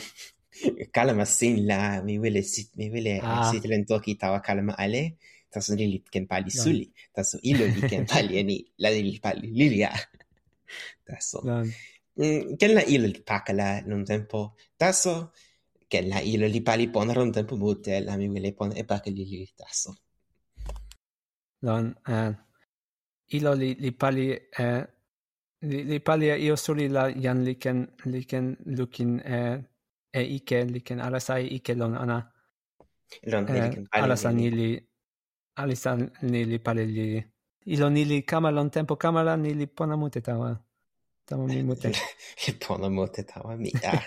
كلمة 0.95 1.23
الصين 1.23 1.67
لا 1.67 2.01
مي 2.01 2.19
ويلي 2.19 2.43
سيت 2.43 2.71
مي 2.77 2.91
ويلي 2.91 3.23
آه. 3.23 3.51
سيت 3.51 3.67
لن 3.67 3.87
توكي 3.87 4.15
تاوا 4.15 4.39
كلمة 4.39 4.75
علي 4.79 5.15
تاسو 5.51 5.75
ليلي 5.75 6.03
كان 6.13 6.25
بالي 6.25 6.51
سولي 6.51 6.91
تاسو 7.15 7.39
إلو 7.39 7.67
لي 7.67 7.89
كان 7.89 8.05
بالي 8.05 8.37
يعني 8.37 8.67
لا 8.79 8.89
ليلي 8.89 9.21
بالي 9.25 9.47
ليليا 9.51 9.93
تاسو 11.07 11.41
كان 12.61 12.71
لا 12.71 12.89
إلو 12.89 13.07
لي 13.07 13.23
باكلا 13.29 13.89
نون 13.89 14.05
تمبو 14.05 14.51
تاسو 14.79 15.27
كان 15.91 16.05
لا 16.05 16.21
إلو 16.21 16.47
لي 16.47 16.61
بالي 16.61 16.87
بون 16.87 17.11
رون 17.11 17.33
تمبو 17.33 17.57
موتي 17.57 18.01
لا 18.01 18.17
مي 18.17 18.29
ويلي 18.29 18.51
بون 18.51 18.79
إباك 18.79 19.09
ليلي 19.09 19.49
تاسو 19.57 19.95
لون 21.63 21.95
إلو 23.35 23.53
لي 23.53 23.91
بالي 23.91 24.41
li 25.63 25.99
pali 26.01 26.27
io 26.27 26.57
soli 26.57 26.89
la 26.89 27.05
jan 27.25 27.45
li 27.47 27.55
ken 27.63 27.79
li 28.13 28.21
ken 28.31 28.47
lukin 28.77 29.11
eh, 29.37 29.57
e 30.13 30.23
ike 30.37 30.65
li 30.73 30.81
ken 30.87 31.01
alasa 31.01 31.41
e 31.41 31.47
ike 31.57 31.75
lon 31.81 31.95
ana 32.03 32.19
Lon 33.31 33.45
e, 33.49 33.59
eh, 33.59 33.71
ken 33.75 33.85
alasa 33.93 34.33
ni 34.33 34.51
li 34.51 34.69
alasa 35.61 35.91
ni 36.31 36.41
li 36.51 36.59
pale 36.59 36.85
li 36.87 37.23
ilo 37.67 37.91
ni 37.91 38.05
li 38.05 38.23
kama 38.23 38.51
lon 38.51 38.71
tempo 38.71 38.97
kama 38.97 39.23
la 39.23 39.37
ni 39.37 39.55
li 39.55 39.67
pona 39.67 39.97
mute 39.97 40.21
tawa. 40.21 40.59
Tawa 41.27 41.47
mi 41.47 41.63
mute. 41.63 41.89
li 42.47 42.53
pona 42.59 42.89
mute 42.91 43.23
tawa 43.23 43.57
mi, 43.57 43.71
ja. 43.83 43.93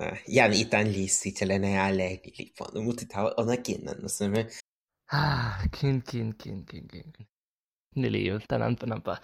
Ah. 0.00 0.10
Ah, 0.10 0.18
jam 0.26 0.52
itan 0.52 0.86
li 0.94 1.08
si 1.08 1.32
telene 1.34 1.78
ale 1.78 2.08
li 2.38 2.44
pona 2.56 2.80
mute 2.80 3.04
tawa 3.12 3.34
ona 3.40 3.56
kinan, 3.56 3.98
no 4.02 4.08
me 4.34 4.42
Ah, 5.10 5.58
kin, 5.72 6.02
kin, 6.02 6.32
kin, 6.40 6.64
kin, 6.68 6.86
kin. 6.88 7.26
Nili, 7.96 8.20
tanan 8.48 8.76
panampa. 8.76 9.14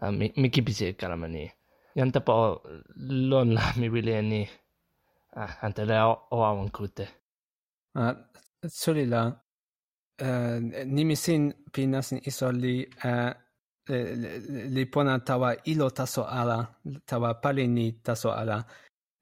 Ah, 0.00 0.10
mi 0.10 0.48
kipisi 0.50 0.94
karamani. 0.94 1.50
ينطبع 1.96 2.58
لون 2.96 3.54
لحمي 3.54 3.88
باللي 3.88 4.48
آه 5.36 5.40
أنت 5.64 5.80
لا 5.80 6.02
أوعون 6.32 6.68
كوتة 6.68 7.08
آه 7.96 8.30
سوري 8.66 9.04
لا 9.04 9.40
آه 10.20 10.58
نمسين 10.84 11.54
في 11.72 11.86
ناس 11.86 12.12
إسو 12.12 12.50
لي 12.50 12.90
آه 13.04 13.46
li 14.74 14.84
pona 14.86 15.18
tawa 15.18 15.54
ilo 15.64 15.90
taso 15.90 16.24
ala, 16.24 16.66
tawa 17.06 17.34
pali 17.34 17.66
ni 17.68 17.92
taso 17.92 18.30
ala. 18.32 18.64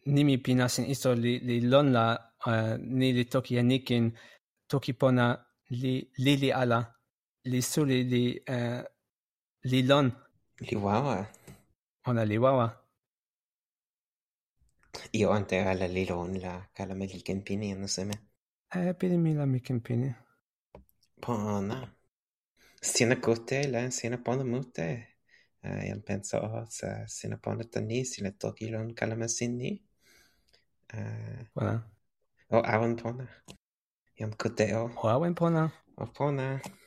Nimi 0.07 0.39
pi 0.39 0.55
nasin 0.55 0.85
iso 0.95 1.15
li, 1.15 1.39
li 1.41 1.61
lon 1.61 1.93
la 1.93 2.07
äh, 2.47 2.77
ni 2.79 3.13
li 3.13 3.25
toki 3.25 3.59
anikin, 3.59 4.13
toki 4.69 4.93
pona 4.93 5.27
li 5.71 5.95
lili 6.25 6.51
ala, 6.53 6.81
li 7.51 7.61
suli 7.63 7.99
li, 8.13 8.25
uh, 8.49 8.83
li 9.71 9.81
lon. 9.83 10.07
Li 10.69 10.77
wawa. 10.77 11.17
ona 12.09 12.25
li 12.25 12.39
wawa. 12.39 12.67
Io 15.13 15.33
ante 15.33 15.59
ala 15.71 15.87
li 15.87 16.05
lon 16.11 16.33
la 16.45 16.55
kalama 16.77 17.05
li 17.13 17.21
ken 17.27 17.41
pini 17.47 17.73
anu 17.73 17.89
seme. 17.97 18.17
E 18.75 18.79
eh, 18.89 18.95
pini 18.99 19.17
mi 19.25 19.35
la 19.39 19.47
mi 19.47 19.61
ken 19.61 19.81
pini. 19.87 20.11
Pona. 21.23 21.79
Sina 22.93 23.17
kote 23.17 23.59
la 23.73 23.91
sina 23.91 24.19
pona 24.19 24.45
mute. 24.45 24.89
Jan 25.65 25.99
eh, 25.99 26.05
penso, 26.07 26.37
oh, 26.39 26.67
sa 26.69 26.89
sina 27.07 27.37
pona 27.45 27.65
tani 27.65 28.05
sina 28.05 28.31
toki 28.31 28.69
lon 28.69 28.95
kalama 28.95 29.27
uh, 30.95 31.41
Wala. 31.55 31.75
O 32.51 32.63
awan 32.63 32.97
pona. 32.97 33.25
Oh, 33.49 33.55
Jan 34.19 34.33
kute 34.41 34.67
o. 34.77 34.91
O 35.03 35.09
awan 35.09 35.35
pona. 35.35 35.73
Oh. 35.97 36.05
O 36.05 36.07
pona. 36.07 36.61
Oh, 36.65 36.84